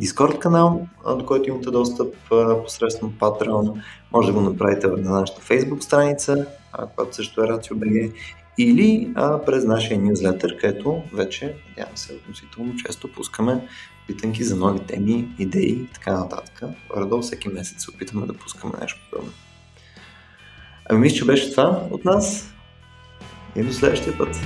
Discord 0.00 0.38
канал, 0.38 0.86
до 1.18 1.26
който 1.26 1.48
имате 1.48 1.70
достъп 1.70 2.14
посредством 2.64 3.12
Patreon. 3.20 3.82
Може 4.12 4.28
да 4.28 4.34
го 4.34 4.40
направите 4.40 4.86
на 4.86 5.20
нашата 5.20 5.40
Facebook 5.40 5.80
страница, 5.80 6.46
която 6.96 7.16
също 7.16 7.40
е 7.40 7.46
RACIO.BG 7.46 8.12
или 8.58 9.12
а, 9.14 9.44
през 9.44 9.64
нашия 9.64 10.00
нюзлетър, 10.00 10.56
където 10.56 11.02
вече, 11.12 11.54
надявам 11.68 11.96
се, 11.96 12.12
относително 12.14 12.76
често 12.76 13.12
пускаме 13.12 13.68
питанки 14.06 14.44
за 14.44 14.56
нови 14.56 14.80
теми, 14.80 15.28
идеи 15.38 15.72
и 15.72 15.86
така 15.86 16.12
нататък. 16.12 16.62
Радо 16.96 17.22
всеки 17.22 17.48
месец 17.48 17.84
се 17.84 17.90
опитваме 17.90 18.26
да 18.26 18.32
пускаме 18.32 18.74
нещо 18.80 19.00
подобно. 19.10 19.32
Ами 20.90 21.00
мисля, 21.00 21.16
че 21.16 21.24
беше 21.24 21.50
това 21.50 21.88
от 21.90 22.04
нас 22.04 22.54
и 23.56 23.62
до 23.62 23.72
следващия 23.72 24.18
път. 24.18 24.36